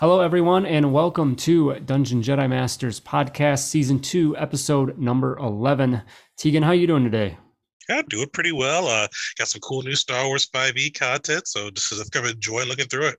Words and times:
Hello, 0.00 0.22
everyone, 0.22 0.64
and 0.64 0.94
welcome 0.94 1.36
to 1.36 1.74
Dungeon 1.80 2.22
Jedi 2.22 2.48
Masters 2.48 2.98
podcast, 2.98 3.64
season 3.64 3.98
two, 4.00 4.34
episode 4.38 4.96
number 4.96 5.36
eleven. 5.36 6.00
Tegan, 6.38 6.62
how 6.62 6.72
you 6.72 6.86
doing 6.86 7.04
today? 7.04 7.36
Yeah, 7.86 8.00
doing 8.08 8.30
pretty 8.32 8.52
well. 8.52 8.86
Uh, 8.86 9.08
got 9.36 9.48
some 9.48 9.60
cool 9.60 9.82
new 9.82 9.94
Star 9.94 10.26
Wars 10.26 10.46
5e 10.46 10.98
content, 10.98 11.46
so 11.46 11.68
just, 11.74 12.10
kind 12.12 12.24
of 12.24 12.32
enjoy 12.32 12.64
looking 12.64 12.86
through 12.86 13.08
it. 13.08 13.18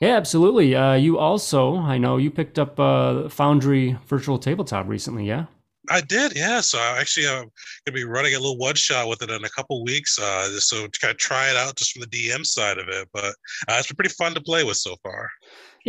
Yeah, 0.00 0.16
absolutely. 0.16 0.74
Uh, 0.74 0.94
you 0.94 1.18
also, 1.18 1.76
I 1.76 1.98
know 1.98 2.16
you 2.16 2.30
picked 2.30 2.58
up 2.58 2.80
uh, 2.80 3.28
Foundry 3.28 3.98
Virtual 4.06 4.38
Tabletop 4.38 4.88
recently, 4.88 5.26
yeah? 5.26 5.44
I 5.90 6.00
did, 6.00 6.34
yeah. 6.34 6.62
So 6.62 6.78
I 6.78 7.00
actually 7.00 7.28
I'm 7.28 7.48
uh, 7.48 7.50
gonna 7.84 7.94
be 7.94 8.04
running 8.04 8.34
a 8.34 8.38
little 8.38 8.56
one 8.56 8.76
shot 8.76 9.08
with 9.08 9.20
it 9.20 9.30
in 9.30 9.44
a 9.44 9.48
couple 9.50 9.84
weeks, 9.84 10.18
uh, 10.18 10.58
so 10.58 10.86
to 10.86 11.00
kind 11.00 11.12
of 11.12 11.18
try 11.18 11.50
it 11.50 11.56
out 11.56 11.76
just 11.76 11.92
from 11.92 12.00
the 12.00 12.06
DM 12.06 12.46
side 12.46 12.78
of 12.78 12.88
it. 12.88 13.08
But 13.12 13.24
uh, 13.24 13.76
it's 13.76 13.88
been 13.88 13.96
pretty 13.96 14.14
fun 14.14 14.32
to 14.32 14.40
play 14.40 14.64
with 14.64 14.78
so 14.78 14.96
far. 15.02 15.28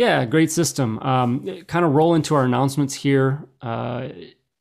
Yeah, 0.00 0.24
great 0.24 0.50
system. 0.50 0.98
Um, 1.00 1.62
kind 1.66 1.84
of 1.84 1.92
roll 1.92 2.14
into 2.14 2.34
our 2.34 2.46
announcements 2.46 2.94
here. 2.94 3.46
Uh, 3.60 4.08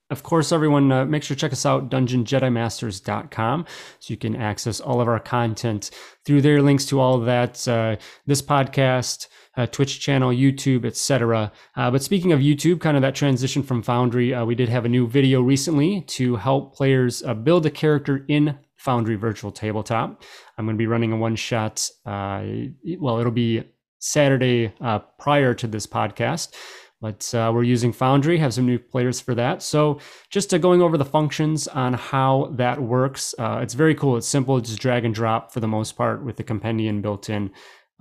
of 0.09 0.21
course, 0.21 0.51
everyone, 0.51 0.91
uh, 0.91 1.05
make 1.05 1.23
sure 1.23 1.33
to 1.33 1.39
check 1.39 1.53
us 1.53 1.65
out, 1.65 1.89
dungeonjedimasters.com, 1.89 3.65
so 3.99 4.11
you 4.11 4.17
can 4.17 4.35
access 4.35 4.81
all 4.81 4.99
of 4.99 5.07
our 5.07 5.21
content 5.21 5.91
through 6.25 6.41
there. 6.41 6.61
Links 6.61 6.83
to 6.87 6.99
all 6.99 7.15
of 7.15 7.23
that, 7.23 7.65
uh, 7.69 7.95
this 8.25 8.41
podcast, 8.41 9.29
uh, 9.55 9.65
Twitch 9.65 10.01
channel, 10.01 10.29
YouTube, 10.29 10.83
etc. 10.83 11.53
Uh, 11.73 11.89
but 11.89 12.03
speaking 12.03 12.33
of 12.33 12.41
YouTube, 12.41 12.81
kind 12.81 12.97
of 12.97 13.01
that 13.03 13.15
transition 13.15 13.63
from 13.63 13.81
Foundry, 13.83 14.33
uh, 14.33 14.43
we 14.43 14.55
did 14.55 14.67
have 14.67 14.83
a 14.83 14.89
new 14.89 15.07
video 15.07 15.41
recently 15.41 16.01
to 16.01 16.35
help 16.35 16.75
players 16.75 17.23
uh, 17.23 17.33
build 17.33 17.65
a 17.65 17.71
character 17.71 18.25
in 18.27 18.59
Foundry 18.75 19.15
Virtual 19.15 19.53
Tabletop. 19.53 20.21
I'm 20.57 20.65
going 20.65 20.75
to 20.75 20.77
be 20.77 20.87
running 20.87 21.13
a 21.13 21.15
one 21.17 21.37
shot. 21.37 21.89
well, 22.05 23.19
it'll 23.19 23.31
be 23.31 23.63
Saturday 23.99 24.73
uh, 24.81 24.99
prior 25.19 25.53
to 25.53 25.67
this 25.67 25.85
podcast. 25.85 26.53
But 27.01 27.33
uh, 27.33 27.51
we're 27.53 27.63
using 27.63 27.93
Foundry, 27.93 28.37
have 28.39 28.53
some 28.53 28.65
new 28.65 28.77
players 28.77 29.21
for 29.21 29.33
that. 29.35 29.63
So 29.63 29.99
just 30.29 30.53
uh, 30.53 30.57
going 30.57 30.81
over 30.81 30.97
the 30.97 31.05
functions 31.05 31.67
on 31.67 31.93
how 31.93 32.51
that 32.55 32.81
works. 32.81 33.33
Uh, 33.39 33.59
it's 33.61 33.73
very 33.73 33.95
cool. 33.95 34.17
It's 34.17 34.27
simple. 34.27 34.59
just 34.59 34.79
drag 34.79 35.05
and 35.05 35.15
drop 35.15 35.53
for 35.53 35.61
the 35.61 35.67
most 35.67 35.95
part 35.95 36.25
with 36.25 36.35
the 36.35 36.43
compendium 36.43 37.01
built 37.01 37.29
in. 37.29 37.51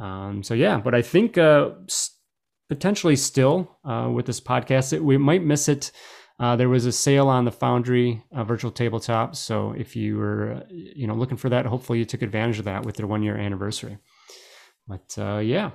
Um, 0.00 0.42
so 0.42 0.54
yeah, 0.54 0.78
but 0.78 0.94
I 0.94 1.02
think 1.02 1.38
uh, 1.38 1.70
potentially 2.68 3.16
still 3.16 3.78
uh, 3.84 4.10
with 4.12 4.26
this 4.26 4.40
podcast, 4.40 4.92
it, 4.92 5.02
we 5.02 5.16
might 5.16 5.44
miss 5.44 5.68
it. 5.68 5.92
Uh, 6.40 6.54
there 6.54 6.68
was 6.68 6.86
a 6.86 6.92
sale 6.92 7.28
on 7.28 7.44
the 7.44 7.50
Foundry 7.50 8.22
uh, 8.32 8.44
virtual 8.44 8.70
tabletop, 8.70 9.34
so 9.34 9.74
if 9.76 9.96
you 9.96 10.16
were, 10.16 10.62
you 10.70 11.04
know, 11.08 11.14
looking 11.14 11.36
for 11.36 11.48
that, 11.48 11.66
hopefully 11.66 11.98
you 11.98 12.04
took 12.04 12.22
advantage 12.22 12.60
of 12.60 12.64
that 12.64 12.84
with 12.86 12.94
their 12.94 13.08
one 13.08 13.24
year 13.24 13.36
anniversary. 13.36 13.98
But 14.86 15.16
uh, 15.18 15.38
yeah, 15.38 15.72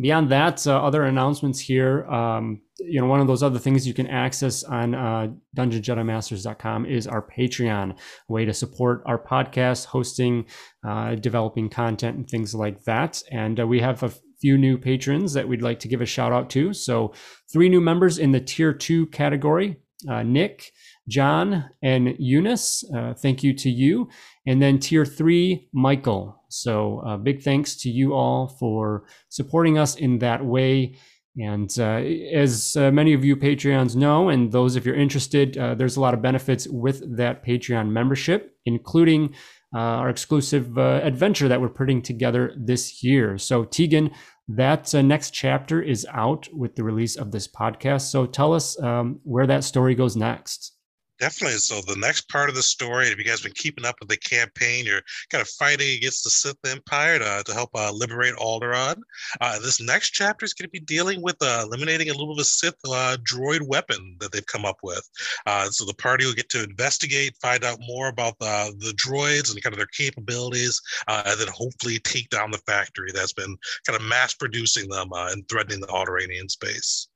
beyond 0.00 0.30
that, 0.30 0.66
uh, 0.66 0.76
other 0.82 1.04
announcements 1.04 1.58
here. 1.58 2.04
Um, 2.06 2.60
you 2.78 3.00
know, 3.00 3.06
one 3.06 3.20
of 3.20 3.26
those 3.26 3.42
other 3.42 3.58
things 3.58 3.86
you 3.86 3.94
can 3.94 4.06
access 4.06 4.62
on 4.62 4.94
uh, 4.94 5.28
DungeonJediMasters.com 5.56 6.86
is 6.86 7.06
our 7.06 7.26
Patreon 7.26 7.98
way 8.28 8.44
to 8.44 8.52
support 8.52 9.02
our 9.06 9.18
podcast, 9.18 9.86
hosting, 9.86 10.46
uh, 10.86 11.14
developing 11.16 11.68
content, 11.68 12.16
and 12.16 12.28
things 12.28 12.54
like 12.54 12.84
that. 12.84 13.22
And 13.32 13.60
uh, 13.60 13.66
we 13.66 13.80
have 13.80 14.02
a 14.02 14.12
few 14.40 14.56
new 14.56 14.78
patrons 14.78 15.32
that 15.32 15.48
we'd 15.48 15.62
like 15.62 15.80
to 15.80 15.88
give 15.88 16.00
a 16.00 16.06
shout 16.06 16.32
out 16.32 16.50
to. 16.50 16.72
So, 16.72 17.12
three 17.52 17.68
new 17.68 17.80
members 17.80 18.18
in 18.18 18.32
the 18.32 18.40
tier 18.40 18.72
two 18.72 19.06
category 19.06 19.78
uh, 20.08 20.22
Nick, 20.22 20.70
John, 21.08 21.70
and 21.82 22.14
Eunice. 22.18 22.84
Uh, 22.94 23.14
thank 23.14 23.42
you 23.42 23.54
to 23.54 23.70
you. 23.70 24.08
And 24.46 24.62
then 24.62 24.78
tier 24.78 25.04
three, 25.04 25.68
Michael. 25.72 26.37
So, 26.48 27.00
uh, 27.00 27.16
big 27.16 27.42
thanks 27.42 27.76
to 27.82 27.90
you 27.90 28.14
all 28.14 28.48
for 28.48 29.04
supporting 29.28 29.78
us 29.78 29.96
in 29.96 30.18
that 30.20 30.44
way. 30.44 30.96
And 31.40 31.72
uh, 31.78 32.02
as 32.34 32.74
uh, 32.76 32.90
many 32.90 33.12
of 33.12 33.24
you 33.24 33.36
Patreons 33.36 33.94
know, 33.94 34.28
and 34.28 34.50
those 34.50 34.74
if 34.74 34.84
you're 34.84 34.94
interested, 34.96 35.56
uh, 35.56 35.74
there's 35.74 35.96
a 35.96 36.00
lot 36.00 36.14
of 36.14 36.22
benefits 36.22 36.66
with 36.66 37.16
that 37.16 37.44
Patreon 37.44 37.90
membership, 37.90 38.56
including 38.64 39.34
uh, 39.74 39.78
our 39.78 40.08
exclusive 40.08 40.76
uh, 40.78 41.00
adventure 41.02 41.46
that 41.48 41.60
we're 41.60 41.68
putting 41.68 42.02
together 42.02 42.54
this 42.56 43.04
year. 43.04 43.38
So, 43.38 43.64
Tegan, 43.64 44.10
that 44.48 44.92
next 44.94 45.30
chapter 45.30 45.80
is 45.82 46.06
out 46.12 46.48
with 46.52 46.74
the 46.74 46.82
release 46.82 47.16
of 47.16 47.30
this 47.30 47.46
podcast. 47.46 48.10
So, 48.10 48.26
tell 48.26 48.54
us 48.54 48.80
um, 48.82 49.20
where 49.22 49.46
that 49.46 49.62
story 49.62 49.94
goes 49.94 50.16
next. 50.16 50.77
Definitely. 51.18 51.58
So 51.58 51.80
the 51.80 51.98
next 51.98 52.28
part 52.28 52.48
of 52.48 52.54
the 52.54 52.62
story, 52.62 53.08
if 53.08 53.18
you 53.18 53.24
guys 53.24 53.40
have 53.40 53.44
been 53.44 53.52
keeping 53.54 53.84
up 53.84 53.96
with 53.98 54.08
the 54.08 54.16
campaign, 54.16 54.84
you're 54.86 55.02
kind 55.30 55.42
of 55.42 55.48
fighting 55.48 55.96
against 55.96 56.22
the 56.22 56.30
Sith 56.30 56.64
Empire 56.64 57.18
to, 57.18 57.42
to 57.44 57.52
help 57.52 57.70
uh, 57.74 57.90
liberate 57.90 58.36
Alderaan. 58.36 59.00
Uh, 59.40 59.58
this 59.58 59.80
next 59.80 60.10
chapter 60.10 60.44
is 60.44 60.54
going 60.54 60.68
to 60.68 60.70
be 60.70 60.78
dealing 60.78 61.20
with 61.20 61.34
uh, 61.40 61.62
eliminating 61.64 62.10
a 62.10 62.12
little 62.12 62.28
bit 62.28 62.38
of 62.38 62.42
a 62.42 62.44
Sith 62.44 62.76
uh, 62.88 63.16
droid 63.28 63.62
weapon 63.62 64.16
that 64.20 64.30
they've 64.30 64.46
come 64.46 64.64
up 64.64 64.78
with. 64.84 65.08
Uh, 65.44 65.66
so 65.66 65.84
the 65.84 65.94
party 65.94 66.24
will 66.24 66.34
get 66.34 66.48
to 66.50 66.62
investigate, 66.62 67.36
find 67.42 67.64
out 67.64 67.80
more 67.80 68.08
about 68.08 68.38
the, 68.38 68.72
the 68.78 68.92
droids 68.92 69.52
and 69.52 69.60
kind 69.60 69.74
of 69.74 69.78
their 69.78 69.86
capabilities, 69.86 70.80
uh, 71.08 71.24
and 71.26 71.40
then 71.40 71.48
hopefully 71.48 71.98
take 71.98 72.30
down 72.30 72.52
the 72.52 72.58
factory 72.58 73.10
that's 73.12 73.32
been 73.32 73.56
kind 73.84 74.00
of 74.00 74.06
mass 74.06 74.34
producing 74.34 74.88
them 74.88 75.08
and 75.12 75.48
threatening 75.48 75.80
the 75.80 75.86
Alderaanian 75.88 76.48
space. 76.48 77.07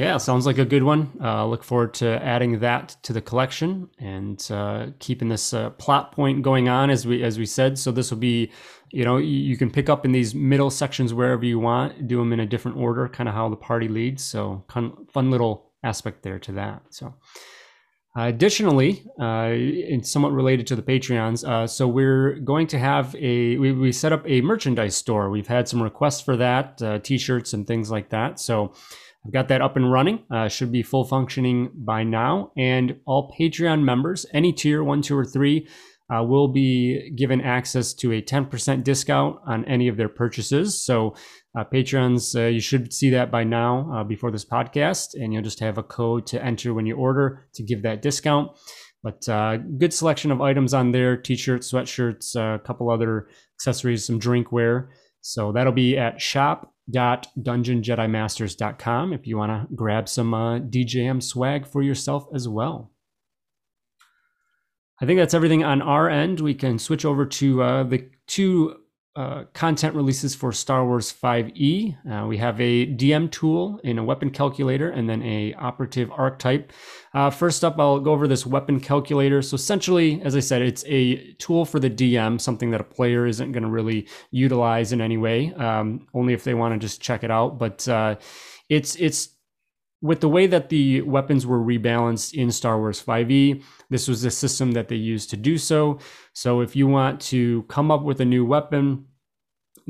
Yeah, 0.00 0.16
sounds 0.16 0.46
like 0.46 0.56
a 0.56 0.64
good 0.64 0.82
one. 0.82 1.12
Uh, 1.22 1.44
look 1.44 1.62
forward 1.62 1.92
to 1.94 2.08
adding 2.24 2.60
that 2.60 2.96
to 3.02 3.12
the 3.12 3.20
collection 3.20 3.90
and 3.98 4.42
uh, 4.50 4.86
keeping 4.98 5.28
this 5.28 5.52
uh, 5.52 5.68
plot 5.68 6.12
point 6.12 6.40
going 6.40 6.70
on 6.70 6.88
as 6.88 7.06
we 7.06 7.22
as 7.22 7.38
we 7.38 7.44
said. 7.44 7.78
So 7.78 7.92
this 7.92 8.10
will 8.10 8.16
be, 8.16 8.50
you 8.92 9.04
know, 9.04 9.18
you, 9.18 9.58
can 9.58 9.70
pick 9.70 9.90
up 9.90 10.06
in 10.06 10.12
these 10.12 10.34
middle 10.34 10.70
sections 10.70 11.12
wherever 11.12 11.44
you 11.44 11.58
want. 11.58 12.08
Do 12.08 12.16
them 12.16 12.32
in 12.32 12.40
a 12.40 12.46
different 12.46 12.78
order, 12.78 13.08
kind 13.08 13.28
of 13.28 13.34
how 13.34 13.50
the 13.50 13.56
party 13.56 13.88
leads. 13.88 14.24
So 14.24 14.64
fun, 14.70 15.30
little 15.30 15.70
aspect 15.84 16.22
there 16.22 16.38
to 16.38 16.52
that. 16.52 16.82
So. 16.88 17.12
Uh, 18.18 18.22
additionally, 18.22 19.04
uh, 19.20 19.52
and 19.92 20.04
somewhat 20.04 20.32
related 20.32 20.66
to 20.66 20.74
the 20.74 20.82
Patreons, 20.82 21.48
uh, 21.48 21.64
so 21.64 21.86
we're 21.86 22.40
going 22.40 22.66
to 22.66 22.76
have 22.76 23.14
a 23.14 23.56
we, 23.56 23.70
we 23.70 23.92
set 23.92 24.12
up 24.12 24.28
a 24.28 24.40
merchandise 24.40 24.96
store. 24.96 25.30
We've 25.30 25.46
had 25.46 25.68
some 25.68 25.80
requests 25.80 26.20
for 26.20 26.36
that, 26.36 26.82
uh, 26.82 26.98
t-shirts 26.98 27.52
and 27.52 27.68
things 27.68 27.88
like 27.88 28.08
that. 28.08 28.40
So 28.40 28.72
I've 29.24 29.32
got 29.32 29.48
that 29.48 29.60
up 29.60 29.76
and 29.76 29.92
running. 29.92 30.24
Uh, 30.30 30.48
should 30.48 30.72
be 30.72 30.82
full 30.82 31.04
functioning 31.04 31.70
by 31.74 32.04
now. 32.04 32.52
And 32.56 33.00
all 33.06 33.34
Patreon 33.38 33.82
members, 33.82 34.24
any 34.32 34.52
tier 34.52 34.82
one, 34.82 35.02
two, 35.02 35.16
or 35.16 35.24
three, 35.24 35.68
uh, 36.10 36.22
will 36.22 36.48
be 36.48 37.10
given 37.16 37.40
access 37.40 37.94
to 37.94 38.12
a 38.12 38.22
10% 38.22 38.82
discount 38.82 39.36
on 39.46 39.64
any 39.66 39.88
of 39.88 39.96
their 39.96 40.08
purchases. 40.08 40.84
So, 40.84 41.14
uh, 41.56 41.64
Patreons, 41.72 42.34
uh, 42.34 42.46
you 42.46 42.60
should 42.60 42.92
see 42.92 43.10
that 43.10 43.30
by 43.30 43.44
now 43.44 43.90
uh, 43.92 44.04
before 44.04 44.30
this 44.30 44.44
podcast, 44.44 45.08
and 45.14 45.32
you'll 45.32 45.42
just 45.42 45.60
have 45.60 45.78
a 45.78 45.82
code 45.82 46.26
to 46.28 46.44
enter 46.44 46.74
when 46.74 46.86
you 46.86 46.96
order 46.96 47.46
to 47.54 47.62
give 47.62 47.82
that 47.82 48.02
discount. 48.02 48.50
But 49.02 49.28
uh, 49.28 49.58
good 49.78 49.94
selection 49.94 50.30
of 50.30 50.40
items 50.40 50.74
on 50.74 50.92
there 50.92 51.16
t 51.16 51.36
shirts, 51.36 51.72
sweatshirts, 51.72 52.36
uh, 52.36 52.54
a 52.54 52.58
couple 52.58 52.90
other 52.90 53.28
accessories, 53.56 54.06
some 54.06 54.18
drinkware. 54.18 54.88
So, 55.20 55.52
that'll 55.52 55.72
be 55.72 55.96
at 55.96 56.20
shop 56.20 56.72
www.dungeonjedimasters.com 56.88 59.12
if 59.12 59.26
you 59.26 59.36
want 59.36 59.68
to 59.68 59.74
grab 59.74 60.08
some 60.08 60.34
uh, 60.34 60.58
DJM 60.58 61.22
swag 61.22 61.66
for 61.66 61.82
yourself 61.82 62.26
as 62.34 62.48
well. 62.48 62.90
I 65.00 65.06
think 65.06 65.18
that's 65.18 65.34
everything 65.34 65.64
on 65.64 65.80
our 65.80 66.10
end. 66.10 66.40
We 66.40 66.54
can 66.54 66.78
switch 66.78 67.04
over 67.04 67.24
to 67.24 67.62
uh, 67.62 67.82
the 67.84 68.10
two 68.26 68.76
uh, 69.16 69.44
content 69.54 69.94
releases 69.94 70.34
for 70.34 70.52
Star 70.52 70.86
Wars 70.86 71.12
5e. 71.12 71.96
Uh, 72.08 72.26
we 72.26 72.36
have 72.36 72.60
a 72.60 72.86
DM 72.86 73.30
tool 73.30 73.80
in 73.82 73.98
a 73.98 74.04
weapon 74.04 74.30
calculator 74.30 74.90
and 74.90 75.08
then 75.08 75.20
a 75.22 75.52
operative 75.54 76.10
archetype. 76.12 76.72
Uh, 77.12 77.28
first 77.28 77.64
up, 77.64 77.78
I'll 77.78 77.98
go 77.98 78.12
over 78.12 78.28
this 78.28 78.46
weapon 78.46 78.78
calculator. 78.78 79.42
So 79.42 79.56
essentially, 79.56 80.22
as 80.22 80.36
I 80.36 80.40
said, 80.40 80.62
it's 80.62 80.84
a 80.86 81.32
tool 81.34 81.64
for 81.64 81.80
the 81.80 81.90
DM, 81.90 82.40
something 82.40 82.70
that 82.70 82.80
a 82.80 82.84
player 82.84 83.26
isn't 83.26 83.50
going 83.50 83.64
to 83.64 83.68
really 83.68 84.06
utilize 84.30 84.92
in 84.92 85.00
any 85.00 85.16
way, 85.16 85.52
um, 85.54 86.06
only 86.14 86.32
if 86.32 86.44
they 86.44 86.54
want 86.54 86.74
to 86.74 86.78
just 86.78 87.00
check 87.00 87.24
it 87.24 87.32
out. 87.32 87.58
But 87.58 87.88
uh, 87.88 88.16
it's 88.68 88.94
it's 88.96 89.30
with 90.02 90.20
the 90.20 90.28
way 90.28 90.46
that 90.46 90.70
the 90.70 91.02
weapons 91.02 91.46
were 91.46 91.60
rebalanced 91.60 92.34
in 92.34 92.50
Star 92.50 92.78
Wars 92.78 93.02
5e, 93.02 93.62
this 93.90 94.08
was 94.08 94.22
the 94.22 94.30
system 94.30 94.72
that 94.72 94.88
they 94.88 94.96
used 94.96 95.30
to 95.30 95.36
do 95.36 95.58
so. 95.58 95.98
So 96.32 96.60
if 96.60 96.74
you 96.74 96.86
want 96.86 97.20
to 97.22 97.64
come 97.64 97.90
up 97.90 98.02
with 98.02 98.20
a 98.20 98.24
new 98.24 98.44
weapon, 98.44 99.06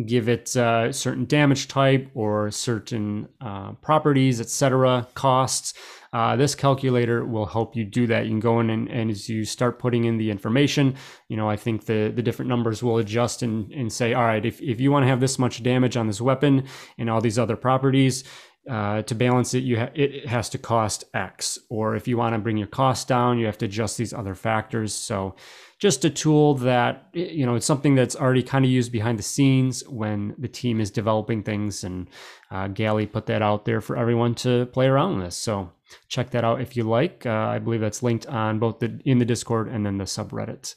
give 0.06 0.28
it 0.28 0.54
a 0.56 0.64
uh, 0.64 0.92
certain 0.92 1.26
damage 1.26 1.68
type 1.68 2.10
or 2.14 2.50
certain 2.50 3.28
uh, 3.40 3.72
properties, 3.74 4.40
etc., 4.40 5.06
costs, 5.14 5.74
uh, 6.12 6.34
this 6.34 6.56
calculator 6.56 7.24
will 7.24 7.46
help 7.46 7.76
you 7.76 7.84
do 7.84 8.06
that. 8.08 8.24
You 8.24 8.30
can 8.30 8.40
go 8.40 8.58
in 8.60 8.70
and, 8.70 8.88
and, 8.88 9.10
as 9.10 9.28
you 9.28 9.44
start 9.44 9.78
putting 9.78 10.04
in 10.04 10.18
the 10.18 10.30
information, 10.30 10.96
you 11.28 11.36
know, 11.36 11.48
I 11.48 11.56
think 11.56 11.84
the, 11.84 12.12
the 12.14 12.22
different 12.22 12.48
numbers 12.48 12.82
will 12.82 12.98
adjust 12.98 13.42
and, 13.42 13.70
and 13.72 13.92
say, 13.92 14.12
all 14.12 14.24
right, 14.24 14.44
if, 14.44 14.60
if 14.60 14.80
you 14.80 14.90
want 14.90 15.04
to 15.04 15.08
have 15.08 15.20
this 15.20 15.38
much 15.38 15.62
damage 15.62 15.96
on 15.96 16.08
this 16.08 16.20
weapon 16.20 16.64
and 16.98 17.08
all 17.08 17.20
these 17.20 17.38
other 17.38 17.56
properties, 17.56 18.24
uh, 18.68 19.02
to 19.02 19.14
balance 19.14 19.54
it, 19.54 19.62
you 19.62 19.78
ha- 19.78 19.90
it 19.94 20.26
has 20.26 20.48
to 20.50 20.58
cost 20.58 21.04
X. 21.14 21.58
Or 21.68 21.96
if 21.96 22.06
you 22.06 22.16
want 22.16 22.34
to 22.34 22.38
bring 22.38 22.56
your 22.56 22.66
cost 22.66 23.08
down, 23.08 23.38
you 23.38 23.46
have 23.46 23.58
to 23.58 23.64
adjust 23.64 23.96
these 23.96 24.12
other 24.12 24.34
factors. 24.34 24.92
So, 24.92 25.34
just 25.78 26.04
a 26.04 26.10
tool 26.10 26.56
that 26.56 27.08
you 27.14 27.46
know 27.46 27.54
it's 27.54 27.64
something 27.64 27.94
that's 27.94 28.14
already 28.14 28.42
kind 28.42 28.66
of 28.66 28.70
used 28.70 28.92
behind 28.92 29.18
the 29.18 29.22
scenes 29.22 29.86
when 29.88 30.34
the 30.36 30.48
team 30.48 30.78
is 30.80 30.90
developing 30.90 31.42
things. 31.42 31.84
And 31.84 32.08
uh, 32.50 32.68
Galley 32.68 33.06
put 33.06 33.26
that 33.26 33.40
out 33.40 33.64
there 33.64 33.80
for 33.80 33.96
everyone 33.96 34.34
to 34.36 34.66
play 34.66 34.86
around 34.86 35.22
with. 35.22 35.32
So 35.32 35.70
check 36.08 36.30
that 36.30 36.44
out 36.44 36.60
if 36.60 36.76
you 36.76 36.84
like. 36.84 37.24
Uh, 37.24 37.30
I 37.30 37.58
believe 37.58 37.80
that's 37.80 38.02
linked 38.02 38.26
on 38.26 38.58
both 38.58 38.80
the 38.80 39.00
in 39.06 39.18
the 39.18 39.24
Discord 39.24 39.68
and 39.68 39.86
then 39.86 39.96
the 39.96 40.04
subreddit. 40.04 40.74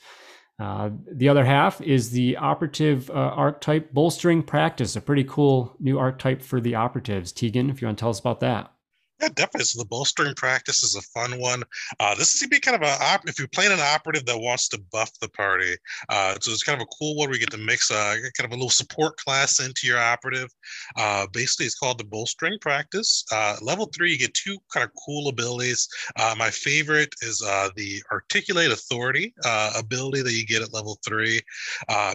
Uh, 0.60 0.92
the 1.12 1.30
other 1.30 1.44
half 1.46 1.82
is 1.82 2.12
the 2.12 2.38
operative 2.38 3.10
uh, 3.10 3.14
archetype 3.14 3.92
bolstering 3.92 4.44
practice, 4.44 4.96
a 4.96 5.02
pretty 5.02 5.24
cool 5.24 5.76
new 5.80 5.98
archetype 5.98 6.42
for 6.42 6.62
the 6.62 6.76
operatives. 6.76 7.32
Tegan, 7.32 7.70
if 7.70 7.82
you 7.82 7.88
want 7.88 7.98
to 7.98 8.02
tell 8.02 8.12
us 8.12 8.20
about 8.20 8.40
that. 8.42 8.72
Yeah, 9.22 9.30
definitely. 9.30 9.66
So 9.66 9.80
the 9.80 9.86
bolstering 9.86 10.34
practice 10.36 10.84
is 10.84 10.96
a 10.96 11.02
fun 11.02 11.40
one. 11.40 11.64
Uh, 12.00 12.14
this 12.16 12.34
is 12.34 12.42
gonna 12.42 12.50
be 12.50 12.60
kind 12.60 12.76
of 12.76 12.82
a 12.82 13.20
if 13.26 13.40
you're 13.40 13.48
playing 13.48 13.72
an 13.72 13.80
operative 13.80 14.26
that 14.26 14.38
wants 14.38 14.68
to 14.70 14.82
buff 14.92 15.12
the 15.22 15.30
party. 15.30 15.76
Uh, 16.10 16.36
so 16.42 16.52
it's 16.52 16.64
kind 16.64 16.82
of 16.82 16.86
a 16.86 16.96
cool 16.98 17.16
one 17.16 17.30
We 17.30 17.40
get 17.40 17.52
to 17.52 17.58
mix 17.58 17.90
uh, 17.90 18.16
kind 18.38 18.46
of 18.46 18.52
a 18.52 18.56
little 18.56 18.70
support 18.70 19.16
class 19.18 19.60
into 19.60 19.88
your 19.88 20.00
operative. 20.00 20.50
Uh, 20.98 21.28
basically, 21.32 21.68
it's 21.68 21.76
called 21.76 22.00
the 22.00 22.04
bolstering 22.04 22.58
practice. 22.60 23.24
Uh, 23.32 23.56
level 23.62 23.86
three, 23.96 24.12
you 24.12 24.18
get 24.18 24.34
two 24.34 24.58
kind 24.74 24.84
of 24.84 24.90
cool 25.06 25.30
abilities. 25.30 25.88
Uh, 26.18 26.36
my 26.38 26.50
favorite 26.50 27.14
is 27.22 27.40
the 27.76 28.04
articulate 28.12 28.72
authority 28.72 29.34
ability 29.78 30.22
that 30.22 30.34
you 30.34 30.46
get 30.46 30.62
at 30.62 30.74
level 30.74 30.98
three. 31.06 31.40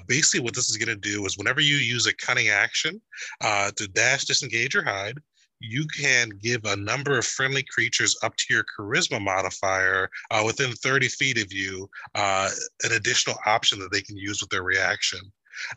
Basically, 0.07 0.41
what 0.41 0.55
this 0.55 0.69
is 0.69 0.77
going 0.77 0.89
to 0.89 0.97
do 1.11 1.25
is 1.25 1.39
whenever 1.39 1.61
you 1.61 1.77
use 1.77 2.07
a 2.07 2.15
cunning 2.15 2.49
action 2.49 3.01
to 3.41 3.89
dash, 3.95 4.25
disengage, 4.25 4.75
or 4.75 4.83
hide, 4.85 5.19
you 5.61 5.87
can 5.87 6.31
give 6.43 6.65
a 6.65 6.77
number 6.77 7.19
of 7.19 7.27
friendly 7.27 7.63
creatures 7.63 8.17
up 8.23 8.35
to 8.37 8.55
your 8.55 8.65
charisma 8.65 9.21
modifier 9.21 10.09
uh, 10.31 10.43
within 10.45 10.73
30 10.73 11.09
feet 11.09 11.43
of 11.43 11.53
you 11.53 11.89
uh, 12.15 12.49
an 12.85 12.93
additional 12.93 13.37
option 13.47 13.79
that 13.79 13.91
they 13.93 14.03
can 14.03 14.17
use 14.17 14.41
with 14.41 14.51
their 14.51 14.63
reaction. 14.63 15.21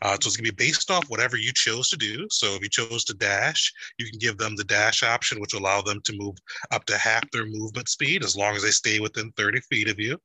Uh, 0.02 0.16
so 0.20 0.28
it's 0.28 0.36
going 0.36 0.46
to 0.46 0.52
be 0.52 0.64
based 0.64 0.90
off 0.90 1.08
whatever 1.08 1.36
you 1.36 1.52
chose 1.52 1.88
to 1.90 1.96
do. 1.96 2.26
So 2.30 2.54
if 2.54 2.62
you 2.62 2.68
chose 2.68 3.04
to 3.04 3.14
dash, 3.14 3.72
you 3.98 4.06
can 4.08 4.18
give 4.18 4.38
them 4.38 4.56
the 4.56 4.64
dash 4.64 5.02
option, 5.02 5.40
which 5.40 5.54
will 5.54 5.60
allow 5.60 5.82
them 5.82 6.00
to 6.04 6.16
move 6.16 6.36
up 6.70 6.84
to 6.86 6.96
half 6.96 7.30
their 7.30 7.46
movement 7.46 7.88
speed 7.88 8.24
as 8.24 8.36
long 8.36 8.56
as 8.56 8.62
they 8.62 8.70
stay 8.70 9.00
within 9.00 9.32
30 9.36 9.60
feet 9.70 9.88
of 9.88 9.98
you. 9.98 10.18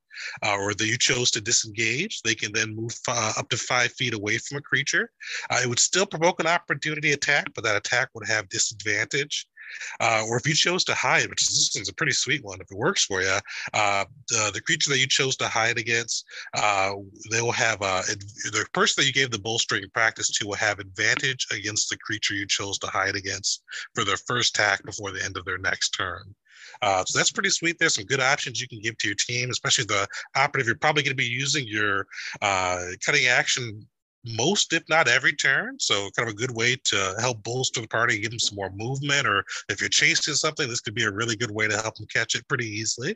Uh, 0.44 0.56
or 0.58 0.74
that 0.74 0.88
you 0.88 0.98
chose 0.98 1.30
to 1.32 1.42
disengage, 1.42 2.22
they 2.24 2.34
can 2.34 2.52
then 2.52 2.76
move 2.76 2.98
uh, 3.08 3.34
up 3.38 3.50
to 3.50 3.58
five 3.58 3.92
feet 3.94 4.14
away 4.16 4.38
from 4.40 4.58
a 4.58 4.62
creature. 4.62 5.12
Uh, 5.50 5.60
it 5.64 5.68
would 5.68 5.80
still 5.80 6.06
provoke 6.06 6.40
an 6.40 6.48
opportunity 6.48 7.12
attack, 7.12 7.46
but 7.54 7.64
that 7.64 7.76
attack 7.76 8.10
would 8.16 8.28
have 8.28 8.50
disadvantage. 8.50 9.48
Uh, 10.00 10.24
or 10.28 10.38
if 10.38 10.48
you 10.48 10.54
chose 10.54 10.84
to 10.84 10.94
hide, 10.94 11.30
which 11.30 11.42
is, 11.42 11.72
this 11.74 11.82
is 11.82 11.90
a 11.90 11.94
pretty 11.94 12.12
sweet 12.12 12.44
one, 12.44 12.60
if 12.62 12.72
it 12.72 12.78
works 12.78 13.06
for 13.06 13.22
you, 13.22 13.38
uh, 13.74 14.06
the, 14.30 14.52
the 14.54 14.62
creature 14.62 14.90
that 14.90 15.00
you 15.00 15.08
chose 15.08 15.36
to 15.36 15.48
hide 15.48 15.78
against, 15.78 16.26
uh, 16.56 16.92
they 17.32 17.42
will 17.42 17.52
have 17.52 17.82
uh, 17.82 18.02
the 18.52 18.66
person 18.74 19.02
that 19.02 19.08
you 19.08 19.14
gave 19.14 19.32
the 19.32 19.40
bolstering 19.40 19.84
practice 19.94 20.30
to 20.30 20.48
will 20.48 20.56
have 20.56 20.80
advantage 20.80 21.48
against 21.52 21.90
the 21.90 21.98
creature 21.98 22.34
you 22.34 22.48
chose 22.48 22.78
to 22.80 22.88
hide 22.88 23.16
against 23.16 23.64
for 23.94 24.04
their 24.04 24.18
first 24.18 24.58
attack 24.58 24.84
before 24.86 25.12
the 25.12 25.24
end 25.24 25.38
of 25.38 25.46
their 25.46 25.58
next 25.58 25.90
turn. 25.90 26.34
Uh, 26.82 27.04
so 27.06 27.18
that's 27.18 27.32
pretty 27.32 27.50
sweet. 27.50 27.78
There's 27.80 27.96
some 27.96 28.06
good 28.06 28.20
options 28.20 28.62
you 28.62 28.68
can 28.68 28.82
give 28.82 28.98
to 29.00 29.08
your 29.08 29.16
team, 29.16 29.50
especially 29.50 29.86
the 29.86 30.08
operative. 30.36 30.68
You're 30.68 30.78
probably 30.78 31.04
going 31.04 31.12
to 31.12 31.16
be 31.16 31.26
using 31.26 31.66
your 31.68 32.08
uh, 32.42 32.86
cunning 33.04 33.28
action 33.28 33.88
most, 34.36 34.74
if 34.74 34.84
not 34.90 35.08
every 35.08 35.34
turn. 35.34 35.78
So 35.80 36.10
kind 36.16 36.28
of 36.28 36.34
a 36.34 36.38
good 36.38 36.56
way 36.56 36.76
to 36.86 37.16
help 37.20 37.44
bolster 37.44 37.82
the 37.82 37.88
party, 37.88 38.20
give 38.20 38.32
them 38.32 38.40
some 38.40 38.56
more 38.56 38.72
movement. 38.72 39.28
Or 39.28 39.44
if 39.70 39.80
you're 39.80 39.90
chasing 39.90 40.34
something, 40.34 40.68
this 40.68 40.82
could 40.82 40.96
be 40.96 41.06
a 41.06 41.12
really 41.12 41.36
good 41.36 41.52
way 41.52 41.68
to 41.68 41.78
help 41.78 41.96
them 41.96 42.08
catch 42.12 42.36
it 42.36 42.48
pretty 42.48 42.68
easily. 42.68 43.16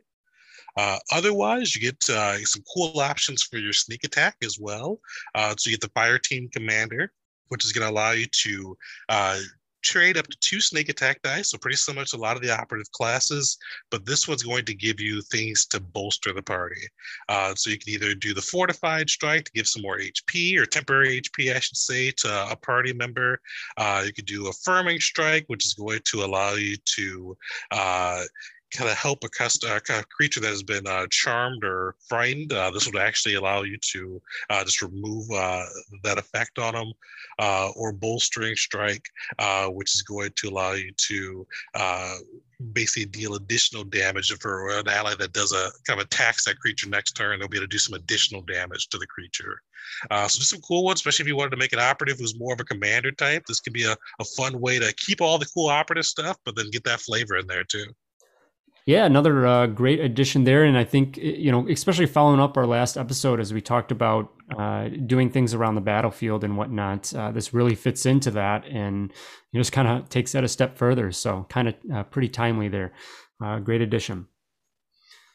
Uh, 0.77 0.97
otherwise, 1.11 1.75
you 1.75 1.81
get 1.81 2.09
uh, 2.09 2.37
some 2.45 2.63
cool 2.73 2.99
options 2.99 3.43
for 3.43 3.57
your 3.57 3.73
sneak 3.73 4.03
attack 4.03 4.35
as 4.43 4.57
well. 4.59 4.99
Uh, 5.35 5.53
so 5.57 5.69
you 5.69 5.75
get 5.75 5.81
the 5.81 5.91
fire 5.93 6.17
team 6.17 6.49
commander, 6.53 7.11
which 7.49 7.65
is 7.65 7.73
going 7.73 7.85
to 7.85 7.93
allow 7.93 8.11
you 8.11 8.25
to 8.31 8.77
uh, 9.09 9.39
trade 9.81 10.17
up 10.17 10.27
to 10.27 10.37
two 10.39 10.61
sneak 10.61 10.89
attack 10.89 11.21
dice, 11.21 11.51
so 11.51 11.57
pretty 11.57 11.77
similar 11.77 12.05
to 12.05 12.17
a 12.17 12.19
lot 12.19 12.35
of 12.35 12.41
the 12.41 12.51
operative 12.51 12.91
classes, 12.91 13.57
but 13.89 14.05
this 14.05 14.27
one's 14.27 14.43
going 14.43 14.65
to 14.65 14.73
give 14.73 14.99
you 14.99 15.21
things 15.21 15.65
to 15.67 15.79
bolster 15.79 16.33
the 16.33 16.41
party. 16.41 16.81
Uh, 17.29 17.53
so 17.55 17.69
you 17.69 17.77
can 17.77 17.93
either 17.93 18.13
do 18.13 18.33
the 18.33 18.41
fortified 18.41 19.09
strike 19.09 19.45
to 19.45 19.51
give 19.51 19.67
some 19.67 19.81
more 19.81 19.97
HP 19.97 20.57
or 20.57 20.65
temporary 20.65 21.21
HP, 21.21 21.55
I 21.55 21.59
should 21.59 21.77
say, 21.77 22.11
to 22.17 22.51
a 22.51 22.55
party 22.55 22.93
member. 22.93 23.39
Uh, 23.77 24.03
you 24.05 24.13
could 24.13 24.25
do 24.25 24.47
affirming 24.47 24.99
strike, 24.99 25.45
which 25.47 25.65
is 25.65 25.73
going 25.73 26.01
to 26.05 26.23
allow 26.23 26.53
you 26.53 26.77
to 26.97 27.37
uh, 27.71 28.23
kind 28.71 28.89
of 28.89 28.97
help 28.97 29.23
a, 29.23 29.29
cust- 29.29 29.65
uh, 29.65 29.79
a 29.89 30.03
creature 30.05 30.39
that 30.39 30.49
has 30.49 30.63
been 30.63 30.85
uh, 30.87 31.05
charmed 31.09 31.63
or 31.63 31.95
frightened. 32.07 32.53
Uh, 32.53 32.71
this 32.71 32.85
would 32.85 32.97
actually 32.97 33.35
allow 33.35 33.63
you 33.63 33.77
to 33.91 34.21
uh, 34.49 34.63
just 34.63 34.81
remove 34.81 35.29
uh, 35.31 35.63
that 36.03 36.17
effect 36.17 36.59
on 36.59 36.73
them, 36.73 36.91
uh, 37.39 37.69
or 37.75 37.91
bolstering 37.91 38.55
strike, 38.55 39.05
which 39.69 39.95
is 39.95 40.01
going 40.01 40.31
to 40.35 40.49
allow 40.49 40.73
you 40.73 40.91
to 40.97 41.45
basically 42.73 43.05
deal 43.05 43.35
additional 43.35 43.83
damage 43.83 44.31
for 44.39 44.69
an 44.69 44.87
ally 44.87 45.15
that 45.15 45.33
does 45.33 45.51
a 45.51 45.69
kind 45.87 45.99
of 45.99 46.05
attacks 46.05 46.45
that 46.45 46.59
creature 46.59 46.87
next 46.89 47.13
turn. 47.13 47.39
They'll 47.39 47.47
be 47.47 47.57
able 47.57 47.65
to 47.65 47.69
do 47.69 47.79
some 47.79 47.95
additional 47.95 48.41
damage 48.43 48.87
to 48.89 48.97
the 48.97 49.07
creature. 49.07 49.61
Uh, 50.11 50.27
so 50.27 50.37
just 50.37 50.51
some 50.51 50.61
cool 50.61 50.83
ones, 50.83 50.99
especially 50.99 51.23
if 51.23 51.27
you 51.27 51.35
wanted 51.35 51.49
to 51.51 51.57
make 51.57 51.73
an 51.73 51.79
operative 51.79 52.19
who's 52.19 52.39
more 52.39 52.53
of 52.53 52.59
a 52.59 52.63
commander 52.63 53.11
type. 53.11 53.43
This 53.47 53.59
could 53.59 53.73
be 53.73 53.85
a, 53.85 53.95
a 54.19 54.25
fun 54.37 54.59
way 54.59 54.79
to 54.79 54.93
keep 54.93 55.21
all 55.21 55.39
the 55.39 55.49
cool 55.53 55.69
operative 55.69 56.05
stuff, 56.05 56.37
but 56.45 56.55
then 56.55 56.69
get 56.69 56.83
that 56.83 57.01
flavor 57.01 57.37
in 57.37 57.47
there 57.47 57.63
too. 57.63 57.85
Yeah, 58.85 59.05
another 59.05 59.45
uh, 59.45 59.67
great 59.67 59.99
addition 59.99 60.43
there, 60.43 60.63
and 60.63 60.75
I 60.75 60.83
think 60.83 61.17
you 61.17 61.51
know, 61.51 61.67
especially 61.69 62.07
following 62.07 62.39
up 62.39 62.57
our 62.57 62.65
last 62.65 62.97
episode 62.97 63.39
as 63.39 63.53
we 63.53 63.61
talked 63.61 63.91
about 63.91 64.33
uh, 64.57 64.89
doing 65.05 65.29
things 65.29 65.53
around 65.53 65.75
the 65.75 65.81
battlefield 65.81 66.43
and 66.43 66.57
whatnot. 66.57 67.13
Uh, 67.13 67.31
this 67.31 67.53
really 67.53 67.75
fits 67.75 68.07
into 68.07 68.31
that, 68.31 68.65
and 68.65 69.11
you 69.51 69.57
know, 69.57 69.59
just 69.59 69.71
kind 69.71 69.87
of 69.87 70.09
takes 70.09 70.31
that 70.31 70.43
a 70.43 70.47
step 70.47 70.77
further. 70.77 71.11
So, 71.11 71.45
kind 71.49 71.67
of 71.67 71.75
uh, 71.93 72.03
pretty 72.03 72.29
timely 72.29 72.69
there. 72.69 72.93
Uh, 73.43 73.59
great 73.59 73.81
addition. 73.81 74.27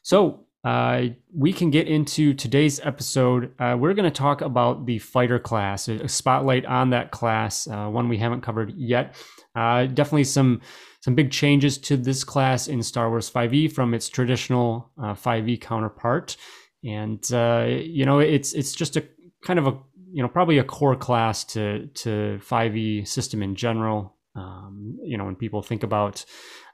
So, 0.03 0.47
uh, 0.65 1.03
we 1.33 1.53
can 1.53 1.71
get 1.71 1.87
into 1.87 2.35
today's 2.35 2.81
episode. 2.81 3.53
we're 3.61 3.95
going 3.95 4.11
to 4.11 4.11
talk 4.11 4.41
about 4.41 4.87
the 4.87 4.99
fighter 4.99 5.39
class, 5.39 5.87
a 5.87 6.09
spotlight 6.09 6.67
on 6.67 6.91
that 6.91 7.13
class, 7.13 7.69
one 7.69 8.09
we 8.09 8.19
haven't 8.19 8.41
covered 8.41 8.75
yet. 8.77 9.15
definitely 9.55 10.25
some 10.25 10.61
some 11.07 11.15
big 11.15 11.31
changes 11.31 11.79
to 11.79 11.97
this 11.97 12.25
class 12.25 12.67
in 12.67 12.83
Star 12.83 13.09
Wars 13.09 13.31
5e 13.31 13.73
from 13.73 13.95
its 13.95 14.09
traditional 14.09 14.91
uh, 15.01 15.15
5e 15.15 15.61
counterpart. 15.61 16.37
And 16.83 17.25
uh, 17.33 17.67
you 17.69 18.05
know, 18.05 18.19
it's 18.19 18.53
it's 18.55 18.75
just 18.75 18.97
a 18.97 19.07
kind 19.41 19.61
of 19.61 19.69
a 19.69 19.79
you 20.11 20.21
know 20.21 20.29
probably 20.29 20.59
a 20.59 20.65
core 20.65 20.97
class 20.97 21.45
to 21.45 21.87
to 21.87 22.41
5e 22.43 23.07
system 23.07 23.41
in 23.41 23.55
general. 23.55 24.17
Um, 24.35 24.99
you 25.01 25.17
know, 25.17 25.25
when 25.25 25.37
people 25.37 25.63
think 25.63 25.85
about 25.85 26.25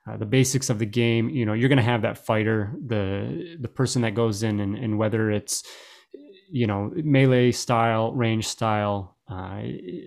uh, 0.08 0.16
the 0.16 0.24
basics 0.24 0.70
of 0.70 0.78
the 0.78 0.86
game, 0.86 1.28
you 1.28 1.44
know, 1.44 1.52
you're 1.52 1.68
going 1.68 1.76
to 1.76 1.82
have 1.82 2.00
that 2.00 2.16
fighter, 2.16 2.72
the 2.86 3.58
the 3.60 3.68
person 3.68 4.00
that 4.00 4.14
goes 4.14 4.42
in, 4.42 4.60
and, 4.60 4.78
and 4.78 4.96
whether 4.96 5.30
it's 5.30 5.62
you 6.50 6.66
know 6.66 6.90
melee 6.96 7.52
style, 7.52 8.14
range 8.14 8.48
style, 8.48 9.18
uh, 9.28 9.60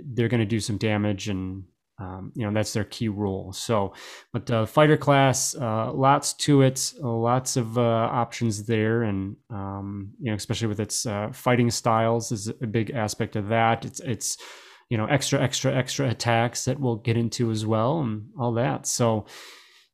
they're 0.03 0.29
going 0.29 0.39
to 0.39 0.48
do 0.48 0.60
some 0.60 0.77
damage 0.77 1.29
and 1.29 1.65
um, 1.97 2.31
you 2.35 2.45
know 2.45 2.53
that's 2.53 2.73
their 2.73 2.83
key 2.83 3.07
role. 3.07 3.53
So, 3.53 3.93
but 4.33 4.49
uh, 4.51 4.65
fighter 4.65 4.97
class, 4.97 5.55
uh, 5.55 5.91
lots 5.93 6.33
to 6.33 6.61
it, 6.61 6.93
lots 6.99 7.55
of 7.55 7.77
uh, 7.77 7.81
options 7.81 8.65
there, 8.65 9.03
and 9.03 9.37
um, 9.49 10.11
you 10.19 10.29
know 10.29 10.35
especially 10.35 10.67
with 10.67 10.79
its 10.79 11.05
uh, 11.05 11.29
fighting 11.31 11.71
styles 11.71 12.31
is 12.31 12.47
a 12.47 12.67
big 12.67 12.91
aspect 12.91 13.35
of 13.35 13.47
that. 13.47 13.85
It's 13.85 13.99
it's 14.01 14.37
you 14.89 14.97
know 14.97 15.05
extra 15.05 15.41
extra 15.41 15.73
extra 15.73 16.09
attacks 16.09 16.65
that 16.65 16.79
we'll 16.79 16.97
get 16.97 17.17
into 17.17 17.49
as 17.49 17.65
well, 17.65 18.01
and 18.01 18.25
all 18.37 18.53
that. 18.53 18.87
So, 18.87 19.25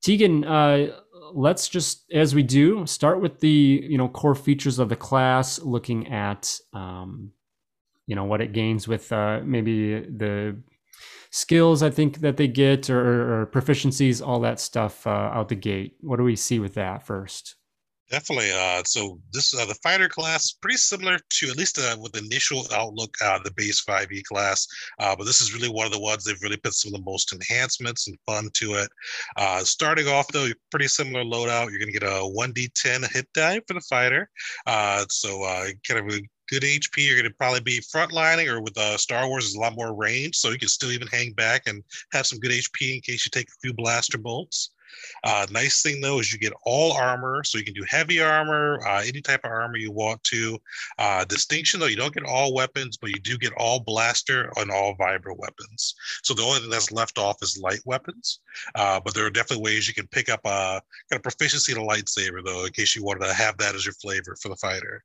Tegan, 0.01 0.43
uh, 0.43 0.87
let's 1.33 1.69
just 1.69 2.11
as 2.11 2.33
we 2.33 2.41
do 2.41 2.85
start 2.87 3.21
with 3.21 3.39
the 3.41 3.85
you 3.87 3.97
know 3.97 4.07
core 4.07 4.35
features 4.35 4.79
of 4.79 4.89
the 4.89 4.95
class, 4.95 5.59
looking 5.61 6.07
at 6.07 6.57
um, 6.73 7.31
you 8.07 8.15
know 8.15 8.23
what 8.23 8.41
it 8.41 8.53
gains 8.53 8.87
with 8.87 9.11
uh, 9.11 9.41
maybe 9.43 9.99
the 10.01 10.57
skills 11.31 11.81
I 11.81 11.89
think 11.89 12.19
that 12.19 12.37
they 12.37 12.47
get 12.47 12.89
or, 12.89 13.41
or 13.41 13.45
proficiencies, 13.47 14.25
all 14.25 14.39
that 14.41 14.59
stuff 14.59 15.07
uh, 15.07 15.09
out 15.09 15.49
the 15.49 15.55
gate. 15.55 15.95
What 16.01 16.17
do 16.17 16.23
we 16.23 16.35
see 16.35 16.59
with 16.59 16.75
that 16.75 17.05
first? 17.05 17.55
Definitely. 18.11 18.51
Uh, 18.51 18.83
so 18.83 19.21
this 19.31 19.57
uh, 19.57 19.65
the 19.65 19.75
fighter 19.75 20.09
class 20.09 20.51
pretty 20.51 20.75
similar 20.75 21.17
to 21.17 21.49
at 21.49 21.55
least 21.55 21.79
uh, 21.79 21.95
with 21.97 22.11
the 22.11 22.19
initial 22.19 22.67
outlook, 22.73 23.15
uh, 23.23 23.39
the 23.41 23.51
base 23.51 23.81
5e 23.85 24.25
class. 24.25 24.67
Uh, 24.99 25.15
but 25.15 25.23
this 25.23 25.39
is 25.39 25.53
really 25.53 25.69
one 25.69 25.85
of 25.85 25.93
the 25.93 25.99
ones 25.99 26.25
they've 26.25 26.41
really 26.41 26.57
put 26.57 26.73
some 26.73 26.93
of 26.93 26.99
the 26.99 27.09
most 27.09 27.31
enhancements 27.31 28.09
and 28.09 28.17
fun 28.25 28.49
to 28.55 28.73
it. 28.73 28.89
Uh, 29.37 29.59
starting 29.59 30.09
off 30.09 30.27
though, 30.27 30.49
pretty 30.71 30.89
similar 30.89 31.23
loadout. 31.23 31.69
You're 31.69 31.79
going 31.79 31.93
to 31.93 31.99
get 31.99 32.03
a 32.03 32.29
1d10 32.35 33.09
hit 33.13 33.29
die 33.33 33.61
for 33.65 33.75
the 33.75 33.81
fighter. 33.89 34.29
Uh, 34.65 35.05
so 35.07 35.45
kind 35.87 36.11
of 36.11 36.21
good 36.51 36.63
HP. 36.63 37.07
You're 37.07 37.15
going 37.15 37.31
to 37.31 37.35
probably 37.35 37.61
be 37.61 37.79
frontlining, 37.79 38.47
or 38.47 38.61
with 38.61 38.77
uh, 38.77 38.97
Star 38.97 39.27
Wars, 39.27 39.45
is 39.45 39.55
a 39.55 39.59
lot 39.59 39.75
more 39.75 39.95
range, 39.95 40.35
so 40.35 40.49
you 40.49 40.59
can 40.59 40.67
still 40.67 40.91
even 40.91 41.07
hang 41.07 41.31
back 41.31 41.63
and 41.65 41.83
have 42.11 42.27
some 42.27 42.39
good 42.39 42.51
HP 42.51 42.95
in 42.95 43.01
case 43.01 43.25
you 43.25 43.31
take 43.31 43.47
a 43.47 43.59
few 43.61 43.73
blaster 43.73 44.17
bolts. 44.17 44.71
Uh, 45.23 45.45
nice 45.51 45.81
thing 45.81 46.01
though 46.01 46.19
is 46.19 46.33
you 46.33 46.39
get 46.39 46.53
all 46.63 46.93
armor, 46.93 47.43
so 47.43 47.57
you 47.57 47.63
can 47.63 47.73
do 47.73 47.85
heavy 47.87 48.21
armor, 48.21 48.85
uh, 48.85 49.01
any 49.05 49.21
type 49.21 49.41
of 49.43 49.51
armor 49.51 49.77
you 49.77 49.91
want 49.91 50.21
to. 50.23 50.59
Uh, 50.97 51.23
distinction 51.25 51.79
though, 51.79 51.85
you 51.85 51.95
don't 51.95 52.13
get 52.13 52.25
all 52.25 52.53
weapons, 52.53 52.97
but 52.97 53.09
you 53.09 53.19
do 53.19 53.37
get 53.37 53.53
all 53.57 53.79
blaster 53.79 54.51
and 54.57 54.71
all 54.71 54.95
vibro 54.95 55.37
weapons. 55.37 55.95
So 56.23 56.33
the 56.33 56.43
only 56.43 56.59
thing 56.59 56.69
that's 56.69 56.91
left 56.91 57.17
off 57.17 57.41
is 57.41 57.57
light 57.61 57.81
weapons. 57.85 58.39
Uh, 58.75 58.99
but 58.99 59.13
there 59.13 59.25
are 59.25 59.31
definitely 59.31 59.63
ways 59.63 59.87
you 59.87 59.93
can 59.93 60.07
pick 60.07 60.29
up 60.29 60.41
a 60.45 60.81
kind 61.09 61.19
of 61.19 61.23
proficiency 61.23 61.71
in 61.71 61.77
a 61.77 61.81
lightsaber 61.81 62.43
though, 62.43 62.65
in 62.65 62.71
case 62.73 62.95
you 62.95 63.03
wanted 63.03 63.25
to 63.25 63.33
have 63.33 63.57
that 63.57 63.75
as 63.75 63.85
your 63.85 63.93
flavor 63.95 64.35
for 64.41 64.49
the 64.49 64.57
fighter. 64.57 65.03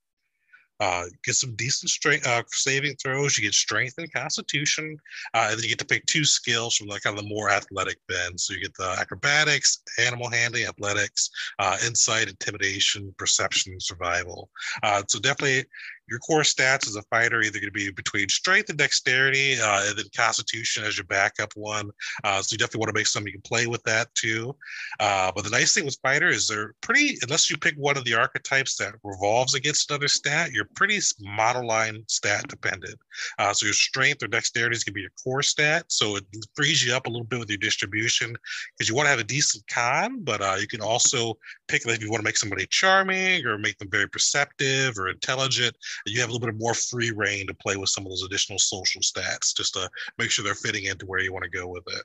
Uh, 0.81 1.05
get 1.25 1.35
some 1.35 1.55
decent 1.57 1.91
strength 1.91 2.27
uh, 2.27 2.43
saving 2.49 2.97
throws. 2.97 3.37
You 3.37 3.45
get 3.45 3.55
strength 3.55 3.95
and 3.99 4.13
constitution, 4.13 4.99
uh, 5.35 5.49
and 5.51 5.57
then 5.57 5.63
you 5.63 5.71
get 5.71 5.79
to 5.79 5.87
pick 5.87 6.05
two 6.07 6.25
skills 6.25 6.77
from 6.77 6.89
the 6.89 7.01
kind 7.01 7.19
of 7.19 7.25
the 7.25 7.29
more 7.29 7.51
athletic 7.51 7.99
bend. 8.09 8.39
So 8.39 8.55
you 8.55 8.61
get 8.61 8.75
the 8.75 8.97
acrobatics, 8.99 9.83
animal 9.99 10.31
handling, 10.31 10.67
athletics, 10.67 11.31
uh, 11.59 11.79
insight, 11.87 12.29
intimidation, 12.29 13.15
perception, 13.17 13.81
survival. 13.81 14.51
Uh, 14.83 15.03
so 15.09 15.19
definitely 15.19 15.65
your 16.09 16.19
core 16.21 16.43
stats 16.43 16.87
as 16.87 16.97
a 16.97 17.03
fighter 17.03 17.41
either 17.41 17.59
going 17.59 17.65
to 17.65 17.71
be 17.71 17.91
between 17.91 18.29
strength 18.29 18.69
and 18.69 18.79
dexterity, 18.79 19.59
uh, 19.61 19.85
and 19.87 19.99
then 19.99 20.05
constitution 20.15 20.85
as 20.85 20.97
your 20.97 21.07
backup 21.07 21.53
one. 21.57 21.91
Uh, 22.25 22.41
so 22.43 22.53
you 22.53 22.59
definitely 22.59 22.81
want 22.81 22.89
to 22.89 22.99
make 22.99 23.07
something 23.07 23.33
you 23.33 23.41
can 23.41 23.43
play 23.43 23.67
with 23.67 23.83
that 23.85 24.15
too. 24.15 24.55
Uh, 25.01 25.33
but 25.35 25.45
the 25.45 25.51
nice 25.51 25.75
thing 25.75 25.85
with 25.85 25.99
fighter 26.03 26.29
is 26.29 26.47
they're 26.47 26.75
pretty, 26.81 27.17
unless 27.23 27.51
you 27.51 27.57
pick 27.57 27.75
one 27.77 27.97
of 27.97 28.05
the 28.05 28.15
archetypes 28.15 28.77
that 28.77 28.95
revolves 29.03 29.55
against 29.55 29.91
another 29.91 30.09
stat, 30.09 30.51
you're 30.53 30.69
pretty 30.75 31.01
model 31.21 31.67
line 31.67 32.03
stat 32.09 32.47
dependent. 32.49 32.99
Uh, 33.39 33.53
so 33.53 33.67
your 33.67 33.75
strength 33.75 34.23
or 34.23 34.29
dexterity 34.29 34.77
is 34.77 34.85
going 34.85 34.93
to 34.93 34.95
be 34.95 35.01
your 35.03 35.11
core 35.23 35.43
stat. 35.43 35.85
So 35.89 36.17
it 36.17 36.25
frees 36.55 36.85
you 36.85 36.95
up 36.95 37.07
a 37.07 37.11
little 37.11 37.27
bit 37.27 37.39
with 37.39 37.49
your 37.49 37.59
distribution 37.59 38.37
because 38.77 38.89
you 38.89 38.95
want 38.95 39.07
to 39.07 39.11
have 39.11 39.19
a 39.19 39.25
decent 39.25 39.65
con, 39.69 40.21
but 40.23 40.41
uh, 40.41 40.57
you 40.61 40.67
can 40.67 40.81
also 40.81 41.35
pick 41.69 41.87
if 41.87 42.03
you 42.03 42.11
want 42.11 42.21
to 42.21 42.25
make 42.25 42.37
somebody 42.37 42.67
charming 42.67 43.45
or 43.47 43.59
make 43.59 43.79
them 43.79 43.89
very 43.91 44.09
perceptive 44.09 44.99
or 44.99 45.09
intelligent 45.09 45.77
you 46.05 46.21
have 46.21 46.29
a 46.29 46.33
little 46.33 46.47
bit 46.47 46.59
more 46.59 46.75
free 46.75 47.11
reign 47.11 47.47
to 47.47 47.55
play 47.55 47.77
with 47.77 47.91
some 47.91 48.05
of 48.05 48.11
those 48.11 48.25
additional 48.25 48.59
social 48.59 49.01
stats 49.01 49.57
just 49.57 49.75
to 49.75 49.89
make 50.19 50.31
sure 50.31 50.45
they're 50.45 50.55
fitting 50.55 50.85
into 50.85 51.07
where 51.07 51.21
you 51.21 51.33
want 51.33 51.45
to 51.45 51.51
go 51.51 51.67
with 51.67 51.85
it. 51.89 52.03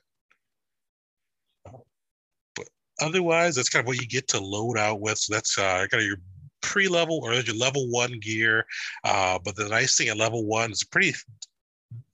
But 2.56 2.68
otherwise, 3.00 3.54
that's 3.54 3.68
kind 3.68 3.82
of 3.82 3.86
what 3.86 4.00
you 4.00 4.06
get 4.06 4.28
to 4.28 4.40
load 4.40 4.78
out 4.78 5.00
with. 5.00 5.18
So 5.18 5.34
that's 5.34 5.58
uh, 5.58 5.86
kind 5.90 6.02
of 6.02 6.06
your 6.06 6.18
pre-level 6.60 7.20
or 7.22 7.34
your 7.34 7.56
level 7.56 7.88
one 7.88 8.18
gear. 8.20 8.64
Uh, 9.04 9.38
but 9.44 9.56
the 9.56 9.68
nice 9.68 9.96
thing 9.96 10.08
at 10.08 10.16
level 10.16 10.46
one 10.46 10.70
is 10.70 10.84
pretty 10.84 11.12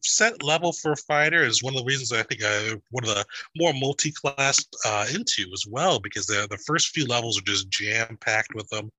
set 0.02 0.42
level 0.42 0.72
for 0.72 0.96
fighter 0.96 1.44
is 1.44 1.62
one 1.62 1.74
of 1.74 1.80
the 1.80 1.84
reasons 1.84 2.12
I 2.12 2.22
think 2.22 2.42
I 2.44 2.74
one 2.90 3.04
of 3.04 3.10
the 3.10 3.24
more 3.56 3.72
multi-class 3.74 4.64
uh, 4.86 5.06
into 5.12 5.50
as 5.52 5.64
well 5.68 5.98
because 5.98 6.26
the 6.26 6.46
the 6.50 6.58
first 6.58 6.88
few 6.88 7.06
levels 7.06 7.38
are 7.38 7.44
just 7.44 7.68
jam 7.68 8.16
packed 8.20 8.54
with 8.54 8.68
them. 8.70 8.90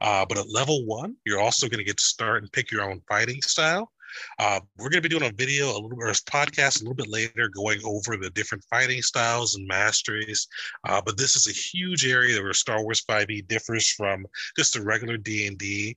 Uh, 0.00 0.24
but 0.26 0.38
at 0.38 0.50
level 0.50 0.84
one, 0.86 1.16
you're 1.24 1.40
also 1.40 1.68
going 1.68 1.78
to 1.78 1.84
get 1.84 1.96
to 1.96 2.04
start 2.04 2.42
and 2.42 2.52
pick 2.52 2.70
your 2.70 2.82
own 2.82 3.00
fighting 3.08 3.40
style. 3.42 3.90
Uh, 4.38 4.60
we're 4.76 4.88
going 4.88 5.02
to 5.02 5.08
be 5.08 5.14
doing 5.14 5.30
a 5.30 5.34
video, 5.36 5.70
a 5.70 5.78
little 5.78 5.98
or 6.00 6.08
a 6.08 6.12
podcast 6.12 6.80
a 6.80 6.84
little 6.84 6.94
bit 6.94 7.08
later, 7.08 7.48
going 7.48 7.80
over 7.84 8.16
the 8.16 8.30
different 8.30 8.64
fighting 8.70 9.02
styles 9.02 9.54
and 9.56 9.66
masteries. 9.66 10.46
Uh, 10.88 11.00
but 11.04 11.16
this 11.16 11.36
is 11.36 11.46
a 11.46 11.52
huge 11.52 12.06
area 12.06 12.40
where 12.40 12.54
Star 12.54 12.82
Wars 12.82 13.02
5e 13.02 13.46
differs 13.48 13.90
from 13.90 14.26
just 14.56 14.76
a 14.76 14.82
regular 14.82 15.16
D 15.16 15.46
and 15.46 15.58
D 15.58 15.96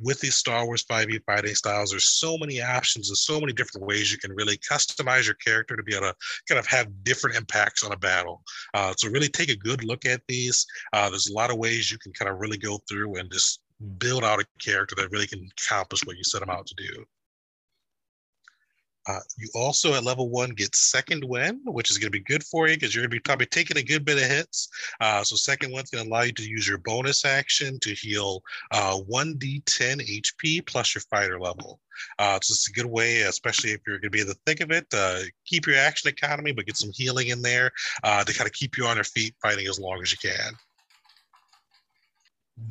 with 0.00 0.20
these 0.20 0.36
Star 0.36 0.66
Wars 0.66 0.84
5e 0.84 1.22
fighting 1.24 1.54
styles, 1.54 1.90
there's 1.90 2.18
so 2.18 2.36
many 2.38 2.60
options 2.60 3.08
and 3.08 3.16
so 3.16 3.40
many 3.40 3.52
different 3.52 3.86
ways 3.86 4.12
you 4.12 4.18
can 4.18 4.32
really 4.34 4.58
customize 4.58 5.26
your 5.26 5.34
character 5.34 5.76
to 5.76 5.82
be 5.82 5.94
able 5.94 6.08
to 6.08 6.14
kind 6.48 6.58
of 6.58 6.66
have 6.66 7.04
different 7.04 7.36
impacts 7.36 7.84
on 7.84 7.92
a 7.92 7.96
battle. 7.96 8.42
Uh, 8.74 8.92
so 8.96 9.08
really 9.08 9.28
take 9.28 9.50
a 9.50 9.56
good 9.56 9.84
look 9.84 10.04
at 10.04 10.22
these. 10.28 10.66
Uh, 10.92 11.08
there's 11.10 11.28
a 11.28 11.34
lot 11.34 11.50
of 11.50 11.58
ways 11.58 11.90
you 11.90 11.98
can 11.98 12.12
kind 12.12 12.30
of 12.30 12.38
really 12.38 12.58
go 12.58 12.78
through 12.88 13.16
and 13.16 13.30
just 13.30 13.60
build 13.98 14.24
out 14.24 14.40
a 14.40 14.46
character 14.60 14.94
that 14.96 15.10
really 15.10 15.26
can 15.26 15.48
accomplish 15.58 16.00
what 16.04 16.16
you 16.16 16.24
set 16.24 16.40
them 16.40 16.50
out 16.50 16.66
to 16.66 16.74
do. 16.74 17.04
Uh, 19.06 19.20
you 19.38 19.48
also 19.54 19.94
at 19.94 20.04
level 20.04 20.28
one 20.28 20.50
get 20.50 20.74
second 20.74 21.24
wind, 21.24 21.60
which 21.64 21.90
is 21.90 21.98
going 21.98 22.06
to 22.06 22.18
be 22.18 22.24
good 22.24 22.42
for 22.44 22.68
you 22.68 22.74
because 22.74 22.94
you're 22.94 23.02
going 23.02 23.10
to 23.10 23.16
be 23.16 23.20
probably 23.20 23.46
taking 23.46 23.76
a 23.76 23.82
good 23.82 24.04
bit 24.04 24.18
of 24.18 24.24
hits. 24.24 24.68
Uh, 25.00 25.22
so 25.22 25.36
second 25.36 25.72
wind's 25.72 25.90
going 25.90 26.04
to 26.04 26.10
allow 26.10 26.22
you 26.22 26.32
to 26.32 26.48
use 26.48 26.66
your 26.66 26.78
bonus 26.78 27.24
action 27.24 27.78
to 27.80 27.90
heal 27.94 28.42
uh, 28.72 28.98
1d10 29.10 30.22
HP 30.22 30.66
plus 30.66 30.94
your 30.94 31.02
fighter 31.02 31.38
level. 31.38 31.80
Uh, 32.18 32.38
so 32.42 32.52
it's 32.52 32.68
a 32.68 32.72
good 32.72 32.86
way, 32.86 33.22
especially 33.22 33.70
if 33.70 33.80
you're 33.86 33.98
going 33.98 34.10
to 34.10 34.16
be 34.16 34.20
in 34.20 34.26
the 34.26 34.36
thick 34.44 34.60
of 34.60 34.70
it, 34.70 34.86
uh, 34.92 35.20
keep 35.46 35.66
your 35.66 35.76
action 35.76 36.10
economy, 36.10 36.52
but 36.52 36.66
get 36.66 36.76
some 36.76 36.90
healing 36.92 37.28
in 37.28 37.40
there 37.40 37.70
uh, 38.04 38.22
to 38.24 38.34
kind 38.34 38.46
of 38.46 38.52
keep 38.52 38.76
you 38.76 38.84
on 38.86 38.96
your 38.96 39.04
feet 39.04 39.34
fighting 39.40 39.66
as 39.66 39.78
long 39.78 40.00
as 40.02 40.12
you 40.12 40.18
can 40.18 40.52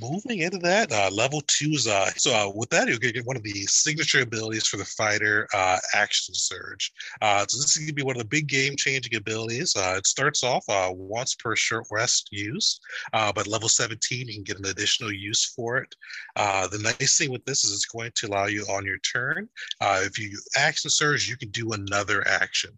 moving 0.01 0.39
into 0.39 0.57
that 0.57 0.91
uh, 0.91 1.09
level 1.11 1.41
two 1.47 1.71
is 1.71 1.87
uh, 1.87 2.09
so 2.17 2.31
uh, 2.33 2.51
with 2.53 2.69
that 2.69 2.87
you'll 2.87 2.97
get 2.97 3.25
one 3.25 3.35
of 3.35 3.43
the 3.43 3.63
signature 3.67 4.21
abilities 4.21 4.65
for 4.65 4.77
the 4.77 4.85
fighter 4.85 5.47
uh, 5.53 5.77
action 5.93 6.33
surge. 6.33 6.91
Uh, 7.21 7.45
so 7.47 7.57
this 7.57 7.71
is 7.71 7.77
going 7.77 7.87
to 7.87 7.93
be 7.93 8.03
one 8.03 8.15
of 8.15 8.21
the 8.21 8.27
big 8.27 8.47
game 8.47 8.75
changing 8.75 9.15
abilities. 9.15 9.75
Uh, 9.75 9.95
it 9.97 10.07
starts 10.07 10.43
off 10.43 10.63
uh, 10.69 10.89
once 10.91 11.35
per 11.35 11.55
short 11.55 11.85
rest 11.91 12.29
use 12.31 12.79
uh, 13.13 13.31
but 13.31 13.47
level 13.47 13.69
17 13.69 14.27
you 14.27 14.33
can 14.33 14.43
get 14.43 14.59
an 14.59 14.65
additional 14.65 15.13
use 15.13 15.45
for 15.45 15.77
it. 15.77 15.95
Uh, 16.35 16.67
the 16.67 16.79
nice 16.79 17.17
thing 17.17 17.31
with 17.31 17.45
this 17.45 17.63
is 17.63 17.71
it's 17.71 17.85
going 17.85 18.11
to 18.15 18.27
allow 18.27 18.45
you 18.45 18.63
on 18.63 18.85
your 18.85 18.97
turn 18.99 19.47
uh, 19.81 19.99
if 20.01 20.17
you 20.17 20.37
action 20.57 20.89
surge 20.89 21.29
you 21.29 21.37
can 21.37 21.49
do 21.49 21.73
another 21.73 22.27
action 22.27 22.71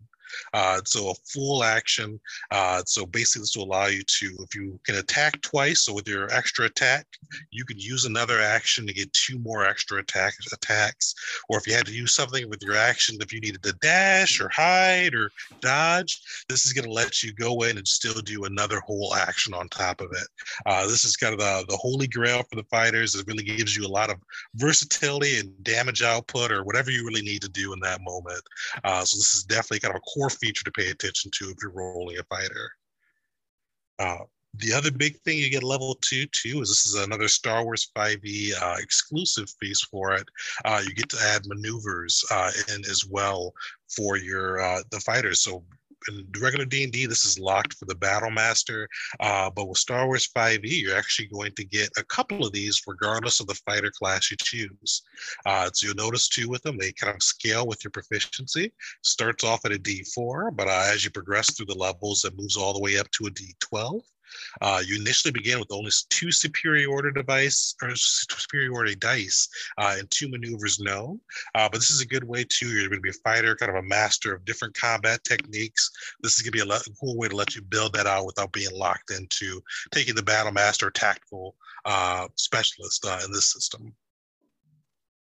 uh, 0.54 0.80
so 0.86 1.12
a 1.12 1.14
full 1.26 1.64
action. 1.64 2.20
Uh, 2.52 2.82
so 2.86 3.06
basically, 3.06 3.42
this 3.42 3.56
will 3.56 3.66
allow 3.66 3.88
you 3.88 4.04
to, 4.04 4.36
if 4.40 4.56
you 4.56 4.80
can 4.86 4.96
attack 4.96 5.42
twice, 5.42 5.82
so 5.82 5.94
with 5.94 6.08
your 6.08 6.32
extra 6.34 6.66
attack, 6.66 7.06
you 7.52 7.66
can 7.66 7.80
use 7.80 8.06
another 8.06 8.40
action 8.42 8.86
to 8.88 8.94
get 8.94 9.12
two 9.14 9.40
more 9.40 9.66
extra 9.66 10.00
attack 10.00 10.34
attacks. 10.54 11.14
Or 11.50 11.58
if 11.58 11.68
you 11.68 11.74
had 11.74 11.86
to 11.86 11.94
use 11.94 12.14
something 12.14 12.50
with 12.50 12.62
your 12.62 12.76
action, 12.76 13.18
if 13.22 13.34
you 13.34 13.40
needed 13.40 13.64
to 13.64 13.74
dash 13.82 14.40
or 14.40 14.50
hide 14.50 15.14
or 15.14 15.32
dodge, 15.62 16.22
this 16.50 16.66
is 16.66 16.74
going 16.74 16.86
to 16.86 16.92
let 16.92 17.24
you 17.24 17.34
go 17.34 17.64
in 17.64 17.78
and 17.78 17.88
still 17.88 18.22
do 18.22 18.46
another 18.46 18.80
whole 18.82 19.16
action 19.16 19.54
on 19.54 19.68
top 19.70 20.02
of 20.02 20.12
it. 20.12 20.28
Uh, 20.66 20.88
this 20.88 21.04
is 21.04 21.16
kind 21.16 21.34
of 21.34 21.40
the, 21.40 21.66
the 21.70 21.78
holy 21.78 22.08
grail 22.08 22.44
for 22.50 22.56
the 22.56 22.64
fighters. 22.64 23.16
It 23.16 23.28
really 23.28 23.44
gives 23.44 23.76
you 23.76 23.86
a 23.86 23.88
lot 23.88 24.10
of 24.10 24.18
versatility 24.56 25.40
and 25.40 25.52
damage 25.64 26.02
output 26.02 26.52
or 26.52 26.64
whatever 26.64 26.92
you 26.92 27.06
really 27.06 27.22
need 27.22 27.42
to 27.42 27.50
do 27.50 27.74
in 27.74 27.80
that 27.82 28.02
moment. 28.02 28.42
Uh, 28.84 29.04
so 29.04 29.18
this 29.18 29.36
is 29.36 29.44
definitely 29.44 29.80
kind 29.80 29.96
of 29.96 30.00
a 30.00 30.10
core 30.18 30.30
feature 30.30 30.64
to 30.64 30.72
pay 30.72 30.90
attention 30.90 31.32
to 31.34 31.50
if 31.50 31.58
you're 31.62 31.72
rolling 31.72 32.18
a 32.18 32.24
fighter. 32.24 32.72
Uh, 34.00 34.24
the 34.56 34.74
other 34.74 34.92
big 34.92 35.20
thing 35.22 35.38
you 35.38 35.50
get 35.50 35.64
level 35.64 35.98
two 36.02 36.26
too 36.32 36.62
is 36.62 36.70
this 36.70 36.88
is 36.88 36.96
another 36.96 37.28
Star 37.28 37.64
Wars 37.64 37.92
5e 37.96 38.54
uh, 38.60 38.76
exclusive 38.80 39.48
piece 39.62 39.82
for 39.82 40.14
it. 40.14 40.28
Uh, 40.66 40.82
you 40.84 40.94
get 40.96 41.10
to 41.10 41.22
add 41.22 41.46
maneuvers 41.46 42.24
uh, 42.32 42.52
in 42.74 42.82
as 42.86 43.06
well 43.10 43.54
for 43.96 44.18
your 44.18 44.60
uh, 44.62 44.82
the 44.92 45.00
fighters. 45.02 45.42
So 45.42 45.64
in 46.08 46.28
regular 46.42 46.66
D&D, 46.66 47.06
this 47.06 47.26
is 47.26 47.40
locked 47.40 47.74
for 47.74 47.86
the 47.86 47.96
Battle 47.96 48.30
Master. 48.30 48.88
Uh, 49.20 49.50
but 49.50 49.68
with 49.68 49.78
Star 49.78 50.06
Wars 50.06 50.30
5e, 50.36 50.60
you're 50.64 50.98
actually 50.98 51.28
going 51.28 51.52
to 51.56 51.66
get 51.66 51.90
a 51.98 52.04
couple 52.04 52.46
of 52.46 52.54
these 52.54 52.82
regardless 52.88 53.40
of 53.40 53.48
the 53.48 53.60
fighter 53.66 53.92
class 53.92 54.32
you 54.32 54.38
choose. 54.40 55.04
Uh, 55.46 55.70
so 55.74 55.88
you'll 55.88 55.96
notice 55.96 56.28
too 56.28 56.50
with 56.50 56.62
them, 56.64 56.78
they 56.78 56.92
kind 56.92 57.16
of 57.16 57.24
scale 57.24 57.68
with 57.68 57.84
your 57.84 57.92
proficiency. 57.92 58.72
Starts 59.04 59.44
off 59.44 59.66
at 59.66 59.74
a 59.74 59.80
D4, 59.80 60.56
but 60.56 60.68
uh, 60.68 60.90
as 60.94 61.04
you 61.04 61.12
progress 61.12 61.54
through 61.54 61.68
the 61.68 61.78
levels, 61.78 62.24
it 62.26 62.38
moves 62.38 62.58
all 62.58 62.74
the 62.74 62.82
way 62.82 62.98
up 62.98 63.10
to 63.12 63.28
a 63.28 63.32
D12. 63.32 64.02
Uh, 64.62 64.82
you 64.86 65.00
initially 65.00 65.32
begin 65.32 65.60
with 65.60 65.72
only 65.72 65.92
two 66.10 66.32
superiority 66.32 67.10
device 67.14 67.76
or 67.82 67.92
superiority 67.96 68.96
dice 68.96 69.48
uh, 69.78 69.96
and 69.98 70.10
two 70.12 70.28
maneuvers 70.30 70.80
known. 70.80 71.20
Uh, 71.56 71.68
but 71.70 71.80
this 71.80 71.90
is 71.90 72.02
a 72.02 72.08
good 72.08 72.24
way 72.24 72.46
too. 72.48 72.68
You're 72.68 72.90
going 72.90 73.00
to 73.00 73.02
be 73.02 73.10
a 73.10 73.14
fighter, 73.24 73.56
kind 73.56 73.70
of 73.70 73.78
a 73.78 73.88
master 73.88 74.34
of 74.34 74.46
different 74.46 74.76
combat 74.76 75.24
techniques. 75.24 75.90
This 76.22 76.36
is 76.36 76.42
going 76.42 76.58
to 76.58 76.66
be 76.66 76.72
a, 76.72 76.76
a 76.76 76.96
cool 77.00 77.18
way 77.18 77.28
to 77.28 77.36
let 77.36 77.56
you 77.56 77.62
build 77.62 77.94
that 77.94 78.08
out 78.08 78.26
without 78.26 78.52
being 78.52 78.76
locked 78.76 79.12
into 79.12 79.62
taking 79.92 80.16
the 80.16 80.24
battle 80.24 80.52
master 80.52 80.90
tactical 80.90 81.56
uh, 81.86 82.28
specialist 82.36 83.06
uh, 83.06 83.20
in 83.26 83.32
this 83.32 83.52
system. 83.54 83.94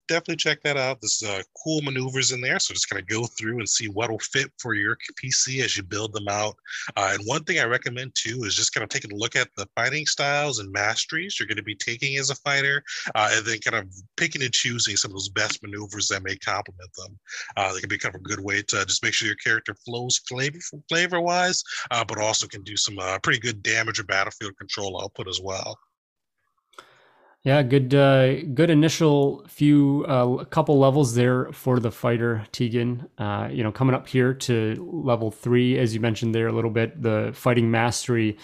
Definitely 0.10 0.38
check 0.38 0.62
that 0.64 0.76
out. 0.76 1.00
There's 1.00 1.24
uh, 1.26 1.42
cool 1.64 1.82
maneuvers 1.82 2.32
in 2.32 2.42
there. 2.42 2.60
So 2.60 2.74
just 2.74 2.90
kind 2.90 3.02
of 3.02 3.08
go 3.08 3.26
through 3.26 3.60
and 3.60 3.70
see 3.70 3.88
what 3.88 4.10
will 4.10 4.20
fit 4.20 4.52
for 4.58 4.74
your 4.74 4.98
PC 5.24 5.64
as 5.64 5.78
you 5.78 5.84
build 5.84 6.14
them 6.14 6.28
out. 6.28 6.56
Uh, 6.98 7.12
and 7.14 7.24
one 7.26 7.44
thing 7.44 7.60
I 7.60 7.66
recommend 7.66 8.12
too 8.16 8.44
is 8.44 8.56
just 8.56 8.74
kind 8.74 8.84
of 8.84 8.90
taking 8.90 9.12
a 9.12 9.16
look 9.16 9.36
at 9.36 9.50
the 9.56 9.68
fighting 9.76 10.06
styles 10.06 10.60
and 10.60 10.72
masteries 10.72 11.40
you're 11.40 11.48
going 11.48 11.58
to 11.58 11.64
be 11.64 11.76
taking 11.76 12.18
as 12.18 12.30
a 12.30 12.36
fighter, 12.36 12.84
uh, 13.16 13.30
and 13.32 13.46
then 13.46 13.60
kind 13.60 13.76
of 13.76 13.94
picking 14.18 14.42
and 14.42 14.54
choosing 14.54 14.98
some 14.98 15.12
of 15.12 15.16
those 15.16 15.30
best 15.30 15.62
maneuvers 15.64 16.08
that 16.08 16.24
may 16.24 16.36
complement 16.36 16.92
them. 16.98 17.18
Uh, 17.56 17.74
they 17.74 17.80
can 17.80 17.90
be 17.90 17.98
kind 17.98 18.16
of 18.16 18.22
a 18.22 18.24
good 18.24 18.40
way 18.40 18.62
to 18.62 18.86
just 18.86 19.04
make 19.04 19.14
sure 19.14 19.28
your 19.28 19.36
character 19.36 19.76
flows 19.86 20.20
flavor 20.28 20.58
flavor 20.90 21.22
wise, 21.22 21.64
uh, 21.92 22.04
but 22.04 22.20
also 22.20 22.48
can 22.48 22.64
do 22.64 22.76
some 22.76 22.98
uh, 23.00 23.20
pretty 23.20 23.40
good 23.40 23.62
damage 23.62 24.00
or 24.00 24.04
battlefield 24.04 24.58
control 24.58 25.02
output 25.02 25.28
as 25.28 25.40
well. 25.42 25.78
Yeah, 27.44 27.64
good 27.64 27.96
uh, 27.96 28.42
good 28.44 28.70
initial 28.70 29.46
few 29.48 30.04
uh, 30.10 30.44
couple 30.46 30.78
levels 30.78 31.16
there 31.16 31.52
for 31.54 31.80
the 31.80 31.90
fighter 31.90 32.46
Tegan. 32.52 33.08
Uh, 33.18 33.48
you 33.50 33.64
know, 33.64 33.72
coming 33.72 33.96
up 33.96 34.10
here 34.10 34.34
to 34.34 34.76
level 34.92 35.32
three, 35.32 35.78
as 35.80 35.94
you 35.94 36.02
mentioned 36.02 36.36
there 36.36 36.48
a 36.48 36.52
little 36.52 36.70
bit, 36.70 37.02
the 37.02 37.32
fighting 37.34 37.72
mastery 37.72 38.38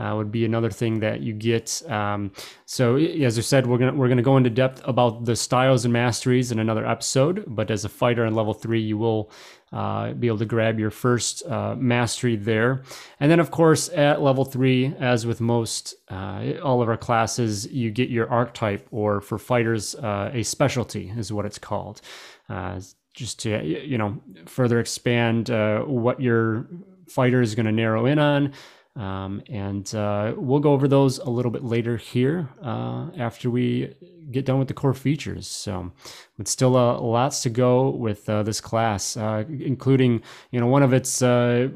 uh, 0.00 0.16
would 0.16 0.32
be 0.32 0.44
another 0.44 0.70
thing 0.70 1.00
that 1.00 1.20
you 1.20 1.34
get. 1.34 1.82
Um, 1.90 2.32
so, 2.64 2.96
as 2.96 3.38
I 3.38 3.42
said, 3.42 3.66
we're 3.66 3.78
gonna 3.78 3.94
we're 3.94 4.08
gonna 4.08 4.22
go 4.22 4.36
into 4.36 4.50
depth 4.50 4.80
about 4.84 5.24
the 5.26 5.36
styles 5.36 5.84
and 5.84 5.92
masteries 5.92 6.50
in 6.50 6.58
another 6.58 6.86
episode. 6.86 7.44
But 7.46 7.70
as 7.70 7.84
a 7.84 7.88
fighter 7.88 8.24
in 8.24 8.34
level 8.34 8.54
three, 8.54 8.80
you 8.80 8.96
will 8.96 9.30
uh, 9.72 10.12
be 10.14 10.26
able 10.26 10.38
to 10.38 10.46
grab 10.46 10.78
your 10.78 10.90
first 10.90 11.44
uh, 11.46 11.74
mastery 11.76 12.36
there. 12.36 12.82
And 13.20 13.30
then, 13.30 13.40
of 13.40 13.50
course, 13.50 13.90
at 13.90 14.22
level 14.22 14.44
three, 14.44 14.94
as 14.98 15.26
with 15.26 15.40
most 15.40 15.94
uh, 16.10 16.54
all 16.62 16.80
of 16.80 16.88
our 16.88 16.96
classes, 16.96 17.66
you 17.66 17.90
get 17.90 18.08
your 18.08 18.28
archetype, 18.30 18.88
or 18.90 19.20
for 19.20 19.38
fighters, 19.38 19.94
uh, 19.96 20.30
a 20.32 20.42
specialty 20.42 21.12
is 21.16 21.32
what 21.32 21.44
it's 21.44 21.58
called. 21.58 22.00
Uh, 22.48 22.80
just 23.12 23.40
to 23.40 23.64
you 23.64 23.98
know 23.98 24.20
further 24.46 24.80
expand 24.80 25.50
uh, 25.50 25.80
what 25.80 26.20
your 26.20 26.68
fighter 27.08 27.42
is 27.42 27.54
going 27.54 27.66
to 27.66 27.72
narrow 27.72 28.06
in 28.06 28.18
on. 28.18 28.52
Um, 28.96 29.42
and 29.48 29.92
uh, 29.94 30.34
we'll 30.36 30.60
go 30.60 30.72
over 30.72 30.88
those 30.88 31.18
a 31.18 31.30
little 31.30 31.50
bit 31.50 31.62
later 31.64 31.96
here 31.96 32.48
uh, 32.62 33.10
after 33.16 33.48
we 33.48 33.94
get 34.30 34.44
done 34.44 34.58
with 34.58 34.68
the 34.68 34.74
core 34.74 34.94
features. 34.94 35.46
So, 35.46 35.92
but 36.36 36.48
still 36.48 36.76
uh, 36.76 36.98
lots 36.98 37.42
to 37.44 37.50
go 37.50 37.90
with 37.90 38.28
uh, 38.28 38.42
this 38.42 38.60
class, 38.60 39.16
uh, 39.16 39.44
including 39.48 40.22
you 40.50 40.60
know 40.60 40.66
one 40.66 40.82
of 40.82 40.92
its 40.92 41.22
uh, 41.22 41.68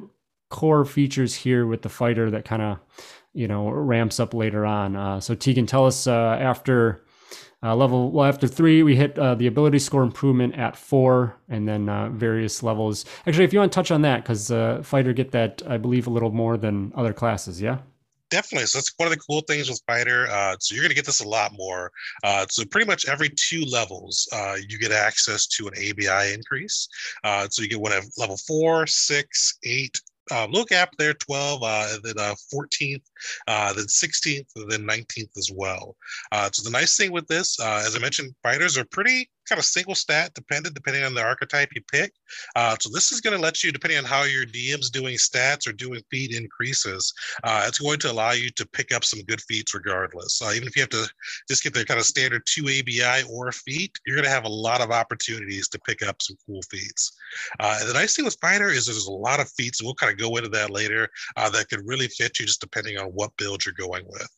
core 0.51 0.85
features 0.85 1.35
here 1.35 1.67
with 1.67 1.83
the 1.83 1.89
fighter 1.89 2.31
that 2.31 2.45
kind 2.45 2.63
of 2.63 2.79
you 3.33 3.47
know 3.47 3.71
ramps 3.71 4.19
up 4.19 4.35
later 4.35 4.67
on. 4.67 5.21
so 5.21 5.35
Tegan, 5.35 5.67
tell 5.67 5.87
us 5.87 6.07
after 6.07 7.04
uh, 7.65 7.75
level 7.75 8.11
well 8.11 8.27
after 8.27 8.47
three, 8.47 8.83
we 8.83 8.95
hit 8.95 9.19
uh, 9.19 9.35
the 9.35 9.47
ability 9.47 9.79
score 9.79 10.03
improvement 10.03 10.55
at 10.55 10.77
four, 10.77 11.37
and 11.49 11.67
then 11.67 11.89
uh, 11.89 12.11
various 12.11 12.63
levels. 12.63 13.07
Actually, 13.27 13.45
if 13.45 13.53
you 13.53 13.59
want 13.59 13.73
to 13.73 13.75
touch 13.75 13.91
on 13.91 14.03
that, 14.03 14.23
because 14.23 14.51
uh, 14.51 14.83
fighter 14.85 15.15
get 15.15 15.31
that 15.33 15.63
I 15.67 15.79
believe 15.79 16.07
a 16.07 16.11
little 16.11 16.31
more 16.31 16.59
than 16.59 16.93
other 16.95 17.15
classes. 17.15 17.63
Yeah. 17.63 17.79
Definitely. 18.31 18.67
So 18.67 18.79
that's 18.79 18.93
one 18.97 19.07
of 19.07 19.13
the 19.15 19.21
cool 19.21 19.43
things 19.43 19.69
with 19.69 19.81
Fighter. 19.87 20.27
Uh, 20.29 20.57
so 20.59 20.75
you're 20.75 20.83
going 20.83 20.91
to 20.91 20.97
get 20.97 21.07
this 21.07 21.21
a 21.21 21.29
lot 21.29 21.53
more. 21.55 21.93
Uh, 22.25 22.45
so 22.49 22.65
pretty 22.65 22.87
much 22.87 23.07
every 23.07 23.29
two 23.29 23.65
levels, 23.65 24.29
you 24.69 24.79
get 24.79 24.91
access 24.91 25.47
to 25.47 25.69
an 25.69 25.75
ABI 25.77 26.35
increase. 26.35 26.89
so 27.51 27.63
you 27.63 27.69
get 27.69 27.81
one 27.81 27.93
at 27.93 28.03
level 28.19 28.37
four, 28.37 28.87
six, 28.87 29.59
eight, 29.65 30.01
uh, 30.31 30.47
look 30.51 30.73
up 30.73 30.91
there 30.99 31.15
12 31.15 31.63
uh, 31.63 31.99
then 32.03 32.15
uh, 32.19 32.35
14th 32.53 33.03
uh, 33.49 33.73
then 33.73 33.85
16th 33.85 34.47
and 34.57 34.71
then 34.71 34.83
19th 34.83 35.37
as 35.37 35.51
well 35.55 35.97
uh, 36.33 36.49
so 36.53 36.63
the 36.69 36.77
nice 36.77 36.97
thing 36.97 37.13
with 37.13 37.27
this 37.27 37.59
uh, 37.61 37.83
as 37.87 37.97
i 37.97 37.99
mentioned 37.99 38.35
fighters 38.43 38.77
are 38.77 38.85
pretty 38.87 39.29
kind 39.49 39.59
of 39.59 39.65
single 39.65 39.95
stat 39.95 40.33
dependent 40.35 40.75
depending 40.75 41.05
on 41.05 41.15
the 41.15 41.23
archetype 41.23 41.71
you 41.75 41.83
pick. 41.91 42.13
Uh, 42.57 42.77
so 42.81 42.91
this 42.93 43.13
is 43.13 43.21
going 43.21 43.37
to 43.37 43.43
let 43.43 43.63
you, 43.63 43.73
depending 43.73 43.99
on 43.99 44.05
how 44.05 44.25
your 44.25 44.45
DM's 44.45 44.91
doing 44.91 45.17
stats 45.17 45.67
or 45.67 45.73
doing 45.73 46.03
feat 46.11 46.35
increases, 46.35 47.13
uh, 47.45 47.65
it's 47.67 47.79
going 47.79 47.99
to 47.99 48.11
allow 48.11 48.33
you 48.33 48.51
to 48.51 48.67
pick 48.69 48.93
up 48.95 49.05
some 49.05 49.23
good 49.23 49.41
feats 49.43 49.75
regardless. 49.75 50.41
Uh, 50.43 50.53
even 50.55 50.69
if 50.69 50.77
you 50.77 50.83
have 50.83 50.91
to 50.91 51.07
just 51.49 51.63
get 51.63 51.75
the 51.75 51.85
kind 51.85 52.01
of 52.01 52.07
standard 52.07 52.43
two 52.47 52.65
ABI 52.65 53.25
or 53.31 53.53
feat, 53.53 53.97
you're 54.07 54.17
going 54.17 54.25
to 54.25 54.31
have 54.31 54.45
a 54.45 54.49
lot 54.49 54.81
of 54.81 54.91
opportunities 54.91 55.69
to 55.69 55.79
pick 55.81 56.03
up 56.07 56.21
some 56.23 56.37
cool 56.47 56.61
feats. 56.71 57.13
Uh, 57.61 57.77
and 57.81 57.89
the 57.89 57.95
nice 57.95 58.17
thing 58.17 58.25
with 58.25 58.39
Fighter 58.41 58.71
is 58.71 58.87
there's 58.87 59.07
a 59.07 59.13
lot 59.13 59.41
of 59.41 59.51
feats, 59.51 59.81
and 59.81 59.87
we'll 59.87 59.95
kind 59.95 60.13
of 60.13 60.19
go 60.19 60.37
into 60.37 60.49
that 60.49 60.71
later, 60.71 61.09
uh, 61.37 61.51
that 61.51 61.69
could 61.69 61.87
really 61.87 62.09
fit 62.09 62.39
you 62.39 62.47
just 62.47 62.61
depending 62.61 62.99
on 62.99 63.07
what 63.15 63.37
build 63.37 63.65
you're 63.65 63.75
going 63.75 64.05
with. 64.07 64.29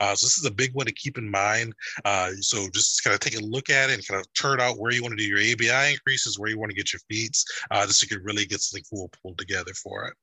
Uh, 0.00 0.14
so 0.14 0.26
this 0.26 0.38
is 0.38 0.44
a 0.44 0.50
big 0.50 0.72
one 0.74 0.86
to 0.86 0.92
keep 0.92 1.18
in 1.18 1.30
mind. 1.30 1.72
Uh, 2.04 2.30
so 2.40 2.66
just 2.72 3.02
kind 3.02 3.14
of 3.14 3.20
take 3.20 3.38
a 3.38 3.44
look 3.44 3.70
at 3.70 3.90
it 3.90 3.94
and 3.94 4.06
kind 4.06 4.20
of 4.20 4.32
turn 4.34 4.60
out 4.60 4.78
where 4.78 4.92
you 4.92 5.02
want 5.02 5.12
to 5.12 5.22
do 5.22 5.28
your 5.28 5.38
ABI 5.38 5.92
increases, 5.92 6.38
where 6.38 6.50
you 6.50 6.58
want 6.58 6.70
to 6.70 6.76
get 6.76 6.92
your 6.92 7.00
feats, 7.10 7.44
uh, 7.70 7.86
just 7.86 8.00
so 8.00 8.04
you 8.04 8.16
can 8.16 8.24
really 8.24 8.46
get 8.46 8.60
something 8.60 8.84
cool 8.90 9.10
pulled 9.22 9.38
together 9.38 9.72
for 9.74 10.06
it. 10.06 10.14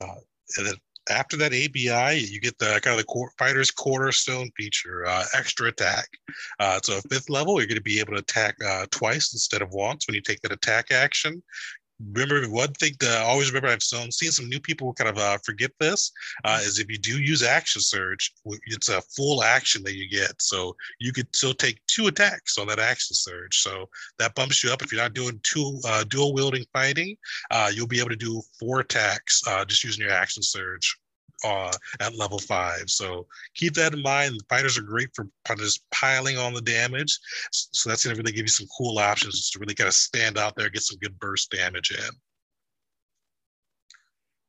Uh, 0.00 0.20
and 0.56 0.66
then 0.66 0.74
after 1.10 1.36
that 1.38 1.52
ABI, 1.52 2.18
you 2.18 2.40
get 2.40 2.58
the 2.58 2.78
kind 2.82 2.98
of 2.98 3.04
the 3.04 3.30
fighter's 3.38 3.70
cornerstone 3.70 4.50
feature, 4.56 5.06
uh, 5.06 5.24
extra 5.34 5.68
attack. 5.68 6.06
Uh, 6.60 6.78
so 6.82 7.00
fifth 7.10 7.30
level, 7.30 7.58
you're 7.58 7.66
going 7.66 7.76
to 7.76 7.82
be 7.82 7.98
able 7.98 8.12
to 8.12 8.20
attack 8.20 8.56
uh, 8.64 8.84
twice 8.90 9.32
instead 9.32 9.62
of 9.62 9.70
once 9.70 10.06
when 10.06 10.14
you 10.14 10.20
take 10.20 10.40
that 10.42 10.52
attack 10.52 10.90
action 10.90 11.42
remember 12.12 12.48
one 12.48 12.72
thing 12.74 12.92
to 13.00 13.18
always 13.22 13.50
remember 13.50 13.68
i've 13.68 13.82
seen 13.82 14.30
some 14.30 14.48
new 14.48 14.60
people 14.60 14.92
kind 14.94 15.10
of 15.10 15.18
uh, 15.18 15.38
forget 15.44 15.70
this 15.80 16.12
uh, 16.44 16.60
is 16.62 16.78
if 16.78 16.88
you 16.90 16.98
do 16.98 17.20
use 17.20 17.42
action 17.42 17.80
surge 17.80 18.32
it's 18.66 18.88
a 18.88 19.00
full 19.16 19.42
action 19.42 19.82
that 19.82 19.94
you 19.94 20.08
get. 20.08 20.40
So 20.40 20.76
you 20.98 21.12
could 21.12 21.34
still 21.34 21.54
take 21.54 21.80
two 21.86 22.06
attacks 22.06 22.58
on 22.58 22.66
that 22.68 22.78
action 22.78 23.14
surge 23.14 23.58
so 23.58 23.88
that 24.18 24.34
bumps 24.34 24.62
you 24.62 24.72
up. 24.72 24.82
If 24.82 24.92
you're 24.92 25.02
not 25.02 25.14
doing 25.14 25.40
two 25.42 25.80
uh, 25.86 26.04
dual 26.04 26.34
wielding 26.34 26.64
fighting 26.72 27.16
uh, 27.50 27.70
you'll 27.74 27.86
be 27.86 28.00
able 28.00 28.10
to 28.10 28.16
do 28.16 28.40
four 28.58 28.80
attacks 28.80 29.42
uh, 29.46 29.64
just 29.64 29.84
using 29.84 30.04
your 30.04 30.12
action 30.12 30.42
surge 30.42 30.96
uh, 31.44 31.72
at 32.00 32.16
level 32.16 32.38
five. 32.38 32.84
So 32.88 33.26
keep 33.54 33.74
that 33.74 33.94
in 33.94 34.02
mind. 34.02 34.34
The 34.34 34.44
fighters 34.48 34.78
are 34.78 34.82
great 34.82 35.10
for 35.14 35.28
just 35.56 35.88
piling 35.90 36.38
on 36.38 36.54
the 36.54 36.60
damage. 36.60 37.18
So 37.52 37.88
that's 37.88 38.04
going 38.04 38.16
to 38.16 38.22
really 38.22 38.32
give 38.32 38.44
you 38.44 38.48
some 38.48 38.68
cool 38.76 38.98
options 38.98 39.50
to 39.50 39.58
really 39.58 39.74
kind 39.74 39.88
of 39.88 39.94
stand 39.94 40.38
out 40.38 40.54
there, 40.56 40.70
get 40.70 40.82
some 40.82 40.98
good 40.98 41.18
burst 41.18 41.50
damage 41.50 41.90
in. 41.90 42.10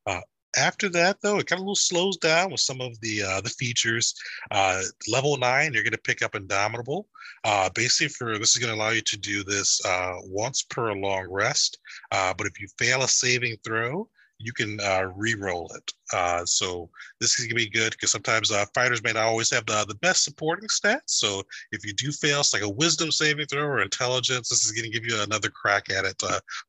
Uh, 0.05 0.21
after 0.57 0.89
that, 0.89 1.17
though, 1.21 1.37
it 1.37 1.47
kind 1.47 1.61
of 1.61 1.77
slows 1.77 2.17
down 2.17 2.51
with 2.51 2.59
some 2.59 2.81
of 2.81 2.99
the 3.01 3.21
uh, 3.21 3.41
the 3.41 3.49
features. 3.49 4.15
Uh, 4.49 4.81
level 5.07 5.37
nine, 5.37 5.73
you're 5.73 5.83
going 5.83 5.91
to 5.91 5.99
pick 5.99 6.23
up 6.23 6.35
Indomitable. 6.35 7.07
Uh, 7.43 7.69
basically, 7.75 8.09
for 8.09 8.37
this 8.39 8.55
is 8.55 8.57
going 8.57 8.73
to 8.73 8.79
allow 8.79 8.89
you 8.89 9.01
to 9.01 9.17
do 9.17 9.43
this 9.43 9.79
uh, 9.85 10.15
once 10.23 10.63
per 10.63 10.91
long 10.93 11.27
rest. 11.29 11.77
Uh, 12.11 12.33
but 12.35 12.47
if 12.47 12.59
you 12.59 12.67
fail 12.79 13.03
a 13.03 13.07
saving 13.07 13.57
throw, 13.63 14.09
you 14.39 14.53
can 14.53 14.79
uh, 14.79 15.11
re-roll 15.15 15.69
it. 15.75 15.93
Uh, 16.13 16.45
so 16.45 16.89
this 17.19 17.37
is 17.37 17.45
gonna 17.45 17.55
be 17.55 17.69
good 17.69 17.91
because 17.91 18.11
sometimes 18.11 18.51
uh, 18.51 18.65
fighters 18.73 19.03
may 19.03 19.11
not 19.11 19.23
always 19.23 19.51
have 19.51 19.65
the, 19.65 19.85
the 19.87 19.95
best 19.95 20.23
supporting 20.23 20.69
stats. 20.69 21.01
So 21.07 21.43
if 21.71 21.85
you 21.85 21.93
do 21.93 22.11
fail, 22.11 22.39
it's 22.39 22.53
like 22.53 22.63
a 22.63 22.69
wisdom 22.69 23.11
saving 23.11 23.47
throw 23.47 23.63
or 23.63 23.81
intelligence, 23.81 24.49
this 24.49 24.65
is 24.65 24.71
gonna 24.71 24.89
give 24.89 25.05
you 25.05 25.21
another 25.21 25.49
crack 25.49 25.89
at 25.89 26.05
it 26.05 26.21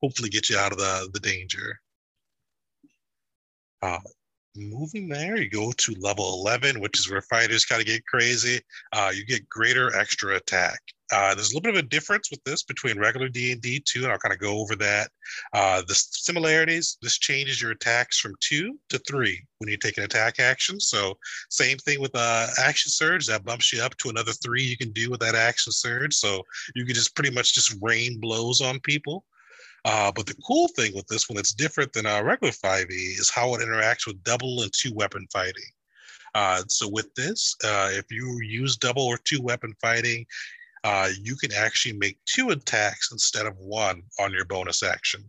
hopefully 0.02 0.28
get 0.28 0.50
you 0.50 0.58
out 0.58 0.72
of 0.72 0.78
the, 0.78 1.08
the 1.12 1.20
danger. 1.20 1.80
Uh, 3.82 3.98
moving 4.56 5.08
there, 5.08 5.36
you 5.36 5.48
go 5.48 5.72
to 5.72 5.94
level 6.00 6.34
11, 6.40 6.80
which 6.80 6.98
is 6.98 7.10
where 7.10 7.22
fighters 7.22 7.64
kind 7.64 7.80
of 7.80 7.86
get 7.86 8.04
crazy. 8.06 8.60
Uh, 8.92 9.10
you 9.14 9.24
get 9.24 9.48
greater 9.48 9.94
extra 9.96 10.36
attack. 10.36 10.80
Uh, 11.12 11.34
there's 11.34 11.52
a 11.52 11.54
little 11.54 11.72
bit 11.72 11.74
of 11.74 11.84
a 11.84 11.88
difference 11.88 12.30
with 12.30 12.42
this 12.44 12.62
between 12.62 12.98
regular 12.98 13.28
D&D 13.28 13.82
2, 13.84 14.04
and 14.04 14.12
I'll 14.12 14.18
kind 14.18 14.32
of 14.32 14.38
go 14.38 14.58
over 14.58 14.76
that. 14.76 15.10
Uh, 15.52 15.82
the 15.86 15.94
similarities, 15.94 16.98
this 17.02 17.18
changes 17.18 17.60
your 17.60 17.72
attacks 17.72 18.18
from 18.18 18.34
two 18.40 18.78
to 18.90 18.98
three 18.98 19.42
when 19.58 19.68
you 19.68 19.76
take 19.76 19.98
an 19.98 20.04
attack 20.04 20.38
action. 20.38 20.78
So 20.78 21.18
same 21.50 21.78
thing 21.78 22.00
with 22.00 22.14
uh, 22.14 22.46
action 22.58 22.90
surge, 22.90 23.26
that 23.26 23.44
bumps 23.44 23.72
you 23.72 23.82
up 23.82 23.96
to 23.98 24.08
another 24.08 24.32
three 24.32 24.62
you 24.62 24.76
can 24.76 24.92
do 24.92 25.10
with 25.10 25.20
that 25.20 25.34
action 25.34 25.72
surge. 25.72 26.14
So 26.14 26.42
you 26.74 26.84
can 26.84 26.94
just 26.94 27.14
pretty 27.14 27.30
much 27.30 27.54
just 27.54 27.76
rain 27.80 28.20
blows 28.20 28.60
on 28.60 28.80
people. 28.80 29.24
Uh, 29.84 30.12
but 30.12 30.26
the 30.26 30.34
cool 30.46 30.68
thing 30.68 30.92
with 30.94 31.06
this 31.06 31.28
one 31.28 31.36
that's 31.36 31.54
different 31.54 31.92
than 31.92 32.06
our 32.06 32.24
regular 32.24 32.52
5e 32.52 32.90
is 32.90 33.30
how 33.30 33.54
it 33.54 33.60
interacts 33.60 34.06
with 34.06 34.22
double 34.24 34.62
and 34.62 34.72
two 34.72 34.92
weapon 34.94 35.26
fighting. 35.32 35.64
Uh, 36.34 36.62
so 36.68 36.88
with 36.88 37.12
this, 37.14 37.56
uh, 37.64 37.88
if 37.92 38.04
you 38.10 38.38
use 38.40 38.76
double 38.76 39.02
or 39.02 39.18
two 39.18 39.40
weapon 39.42 39.74
fighting, 39.80 40.24
uh, 40.84 41.08
you 41.20 41.36
can 41.36 41.52
actually 41.52 41.96
make 41.96 42.18
two 42.26 42.50
attacks 42.50 43.12
instead 43.12 43.46
of 43.46 43.56
one 43.58 44.02
on 44.18 44.32
your 44.32 44.44
bonus 44.44 44.82
action. 44.82 45.24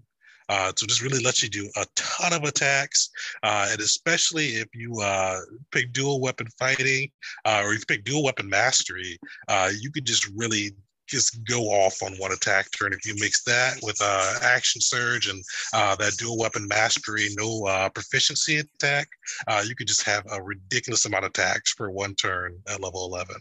Uh, 0.49 0.71
so 0.75 0.85
just 0.85 1.01
really 1.01 1.23
lets 1.23 1.41
you 1.41 1.47
do 1.47 1.69
a 1.77 1.85
ton 1.95 2.33
of 2.33 2.43
attacks, 2.43 3.09
uh, 3.43 3.69
and 3.71 3.79
especially 3.79 4.47
if 4.47 4.67
you 4.73 4.99
uh, 4.99 5.39
pick 5.71 5.93
dual 5.93 6.19
weapon 6.19 6.47
fighting 6.59 7.09
uh, 7.45 7.61
or 7.63 7.73
if 7.73 7.79
you 7.79 7.85
pick 7.87 8.03
dual 8.03 8.23
weapon 8.23 8.49
mastery, 8.49 9.17
uh, 9.47 9.69
you 9.79 9.89
can 9.91 10.03
just 10.03 10.29
really 10.35 10.71
just 11.11 11.43
go 11.43 11.63
off 11.63 12.01
on 12.01 12.13
one 12.13 12.31
attack 12.31 12.67
turn. 12.71 12.93
If 12.93 13.05
you 13.05 13.13
mix 13.19 13.43
that 13.43 13.77
with 13.83 13.99
uh, 14.01 14.39
action 14.41 14.81
surge 14.81 15.27
and 15.27 15.43
uh, 15.73 15.95
that 15.97 16.17
dual 16.17 16.37
weapon 16.37 16.67
mastery, 16.67 17.27
no 17.37 17.65
uh, 17.65 17.89
proficiency 17.89 18.57
attack, 18.57 19.09
uh, 19.47 19.61
you 19.67 19.75
could 19.75 19.87
just 19.87 20.03
have 20.03 20.23
a 20.31 20.41
ridiculous 20.41 21.05
amount 21.05 21.25
of 21.25 21.29
attacks 21.29 21.73
for 21.73 21.91
one 21.91 22.15
turn 22.15 22.57
at 22.67 22.81
level 22.81 23.05
11. 23.05 23.35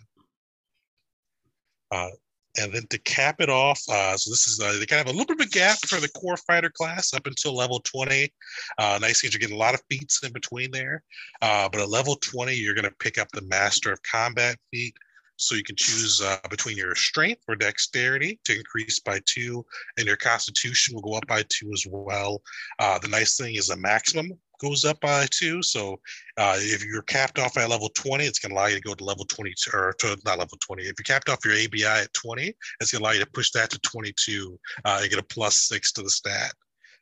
Uh, 1.90 2.10
And 2.58 2.72
then 2.72 2.86
to 2.90 2.98
cap 2.98 3.36
it 3.40 3.48
off, 3.48 3.80
uh, 3.88 4.16
so 4.16 4.28
this 4.28 4.48
is 4.48 4.58
uh, 4.60 4.72
they 4.78 4.86
kind 4.86 5.00
of 5.00 5.06
have 5.06 5.14
a 5.14 5.16
little 5.16 5.36
bit 5.36 5.40
of 5.40 5.46
a 5.46 5.50
gap 5.50 5.78
for 5.86 6.00
the 6.00 6.08
core 6.08 6.36
fighter 6.36 6.70
class 6.70 7.14
up 7.14 7.26
until 7.28 7.54
level 7.54 7.80
20. 7.80 8.28
Uh, 8.76 8.98
nice 9.00 9.22
you're 9.22 9.30
getting 9.30 9.54
a 9.54 9.58
lot 9.58 9.74
of 9.74 9.80
feats 9.88 10.20
in 10.24 10.32
between 10.32 10.70
there. 10.72 11.04
Uh, 11.40 11.68
but 11.70 11.80
at 11.80 11.88
level 11.88 12.16
20, 12.16 12.52
you're 12.52 12.74
going 12.74 12.90
to 12.90 13.04
pick 13.04 13.18
up 13.18 13.28
the 13.32 13.42
Master 13.42 13.92
of 13.92 14.02
Combat 14.02 14.56
feat. 14.72 14.94
So 15.36 15.54
you 15.54 15.62
can 15.62 15.76
choose 15.76 16.20
uh, 16.20 16.36
between 16.50 16.76
your 16.76 16.94
strength 16.96 17.42
or 17.48 17.54
dexterity 17.56 18.38
to 18.44 18.56
increase 18.56 18.98
by 18.98 19.20
two, 19.24 19.64
and 19.96 20.06
your 20.06 20.16
constitution 20.16 20.94
will 20.94 21.02
go 21.02 21.14
up 21.14 21.26
by 21.26 21.44
two 21.48 21.70
as 21.72 21.86
well. 21.88 22.42
Uh, 22.78 22.98
the 22.98 23.08
nice 23.08 23.36
thing 23.36 23.54
is 23.54 23.70
a 23.70 23.76
maximum 23.76 24.32
goes 24.60 24.84
up 24.84 25.00
by 25.00 25.26
two. 25.30 25.62
So 25.62 25.98
uh, 26.36 26.56
if 26.58 26.84
you're 26.84 27.02
capped 27.02 27.38
off 27.38 27.56
at 27.56 27.68
level 27.68 27.90
20, 27.94 28.24
it's 28.24 28.38
going 28.38 28.50
to 28.50 28.56
allow 28.56 28.66
you 28.66 28.76
to 28.76 28.80
go 28.80 28.94
to 28.94 29.04
level 29.04 29.24
22 29.24 29.70
or 29.72 29.94
to 30.00 30.16
not 30.24 30.38
level 30.38 30.58
20. 30.60 30.82
If 30.82 30.94
you're 30.98 31.04
capped 31.04 31.28
off 31.28 31.44
your 31.44 31.54
ABI 31.54 32.02
at 32.02 32.12
20, 32.14 32.54
it's 32.80 32.92
going 32.92 33.00
to 33.00 33.04
allow 33.04 33.12
you 33.12 33.24
to 33.24 33.30
push 33.30 33.50
that 33.52 33.70
to 33.70 33.78
22 33.80 34.58
uh, 34.84 34.98
and 35.00 35.10
get 35.10 35.18
a 35.18 35.22
plus 35.22 35.62
six 35.68 35.92
to 35.92 36.02
the 36.02 36.10
stat. 36.10 36.52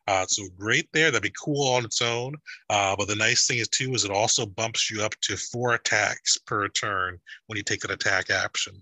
Uh, 0.07 0.25
so 0.27 0.45
great 0.59 0.89
there. 0.95 1.11
That'd 1.11 1.23
be 1.23 1.33
cool 1.45 1.69
on 1.69 1.85
its 1.85 2.01
own. 2.01 2.35
Uh, 2.71 2.97
but 2.97 3.09
the 3.09 3.17
nice 3.17 3.47
thing 3.47 3.59
is 3.59 3.69
too 3.69 3.93
is 3.93 4.05
it 4.05 4.11
also 4.11 4.47
bumps 4.47 4.91
you 4.91 5.03
up 5.03 5.15
to 5.21 5.37
four 5.37 5.75
attacks 5.75 6.39
per 6.39 6.67
turn 6.69 7.19
when 7.47 7.59
you 7.59 7.63
take 7.63 7.85
an 7.85 7.91
attack 7.91 8.31
action. 8.31 8.75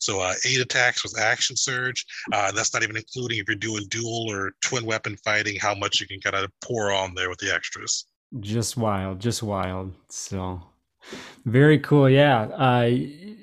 So 0.00 0.20
uh, 0.20 0.34
eight 0.44 0.60
attacks 0.60 1.04
with 1.04 1.16
action 1.16 1.54
surge. 1.54 2.04
Uh, 2.32 2.50
that's 2.50 2.74
not 2.74 2.82
even 2.82 2.96
including 2.96 3.38
if 3.38 3.44
you're 3.46 3.54
doing 3.54 3.86
dual 3.88 4.26
or 4.28 4.54
twin 4.60 4.84
weapon 4.84 5.16
fighting, 5.24 5.56
how 5.60 5.76
much 5.76 6.00
you 6.00 6.08
can 6.08 6.20
kind 6.20 6.34
of 6.34 6.50
pour 6.60 6.90
on 6.90 7.14
there 7.14 7.28
with 7.28 7.38
the 7.38 7.54
extras. 7.54 8.06
Just 8.40 8.76
wild, 8.76 9.20
just 9.20 9.42
wild. 9.42 9.92
So 10.08 10.62
very 11.44 11.78
cool. 11.78 12.08
Yeah. 12.08 12.42
Uh, 12.42 12.90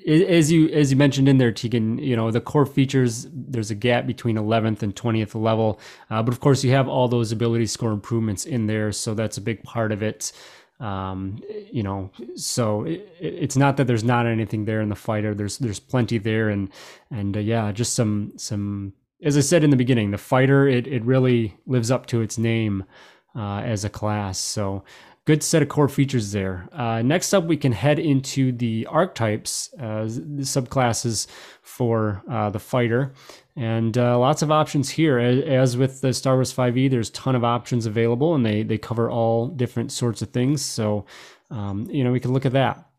as 0.08 0.50
you 0.50 0.68
as 0.70 0.90
you 0.90 0.96
mentioned 0.96 1.28
in 1.28 1.38
there, 1.38 1.52
Tegan, 1.52 1.98
you 1.98 2.16
know 2.16 2.30
the 2.30 2.40
core 2.40 2.66
features. 2.66 3.26
There's 3.32 3.70
a 3.70 3.74
gap 3.74 4.06
between 4.06 4.36
11th 4.36 4.82
and 4.82 4.96
20th 4.96 5.40
level, 5.40 5.78
uh, 6.08 6.22
but 6.22 6.32
of 6.32 6.40
course 6.40 6.64
you 6.64 6.70
have 6.72 6.88
all 6.88 7.08
those 7.08 7.32
ability 7.32 7.66
score 7.66 7.92
improvements 7.92 8.46
in 8.46 8.66
there, 8.66 8.92
so 8.92 9.14
that's 9.14 9.36
a 9.36 9.40
big 9.42 9.62
part 9.62 9.92
of 9.92 10.02
it. 10.02 10.32
Um, 10.80 11.42
you 11.70 11.82
know, 11.82 12.10
so 12.34 12.84
it, 12.84 13.06
it's 13.20 13.56
not 13.56 13.76
that 13.76 13.86
there's 13.86 14.02
not 14.02 14.26
anything 14.26 14.64
there 14.64 14.80
in 14.80 14.88
the 14.88 14.96
fighter. 14.96 15.34
There's 15.34 15.58
there's 15.58 15.80
plenty 15.80 16.16
there, 16.16 16.48
and 16.48 16.70
and 17.10 17.36
uh, 17.36 17.40
yeah, 17.40 17.70
just 17.72 17.92
some 17.94 18.32
some. 18.36 18.94
As 19.22 19.36
I 19.36 19.40
said 19.40 19.62
in 19.62 19.68
the 19.68 19.76
beginning, 19.76 20.12
the 20.12 20.18
fighter 20.18 20.66
it 20.66 20.86
it 20.86 21.04
really 21.04 21.58
lives 21.66 21.90
up 21.90 22.06
to 22.06 22.22
its 22.22 22.38
name 22.38 22.84
uh, 23.34 23.60
as 23.60 23.84
a 23.84 23.90
class. 23.90 24.38
So 24.38 24.84
good 25.24 25.42
set 25.42 25.62
of 25.62 25.68
core 25.68 25.88
features 25.88 26.32
there. 26.32 26.68
Uh, 26.72 27.02
next 27.02 27.32
up, 27.32 27.44
we 27.44 27.56
can 27.56 27.72
head 27.72 27.98
into 27.98 28.52
the 28.52 28.86
archetypes, 28.86 29.72
uh, 29.78 30.02
the 30.04 30.42
subclasses 30.42 31.26
for 31.62 32.22
uh, 32.28 32.50
the 32.50 32.58
fighter, 32.58 33.12
and 33.56 33.96
uh, 33.96 34.18
lots 34.18 34.42
of 34.42 34.50
options 34.50 34.90
here. 34.90 35.18
As 35.18 35.76
with 35.76 36.00
the 36.00 36.12
Star 36.12 36.34
Wars 36.34 36.52
5e, 36.52 36.90
there's 36.90 37.10
a 37.10 37.12
ton 37.12 37.36
of 37.36 37.44
options 37.44 37.86
available, 37.86 38.34
and 38.34 38.44
they 38.44 38.62
they 38.62 38.78
cover 38.78 39.10
all 39.10 39.46
different 39.46 39.92
sorts 39.92 40.22
of 40.22 40.30
things. 40.30 40.64
So, 40.64 41.04
um, 41.50 41.86
you 41.90 42.02
know, 42.02 42.12
we 42.12 42.20
can 42.20 42.32
look 42.32 42.46
at 42.46 42.52
that. 42.52 42.89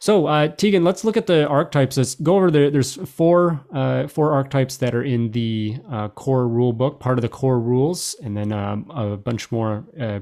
So, 0.00 0.26
uh, 0.26 0.48
Tegan, 0.48 0.82
let's 0.82 1.04
look 1.04 1.18
at 1.18 1.26
the 1.26 1.46
archetypes. 1.46 1.98
Let's 1.98 2.14
go 2.14 2.36
over 2.36 2.50
there. 2.50 2.70
There's 2.70 2.96
four 2.96 3.60
uh, 3.70 4.08
four 4.08 4.32
archetypes 4.32 4.78
that 4.78 4.94
are 4.94 5.02
in 5.02 5.30
the 5.32 5.76
uh, 5.90 6.08
core 6.08 6.48
rule 6.48 6.72
book, 6.72 7.00
part 7.00 7.18
of 7.18 7.22
the 7.22 7.28
core 7.28 7.60
rules, 7.60 8.16
and 8.22 8.34
then 8.34 8.50
um, 8.50 8.90
a 8.90 9.18
bunch 9.18 9.52
more 9.52 9.84
uh, 10.00 10.20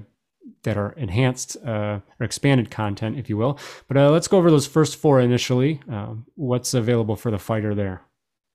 that 0.65 0.77
are 0.77 0.93
enhanced 0.93 1.57
uh, 1.65 2.01
or 2.19 2.25
expanded 2.25 2.73
content, 2.73 3.19
if 3.19 3.31
you 3.31 3.37
will. 3.37 3.57
But 3.87 3.97
uh, 3.97 4.11
let's 4.11 4.27
go 4.27 4.39
over 4.39 4.51
those 4.51 4.67
first 4.67 4.97
four 4.97 5.21
initially. 5.21 5.81
what's 6.35 6.75
available 6.75 7.15
for 7.15 7.31
the 7.31 7.39
fighter 7.39 7.73
there? 7.73 8.03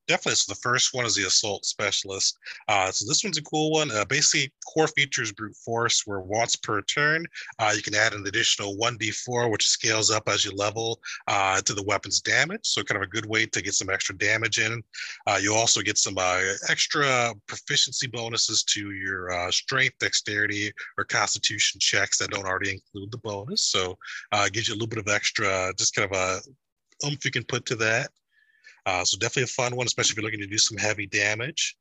Definitely. 0.08 0.36
So 0.36 0.54
the 0.54 0.60
first 0.60 0.94
one 0.94 1.06
is 1.06 1.16
the 1.16 1.28
assault 1.28 1.66
specialist. 1.66 2.38
Uh, 2.68 2.92
so 2.92 3.06
this 3.08 3.24
one's 3.24 3.38
a 3.38 3.44
cool 3.44 3.72
one. 3.72 3.92
Uh, 3.92 4.06
basically, 4.06 4.52
core 4.66 4.88
features 4.88 5.32
brute 5.32 5.56
force, 5.56 6.04
where 6.06 6.20
once 6.20 6.56
per 6.56 6.82
turn, 6.82 7.26
uh, 7.60 7.74
you 7.76 7.82
can 7.82 7.96
add 7.96 8.14
an 8.14 8.26
additional 8.28 8.76
1d4, 8.78 9.52
which 9.52 9.68
scales 9.68 10.12
up 10.12 10.28
as 10.28 10.46
you 10.46 10.52
level 10.52 11.00
uh, 11.28 11.62
to 11.62 11.74
the 11.74 11.84
weapon's 11.84 12.22
damage. 12.22 12.62
So 12.64 12.84
kind 12.84 13.02
of 13.02 13.08
a 13.08 13.12
good 13.12 13.26
way 13.26 13.46
to 13.46 13.62
get 13.62 13.74
some 13.74 13.90
extra 13.90 14.18
damage 14.18 14.60
in. 14.60 14.84
Uh, 15.28 15.40
you 15.42 15.54
also 15.54 15.82
get 15.82 15.98
some 15.98 16.16
uh, 16.18 16.40
extra 16.70 17.34
proficiency 17.48 18.08
bonuses 18.08 18.64
to 18.64 18.92
your 18.92 19.52
strength, 19.52 19.96
dexterity, 20.00 20.72
or 20.98 21.04
constitution 21.06 21.80
checks 21.80 22.18
that 22.18 22.32
don't 22.32 22.46
already 22.46 22.72
include 22.72 23.12
the 23.12 23.18
bonus. 23.18 23.62
So 23.62 23.98
gives 24.52 24.68
you 24.68 24.74
a 24.74 24.76
little 24.76 24.88
bit 24.88 25.00
of 25.00 25.08
extra, 25.08 25.74
just 25.78 25.96
kind 25.96 26.12
of 26.12 26.18
a 26.18 26.42
oomph 27.06 27.26
you 27.26 27.32
can 27.32 27.44
put 27.44 27.66
to 27.68 27.76
that. 27.76 28.10
Uh, 28.86 29.06
so 29.06 29.18
definitely 29.18 29.44
a 29.44 29.48
fun 29.48 29.76
one, 29.76 29.86
especially 29.86 30.12
if 30.12 30.18
you're 30.18 30.26
looking 30.26 30.40
to 30.40 30.48
do 30.48 30.58
some 30.58 30.78
heavy 30.78 31.06
damage. 31.06 31.76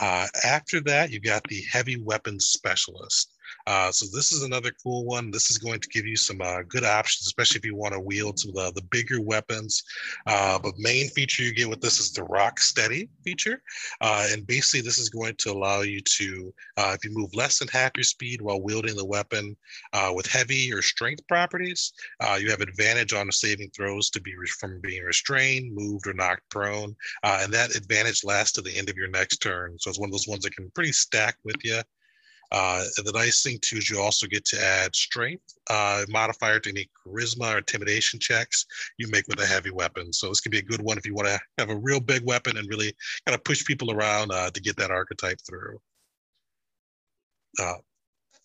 Uh, 0.00 0.26
after 0.44 0.80
that, 0.82 1.10
you've 1.10 1.22
got 1.22 1.42
the 1.44 1.62
heavy 1.70 2.00
weapons 2.02 2.46
specialist. 2.46 3.35
Uh, 3.66 3.90
so 3.90 4.06
this 4.14 4.32
is 4.32 4.42
another 4.42 4.70
cool 4.82 5.04
one. 5.04 5.30
This 5.30 5.50
is 5.50 5.58
going 5.58 5.80
to 5.80 5.88
give 5.88 6.06
you 6.06 6.16
some 6.16 6.40
uh, 6.40 6.62
good 6.68 6.84
options, 6.84 7.26
especially 7.26 7.58
if 7.58 7.64
you 7.64 7.74
want 7.74 7.94
to 7.94 8.00
wield 8.00 8.38
some 8.38 8.50
of 8.50 8.54
the, 8.54 8.80
the 8.80 8.86
bigger 8.90 9.20
weapons. 9.20 9.82
Uh, 10.26 10.58
but 10.58 10.78
main 10.78 11.08
feature 11.08 11.42
you 11.42 11.54
get 11.54 11.68
with 11.68 11.80
this 11.80 12.00
is 12.00 12.12
the 12.12 12.24
rock 12.24 12.60
steady 12.60 13.08
feature. 13.24 13.62
Uh, 14.00 14.26
and 14.30 14.46
basically 14.46 14.80
this 14.80 14.98
is 14.98 15.08
going 15.08 15.34
to 15.38 15.50
allow 15.50 15.80
you 15.80 16.00
to, 16.00 16.52
uh, 16.76 16.92
if 16.94 17.04
you 17.04 17.10
move 17.12 17.34
less 17.34 17.58
than 17.58 17.68
half 17.68 17.92
your 17.96 18.04
speed 18.04 18.40
while 18.40 18.60
wielding 18.60 18.96
the 18.96 19.04
weapon 19.04 19.56
uh, 19.92 20.12
with 20.14 20.26
heavy 20.26 20.72
or 20.72 20.82
strength 20.82 21.26
properties, 21.28 21.92
you 22.40 22.50
have 22.50 22.60
advantage 22.60 23.12
on 23.12 23.30
saving 23.32 23.70
throws 23.70 24.10
to 24.10 24.20
be 24.20 24.34
from 24.58 24.80
being 24.80 25.02
restrained, 25.02 25.74
moved, 25.74 26.06
or 26.06 26.12
knocked 26.12 26.48
prone. 26.50 26.94
and 27.22 27.52
that 27.52 27.74
advantage 27.74 28.24
lasts 28.24 28.52
to 28.52 28.62
the 28.62 28.76
end 28.76 28.90
of 28.90 28.96
your 28.96 29.08
next 29.08 29.38
turn. 29.38 29.76
So 29.78 29.90
it's 29.90 29.98
one 29.98 30.08
of 30.08 30.12
those 30.12 30.28
ones 30.28 30.42
that 30.42 30.54
can 30.54 30.70
pretty 30.70 30.92
stack 30.92 31.36
with 31.44 31.56
you. 31.64 31.80
Uh, 32.52 32.84
the 33.04 33.12
nice 33.12 33.42
thing 33.42 33.58
too 33.60 33.76
is 33.76 33.90
you 33.90 34.00
also 34.00 34.26
get 34.26 34.44
to 34.44 34.62
add 34.62 34.94
strength 34.94 35.54
uh, 35.68 36.04
modifier 36.08 36.60
to 36.60 36.70
any 36.70 36.88
charisma 36.96 37.54
or 37.54 37.58
intimidation 37.58 38.20
checks 38.20 38.66
you 38.98 39.08
make 39.08 39.26
with 39.28 39.40
a 39.40 39.46
heavy 39.46 39.70
weapon. 39.70 40.12
So 40.12 40.28
this 40.28 40.40
can 40.40 40.50
be 40.50 40.58
a 40.58 40.62
good 40.62 40.80
one 40.80 40.98
if 40.98 41.06
you 41.06 41.14
want 41.14 41.28
to 41.28 41.40
have 41.58 41.70
a 41.70 41.76
real 41.76 42.00
big 42.00 42.24
weapon 42.24 42.56
and 42.56 42.68
really 42.68 42.92
kind 43.26 43.34
of 43.34 43.44
push 43.44 43.64
people 43.64 43.92
around 43.92 44.30
uh, 44.30 44.50
to 44.50 44.60
get 44.60 44.76
that 44.76 44.90
archetype 44.90 45.38
through. 45.46 45.78
Uh, 47.58 47.74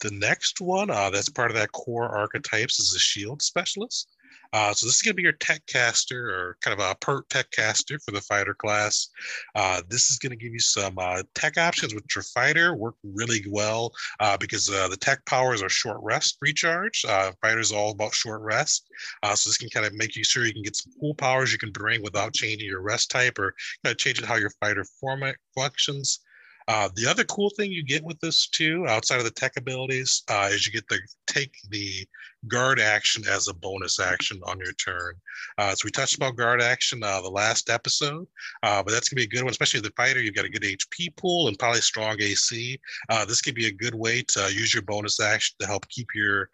the 0.01 0.11
next 0.11 0.61
one 0.61 0.89
uh, 0.89 1.09
that's 1.09 1.29
part 1.29 1.51
of 1.51 1.57
that 1.57 1.71
core 1.71 2.09
archetypes 2.09 2.79
is 2.79 2.91
the 2.91 2.99
shield 2.99 3.41
specialist. 3.41 4.09
Uh, 4.53 4.73
so 4.73 4.85
this 4.85 4.95
is 4.95 5.01
going 5.01 5.13
to 5.13 5.15
be 5.15 5.23
your 5.23 5.31
tech 5.33 5.65
caster 5.67 6.29
or 6.29 6.57
kind 6.61 6.79
of 6.79 6.85
a 6.85 6.95
pert 6.95 7.29
tech 7.29 7.49
caster 7.51 7.99
for 7.99 8.11
the 8.11 8.21
fighter 8.21 8.53
class. 8.53 9.07
Uh, 9.55 9.81
this 9.89 10.09
is 10.09 10.17
going 10.17 10.31
to 10.31 10.35
give 10.35 10.53
you 10.53 10.59
some 10.59 10.97
uh, 10.97 11.21
tech 11.35 11.57
options 11.57 11.93
with 11.93 12.03
your 12.15 12.23
fighter 12.23 12.75
work 12.75 12.95
really 13.03 13.43
well 13.49 13.91
uh, 14.19 14.37
because 14.37 14.69
uh, 14.69 14.87
the 14.87 14.97
tech 14.97 15.23
powers 15.25 15.61
are 15.61 15.69
short 15.69 15.99
rest 16.01 16.37
recharge. 16.41 17.03
Uh, 17.07 17.31
fighters 17.41 17.71
all 17.71 17.91
about 17.91 18.13
short 18.13 18.41
rest. 18.41 18.87
so 19.23 19.49
this 19.49 19.57
can 19.57 19.69
kind 19.69 19.85
of 19.85 19.93
make 19.93 20.15
you 20.15 20.23
sure 20.23 20.45
you 20.45 20.53
can 20.53 20.63
get 20.63 20.75
some 20.75 20.91
cool 20.99 21.15
powers 21.15 21.51
you 21.51 21.57
can 21.57 21.71
bring 21.71 22.01
without 22.03 22.33
changing 22.33 22.67
your 22.67 22.81
rest 22.81 23.09
type 23.09 23.37
or 23.39 23.53
kind 23.83 23.93
of 23.93 23.97
changing 23.97 24.25
how 24.25 24.35
your 24.35 24.51
fighter 24.59 24.85
format 24.99 25.35
functions. 25.55 26.19
Uh, 26.67 26.89
the 26.95 27.07
other 27.07 27.23
cool 27.25 27.49
thing 27.51 27.71
you 27.71 27.83
get 27.83 28.03
with 28.03 28.19
this 28.19 28.47
too, 28.47 28.85
outside 28.87 29.17
of 29.17 29.23
the 29.23 29.31
tech 29.31 29.53
abilities, 29.57 30.23
uh, 30.29 30.49
is 30.51 30.65
you 30.65 30.73
get 30.73 30.87
to 30.89 30.99
take 31.27 31.53
the 31.69 32.05
guard 32.47 32.79
action 32.79 33.23
as 33.29 33.47
a 33.47 33.53
bonus 33.53 33.99
action 33.99 34.39
on 34.45 34.59
your 34.59 34.73
turn. 34.73 35.13
Uh, 35.57 35.73
so 35.75 35.85
we 35.85 35.91
touched 35.91 36.15
about 36.15 36.35
guard 36.35 36.61
action 36.61 37.03
uh, 37.03 37.21
the 37.21 37.29
last 37.29 37.69
episode, 37.69 38.27
uh, 38.63 38.81
but 38.81 38.91
that's 38.91 39.09
gonna 39.09 39.19
be 39.19 39.25
a 39.25 39.27
good 39.27 39.43
one, 39.43 39.51
especially 39.51 39.79
the 39.79 39.93
fighter. 39.95 40.19
You've 40.19 40.35
got 40.35 40.45
a 40.45 40.49
good 40.49 40.63
HP 40.63 41.15
pool 41.15 41.47
and 41.47 41.57
probably 41.57 41.81
strong 41.81 42.19
AC. 42.19 42.79
Uh, 43.09 43.25
this 43.25 43.41
could 43.41 43.55
be 43.55 43.67
a 43.67 43.71
good 43.71 43.95
way 43.95 44.23
to 44.29 44.51
use 44.51 44.73
your 44.73 44.83
bonus 44.83 45.19
action 45.19 45.55
to 45.59 45.67
help 45.67 45.87
keep 45.89 46.07
your 46.15 46.49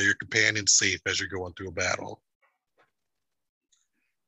your 0.00 0.14
companion 0.14 0.66
safe 0.66 1.00
as 1.06 1.20
you're 1.20 1.28
going 1.28 1.52
through 1.54 1.68
a 1.68 1.72
battle. 1.72 2.20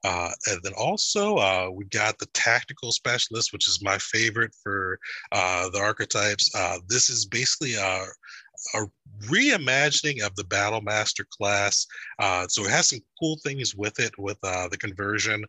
Uh, 0.04 0.30
and 0.46 0.60
then 0.62 0.72
also 0.74 1.36
uh, 1.36 1.68
we 1.72 1.84
got 1.86 2.18
the 2.18 2.26
tactical 2.34 2.92
specialist, 2.92 3.52
which 3.52 3.68
is 3.68 3.82
my 3.82 3.98
favorite 3.98 4.54
for 4.62 4.98
uh, 5.32 5.68
the 5.70 5.78
archetypes. 5.78 6.50
Uh, 6.54 6.78
this 6.88 7.08
is 7.08 7.24
basically 7.26 7.74
a, 7.74 8.04
a 8.74 8.84
reimagining 9.26 10.24
of 10.24 10.34
the 10.34 10.44
Battle 10.44 10.80
Master 10.80 11.26
class. 11.30 11.86
Uh, 12.18 12.46
so 12.48 12.64
it 12.64 12.70
has 12.70 12.88
some 12.88 13.00
cool 13.22 13.36
things 13.42 13.74
with 13.76 14.00
it 14.00 14.12
with 14.18 14.38
uh, 14.42 14.66
the 14.68 14.76
conversion. 14.76 15.44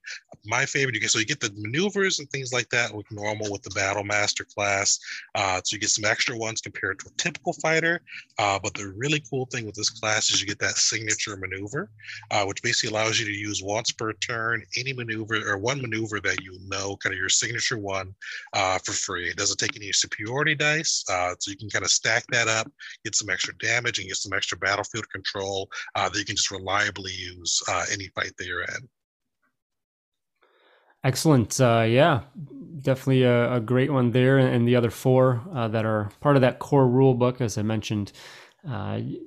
My 0.46 0.66
favorite, 0.66 0.94
you 0.94 1.02
get 1.02 1.10
so 1.10 1.20
you 1.20 1.26
get 1.26 1.40
the 1.40 1.52
maneuvers 1.58 2.20
and 2.20 2.30
things 2.30 2.54
like 2.54 2.70
that 2.70 2.94
with 2.94 3.06
normal 3.12 3.52
with 3.52 3.64
the 3.64 3.72
Battle 3.72 4.04
Master 4.04 4.46
class. 4.46 5.00
Uh, 5.34 5.60
so 5.64 5.74
you 5.74 5.80
get 5.80 5.90
some 5.90 6.06
extra 6.06 6.38
ones 6.38 6.62
compared 6.62 7.00
to 7.00 7.08
a 7.08 7.18
typical 7.18 7.54
fighter. 7.54 8.02
Uh, 8.38 8.60
but 8.62 8.74
the 8.76 8.94
really 8.96 9.24
cool 9.30 9.48
thing 9.48 9.66
with 9.66 9.76
this 9.76 9.90
class 9.90 10.30
is 10.30 10.40
you 10.40 10.48
get 10.48 10.60
that 10.60 10.76
signature 10.76 11.36
maneuver, 11.38 11.90
uh, 12.30 12.46
which 12.46 12.62
basically 12.62 12.96
allows 12.96 13.20
you 13.20 13.26
to 13.26 13.32
use 13.32 13.64
once 13.64 13.92
per 13.92 14.14
turn 14.14 14.62
any 14.78 14.94
maneuver 14.94 15.38
or 15.50 15.58
one 15.58 15.82
maneuver 15.82 16.20
that 16.20 16.44
you 16.44 16.58
know, 16.68 16.96
kind 16.98 17.14
of 17.14 17.20
your 17.20 17.30
signature 17.30 17.80
one, 17.80 18.14
uh, 18.54 18.78
for 18.80 18.92
free. 18.92 19.30
It 19.30 19.38
doesn't 19.38 19.58
take 19.58 19.76
any 19.76 19.92
superiority 19.92 20.54
dice, 20.54 21.04
so 21.08 21.36
you 21.48 21.58
can 21.58 21.70
kind 21.70 21.86
of 21.86 21.92
stack 21.92 22.24
that 22.32 22.48
up, 22.48 22.72
get 23.04 23.16
some 23.16 23.30
extra 23.32 23.58
damage 23.58 23.98
and 23.98 24.08
get 24.08 24.18
some 24.18 24.34
extra 24.34 24.58
battlefield 24.58 25.10
control 25.10 25.70
uh, 25.96 26.10
that 26.10 26.20
you 26.20 26.26
can 26.26 26.36
just 26.36 26.52
reliably 26.52 27.14
use 27.14 27.63
uh, 27.68 27.86
any 27.92 28.08
fight 28.10 28.32
that 28.38 28.46
you're 28.46 28.64
in. 28.64 28.90
Excellent. 31.04 31.60
Uh, 31.60 31.86
yeah, 31.88 32.22
definitely 32.82 33.24
a, 33.24 33.56
a, 33.56 33.60
great 33.60 33.92
one 33.92 34.12
there. 34.12 34.38
And 34.38 34.66
the 34.66 34.78
other 34.78 34.90
four 34.90 35.44
uh, 35.54 35.68
that 35.68 35.86
are 35.86 36.10
part 36.22 36.38
of 36.38 36.42
that 36.44 36.60
core 36.60 36.88
rule 36.88 37.14
book, 37.14 37.42
as 37.42 37.58
I 37.58 37.62
mentioned. 37.62 38.14
Uh, 38.68 39.00
a 39.02 39.20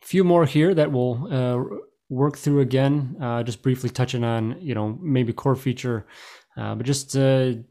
few 0.00 0.24
more 0.24 0.46
here 0.46 0.72
that 0.72 0.90
we'll 0.90 1.28
uh, 1.30 1.76
work 2.08 2.38
through 2.38 2.60
again, 2.60 3.16
uh, 3.20 3.42
just 3.42 3.60
briefly 3.60 3.90
touching 3.90 4.24
on, 4.24 4.56
you 4.58 4.74
know, 4.74 4.98
maybe 5.02 5.34
core 5.34 5.54
feature, 5.54 6.06
uh, 6.56 6.74
but 6.74 6.86
just 6.86 7.14
a 7.14 7.62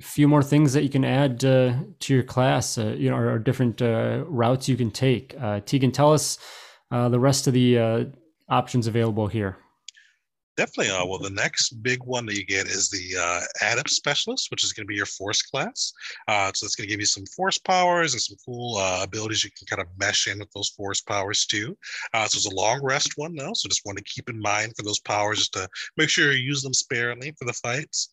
few 0.00 0.28
more 0.28 0.42
things 0.44 0.72
that 0.74 0.84
you 0.84 0.88
can 0.88 1.04
add 1.04 1.40
to 1.40 1.84
your 2.06 2.22
class, 2.22 2.78
you 2.78 3.10
know, 3.10 3.16
or, 3.16 3.32
or 3.32 3.38
different 3.40 3.80
routes 3.80 4.68
you 4.68 4.76
can 4.76 4.92
take. 4.92 5.34
Tegan, 5.66 5.90
tell 5.90 6.12
us 6.12 6.38
the 6.92 7.18
rest 7.18 7.48
of 7.48 7.52
the 7.52 8.12
options 8.48 8.86
available 8.86 9.26
here. 9.26 9.58
Definitely. 10.58 10.90
Uh, 10.90 11.06
well, 11.06 11.20
the 11.20 11.30
next 11.30 11.84
big 11.84 12.02
one 12.02 12.26
that 12.26 12.34
you 12.34 12.44
get 12.44 12.66
is 12.66 12.90
the 12.90 13.16
uh, 13.16 13.40
Adept 13.72 13.90
Specialist, 13.90 14.50
which 14.50 14.64
is 14.64 14.72
going 14.72 14.84
to 14.84 14.88
be 14.88 14.96
your 14.96 15.06
Force 15.06 15.40
class. 15.40 15.92
Uh, 16.26 16.50
so 16.52 16.64
it's 16.64 16.74
going 16.74 16.88
to 16.88 16.90
give 16.90 16.98
you 16.98 17.06
some 17.06 17.24
Force 17.26 17.58
powers 17.58 18.12
and 18.12 18.20
some 18.20 18.36
cool 18.44 18.76
uh, 18.76 19.04
abilities 19.04 19.44
you 19.44 19.50
can 19.56 19.68
kind 19.68 19.80
of 19.80 19.86
mesh 20.00 20.26
in 20.26 20.40
with 20.40 20.50
those 20.50 20.70
Force 20.70 21.00
powers 21.00 21.46
too. 21.46 21.78
Uh, 22.12 22.26
so 22.26 22.38
it's 22.38 22.52
a 22.52 22.56
long 22.56 22.82
rest 22.82 23.12
one 23.14 23.36
though, 23.36 23.52
so 23.54 23.68
just 23.68 23.86
want 23.86 23.98
to 23.98 24.04
keep 24.04 24.28
in 24.28 24.40
mind 24.40 24.72
for 24.76 24.82
those 24.82 24.98
powers 24.98 25.38
just 25.38 25.52
to 25.52 25.68
make 25.96 26.08
sure 26.08 26.32
you 26.32 26.42
use 26.42 26.60
them 26.60 26.74
sparingly 26.74 27.32
for 27.38 27.44
the 27.44 27.52
fights. 27.52 28.12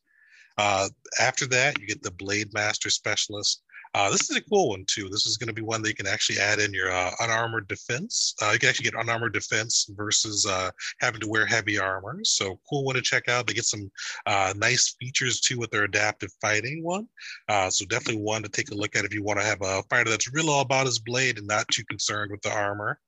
Uh, 0.59 0.87
after 1.19 1.47
that, 1.47 1.79
you 1.79 1.87
get 1.87 2.03
the 2.03 2.11
Blade 2.11 2.53
Master 2.53 2.91
Specialist. 2.91 3.63
Uh, 3.95 4.09
this 4.09 4.29
is 4.29 4.35
a 4.35 4.41
cool 4.41 4.71
one 4.71 4.83
too. 4.87 5.07
This 5.07 5.25
is 5.25 5.37
going 5.37 5.47
to 5.47 5.53
be 5.53 5.61
one 5.61 5.81
that 5.81 5.87
you 5.87 5.95
can 5.95 6.05
actually 6.05 6.37
add 6.37 6.59
in 6.59 6.73
your 6.73 6.91
uh, 6.91 7.11
unarmored 7.21 7.69
defense. 7.69 8.35
Uh, 8.41 8.49
you 8.51 8.59
can 8.59 8.67
actually 8.67 8.91
get 8.91 8.99
unarmored 8.99 9.31
defense 9.31 9.89
versus 9.95 10.45
uh, 10.45 10.69
having 10.99 11.21
to 11.21 11.29
wear 11.29 11.45
heavy 11.45 11.79
armor. 11.79 12.19
So 12.23 12.59
cool 12.69 12.83
one 12.83 12.95
to 12.95 13.01
check 13.01 13.29
out. 13.29 13.47
They 13.47 13.53
get 13.53 13.63
some 13.63 13.89
uh, 14.25 14.53
nice 14.57 14.97
features 14.99 15.39
too 15.39 15.59
with 15.59 15.71
their 15.71 15.85
adaptive 15.85 16.31
fighting 16.41 16.83
one. 16.83 17.07
Uh, 17.47 17.69
so 17.69 17.85
definitely 17.85 18.21
one 18.21 18.43
to 18.43 18.49
take 18.49 18.69
a 18.71 18.75
look 18.75 18.97
at 18.97 19.05
if 19.05 19.13
you 19.13 19.23
want 19.23 19.39
to 19.39 19.45
have 19.45 19.61
a 19.61 19.81
fighter 19.83 20.09
that's 20.09 20.33
really 20.33 20.49
all 20.49 20.59
about 20.59 20.87
his 20.87 20.99
blade 20.99 21.37
and 21.37 21.47
not 21.47 21.65
too 21.69 21.85
concerned 21.85 22.31
with 22.31 22.41
the 22.41 22.51
armor. 22.51 22.99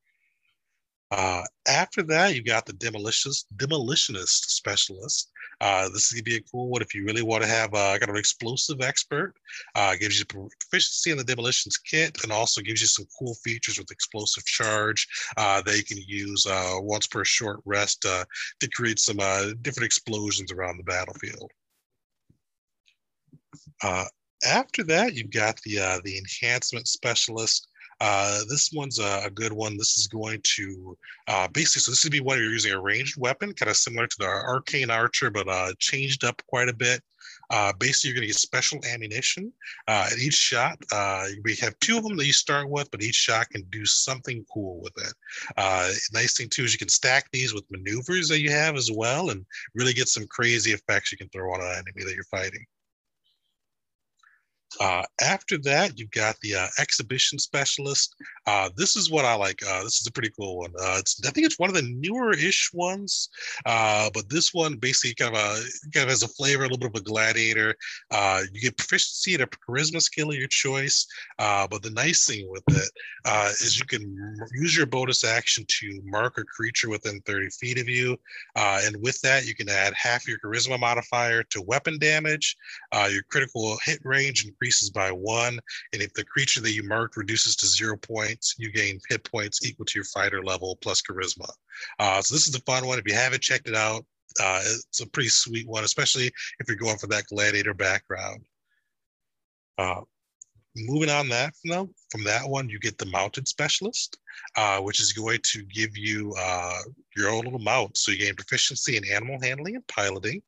Uh, 1.09 1.41
after 1.67 2.03
that, 2.03 2.35
you 2.35 2.43
got 2.43 2.65
the 2.65 2.73
demolitionist, 2.73 3.45
demolitionist 3.55 4.49
specialist. 4.49 5.31
Uh, 5.61 5.87
this 5.89 6.05
is 6.05 6.11
gonna 6.11 6.23
be 6.23 6.35
a 6.35 6.41
cool 6.51 6.69
one 6.69 6.81
if 6.81 6.93
you 6.93 7.03
really 7.05 7.21
want 7.23 7.41
to 7.41 7.49
have 7.49 7.73
uh, 7.73 7.97
kind 7.97 8.03
of 8.03 8.09
an 8.09 8.17
explosive 8.17 8.81
expert. 8.81 9.33
Uh, 9.73 9.95
gives 9.95 10.19
you 10.19 10.25
proficiency 10.25 11.11
in 11.11 11.17
the 11.17 11.23
demolitions 11.23 11.77
kit 11.77 12.17
and 12.23 12.31
also 12.31 12.61
gives 12.61 12.81
you 12.81 12.87
some 12.87 13.05
cool 13.17 13.33
features 13.35 13.79
with 13.79 13.89
explosive 13.89 14.45
charge 14.45 15.07
uh, 15.37 15.61
that 15.61 15.77
you 15.77 15.83
can 15.83 15.97
use 16.05 16.45
uh, 16.45 16.75
once 16.79 17.07
per 17.07 17.23
short 17.23 17.59
rest 17.65 18.05
uh, 18.05 18.25
to 18.59 18.69
create 18.69 18.99
some 18.99 19.19
uh, 19.19 19.45
different 19.61 19.85
explosions 19.85 20.51
around 20.51 20.77
the 20.77 20.83
battlefield. 20.83 21.49
Uh, 23.81 24.05
after 24.45 24.83
that, 24.83 25.15
you've 25.15 25.31
got 25.31 25.59
the 25.63 25.79
uh, 25.79 25.99
the 26.03 26.17
enhancement 26.17 26.87
specialist. 26.87 27.67
Uh, 27.99 28.41
this 28.47 28.71
one's 28.73 28.99
a, 28.99 29.23
a, 29.25 29.29
good 29.29 29.51
one. 29.51 29.75
This 29.75 29.97
is 29.97 30.07
going 30.07 30.41
to 30.55 30.97
uh, 31.27 31.47
basically, 31.47 31.81
so 31.81 31.91
this 31.91 32.03
would 32.03 32.11
be 32.11 32.19
when 32.19 32.37
you're 32.37 32.51
using 32.51 32.73
a 32.73 32.79
ranged 32.79 33.19
weapon, 33.19 33.53
kind 33.53 33.69
of 33.69 33.77
similar 33.77 34.05
to 34.05 34.15
the 34.19 34.25
arcane 34.25 34.91
archer, 34.91 35.31
but 35.31 35.47
uh, 35.47 35.73
changed 35.79 36.23
up 36.23 36.41
quite 36.47 36.69
a 36.69 36.73
bit. 36.73 37.01
Uh, 37.49 37.73
basically, 37.79 38.09
you're 38.09 38.15
going 38.15 38.27
to 38.27 38.27
get 38.27 38.35
special 38.35 38.79
ammunition. 38.85 39.51
Uh, 39.87 40.09
at 40.11 40.19
each 40.19 40.35
shot, 40.35 40.77
we 41.43 41.55
have 41.55 41.77
two 41.79 41.97
of 41.97 42.03
them 42.03 42.17
that 42.17 42.25
you 42.27 42.33
start 42.33 42.69
with, 42.69 42.89
but 42.91 43.01
each 43.01 43.15
shot 43.15 43.49
can 43.49 43.63
do 43.71 43.85
something 43.85 44.45
cool 44.53 44.79
with 44.81 44.93
it. 44.97 45.13
Nice 46.13 46.37
thing 46.37 46.49
too 46.49 46.63
is 46.63 46.73
you 46.73 46.79
can 46.79 46.89
stack 46.89 47.29
these 47.31 47.53
with 47.53 47.63
maneuvers 47.71 48.27
that 48.27 48.41
you 48.41 48.51
have 48.51 48.75
as 48.75 48.91
well, 48.93 49.31
and 49.31 49.43
really 49.73 49.93
get 49.93 50.07
some 50.07 50.27
crazy 50.27 50.71
effects 50.71 51.11
you 51.11 51.17
can 51.17 51.29
throw 51.29 51.51
on 51.51 51.61
an 51.61 51.71
enemy 51.71 52.03
that 52.05 52.13
you're 52.13 52.23
fighting. 52.25 52.65
Uh, 54.79 55.03
after 55.21 55.57
that, 55.59 55.97
you've 55.97 56.11
got 56.11 56.35
the 56.41 56.55
uh, 56.55 56.67
exhibition 56.79 57.39
specialist. 57.39 58.15
Uh, 58.45 58.69
this 58.75 58.95
is 58.95 59.09
what 59.09 59.25
I 59.25 59.33
like. 59.35 59.59
Uh, 59.65 59.83
this 59.83 59.99
is 59.99 60.07
a 60.07 60.11
pretty 60.11 60.31
cool 60.37 60.59
one. 60.59 60.71
Uh, 60.79 61.01
I 61.25 61.31
think 61.31 61.45
it's 61.45 61.59
one 61.59 61.69
of 61.69 61.75
the 61.75 61.81
newer-ish 61.81 62.71
ones, 62.73 63.29
uh, 63.65 64.09
but 64.13 64.29
this 64.29 64.53
one 64.53 64.75
basically 64.75 65.15
kind 65.15 65.35
of 65.35 65.41
a 65.41 65.61
kind 65.93 66.03
of 66.03 66.09
has 66.09 66.23
a 66.23 66.27
flavor, 66.27 66.63
a 66.63 66.67
little 66.67 66.77
bit 66.77 66.91
of 66.95 67.01
a 67.01 67.03
gladiator. 67.03 67.75
you 68.51 68.61
get 68.61 68.77
proficiency 68.77 69.35
at 69.35 69.41
a 69.41 69.47
charisma 69.47 70.01
skill 70.01 70.29
of 70.29 70.37
your 70.37 70.47
choice. 70.47 71.07
but 71.37 71.81
the 71.81 71.91
nice 71.91 72.25
thing 72.25 72.47
with 72.49 72.63
it 72.67 72.89
is 73.61 73.79
you 73.79 73.85
can 73.85 74.37
use 74.53 74.75
your 74.75 74.85
bonus 74.85 75.23
action 75.23 75.65
to 75.67 76.01
mark 76.05 76.37
a 76.37 76.43
creature 76.43 76.89
within 76.89 77.21
30 77.21 77.49
feet 77.49 77.79
of 77.79 77.87
you, 77.87 78.17
and 78.55 78.95
with 79.01 79.19
that, 79.21 79.45
you 79.45 79.55
can 79.55 79.69
add 79.69 79.93
half 79.95 80.27
your 80.27 80.37
charisma 80.39 80.79
modifier 80.79 81.43
to 81.43 81.61
weapon 81.61 81.97
damage, 81.99 82.55
your 83.09 83.23
critical 83.23 83.77
hit 83.83 83.99
range 84.03 84.45
increases 84.57 84.89
by 84.89 85.11
one. 85.11 85.59
And 85.93 86.01
if 86.01 86.13
the 86.13 86.25
creature 86.25 86.61
that 86.61 86.73
you 86.73 86.83
marked 86.83 87.17
reduces 87.17 87.55
to 87.57 87.67
zero 87.67 87.97
points, 87.97 88.55
you 88.57 88.71
gain 88.71 88.99
hit 89.09 89.23
points 89.23 89.65
equal 89.65 89.85
to 89.85 89.99
your 89.99 90.05
fighter 90.05 90.43
level 90.43 90.77
plus 90.81 91.01
charisma. 91.01 91.49
Uh, 91.99 92.21
so 92.21 92.33
this 92.33 92.47
is 92.47 92.55
a 92.55 92.61
fun 92.61 92.85
one. 92.85 92.99
If 92.99 93.07
you 93.07 93.13
haven't 93.13 93.41
checked 93.41 93.67
it 93.67 93.75
out, 93.75 94.05
uh, 94.41 94.61
it's 94.63 95.01
a 95.01 95.07
pretty 95.07 95.29
sweet 95.29 95.67
one, 95.67 95.83
especially 95.83 96.27
if 96.27 96.67
you're 96.67 96.77
going 96.77 96.97
for 96.97 97.07
that 97.07 97.25
gladiator 97.27 97.73
background. 97.73 98.43
Uh, 99.77 100.01
moving 100.75 101.09
on 101.09 101.27
that 101.29 101.53
from, 101.65 101.89
from 102.11 102.23
that 102.23 102.47
one, 102.47 102.69
you 102.69 102.79
get 102.79 102.97
the 102.97 103.05
mounted 103.05 103.47
specialist, 103.47 104.17
uh, 104.55 104.79
which 104.79 104.99
is 104.99 105.13
going 105.13 105.39
to 105.43 105.63
give 105.65 105.95
you 105.95 106.33
uh, 106.39 106.79
your 107.15 107.29
own 107.29 107.43
little 107.43 107.59
mount. 107.59 107.95
So 107.97 108.11
you 108.11 108.19
gain 108.19 108.35
proficiency 108.35 108.97
in 108.97 109.11
animal 109.11 109.39
handling 109.41 109.75
and 109.75 109.87
piloting 109.87 110.41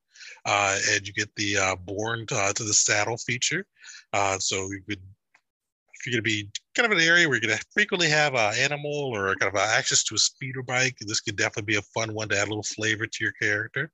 and 0.45 1.07
you 1.07 1.13
get 1.13 1.33
the 1.35 1.57
uh, 1.57 1.75
born 1.75 2.25
to, 2.27 2.35
uh, 2.35 2.53
to 2.53 2.63
the 2.63 2.73
saddle 2.73 3.17
feature. 3.17 3.65
Uh, 4.13 4.37
so 4.39 4.55
you 4.71 4.81
could, 4.87 5.01
if 5.93 6.05
you're 6.05 6.13
going 6.13 6.23
to 6.23 6.43
be 6.43 6.49
kind 6.75 6.91
of 6.91 6.97
an 6.97 7.03
area 7.03 7.27
where 7.27 7.35
you're 7.35 7.47
going 7.47 7.57
to 7.57 7.65
frequently 7.71 8.09
have 8.09 8.33
an 8.35 8.53
animal 8.57 9.11
or 9.13 9.35
kind 9.35 9.53
of 9.53 9.59
access 9.59 10.03
to 10.03 10.15
a 10.15 10.17
speeder 10.17 10.63
bike, 10.63 10.97
this 11.01 11.19
could 11.19 11.35
definitely 11.35 11.73
be 11.73 11.77
a 11.77 11.81
fun 11.81 12.13
one 12.13 12.29
to 12.29 12.37
add 12.37 12.47
a 12.47 12.49
little 12.49 12.63
flavor 12.63 13.05
to 13.05 13.23
your 13.23 13.33
character. 13.41 13.91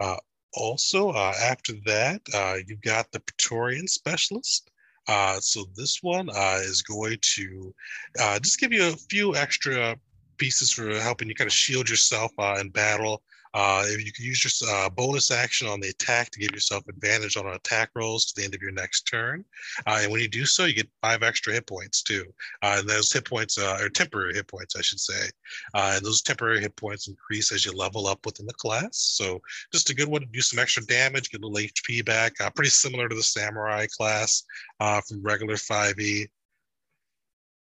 Uh, 0.00 0.16
also, 0.54 1.10
uh, 1.10 1.34
after 1.42 1.74
that, 1.84 2.22
uh, 2.34 2.56
you've 2.66 2.80
got 2.80 3.10
the 3.12 3.20
Praetorian 3.20 3.86
Specialist. 3.86 4.70
Uh, 5.06 5.38
so 5.40 5.64
this 5.74 6.02
one 6.02 6.28
uh, 6.30 6.58
is 6.60 6.82
going 6.82 7.18
to 7.22 7.74
uh, 8.20 8.38
just 8.38 8.60
give 8.60 8.72
you 8.72 8.86
a 8.86 8.96
few 9.10 9.34
extra 9.34 9.96
pieces 10.38 10.70
for 10.70 10.94
helping 11.00 11.28
you 11.28 11.34
kind 11.34 11.48
of 11.48 11.52
shield 11.52 11.88
yourself 11.88 12.32
uh, 12.38 12.56
in 12.60 12.70
battle. 12.70 13.22
Uh, 13.54 13.82
if 13.86 14.04
you 14.04 14.12
can 14.12 14.24
use 14.24 14.44
your 14.44 14.70
uh, 14.70 14.90
bonus 14.90 15.30
action 15.30 15.66
on 15.66 15.80
the 15.80 15.88
attack 15.88 16.30
to 16.30 16.38
give 16.38 16.50
yourself 16.52 16.86
advantage 16.86 17.36
on 17.36 17.46
attack 17.46 17.90
rolls 17.94 18.26
to 18.26 18.34
the 18.36 18.44
end 18.44 18.54
of 18.54 18.60
your 18.60 18.70
next 18.70 19.02
turn. 19.02 19.44
And 19.86 20.12
when 20.12 20.20
you 20.20 20.28
do 20.28 20.44
so, 20.44 20.66
you 20.66 20.74
get 20.74 20.88
five 21.00 21.22
extra 21.22 21.54
hit 21.54 21.66
points 21.66 22.02
too. 22.02 22.26
And 22.62 22.86
those 22.88 23.10
hit 23.10 23.24
points 23.24 23.56
are 23.56 23.88
temporary 23.88 24.34
hit 24.34 24.48
points, 24.48 24.76
I 24.76 24.82
should 24.82 25.00
say. 25.00 25.30
And 25.74 26.04
those 26.04 26.20
temporary 26.20 26.60
hit 26.60 26.76
points 26.76 27.08
increase 27.08 27.50
as 27.50 27.64
you 27.64 27.72
level 27.72 28.06
up 28.06 28.24
within 28.26 28.46
the 28.46 28.52
class. 28.52 28.98
So 28.98 29.40
just 29.72 29.90
a 29.90 29.94
good 29.94 30.08
one 30.08 30.20
to 30.20 30.26
do 30.26 30.42
some 30.42 30.58
extra 30.58 30.84
damage, 30.84 31.30
get 31.30 31.42
a 31.42 31.46
little 31.46 31.68
HP 31.68 32.04
back. 32.04 32.34
pretty 32.54 32.70
similar 32.70 33.08
to 33.08 33.16
the 33.16 33.22
samurai 33.22 33.86
class 33.86 34.44
from 34.78 35.22
regular 35.22 35.54
5e. 35.54 36.28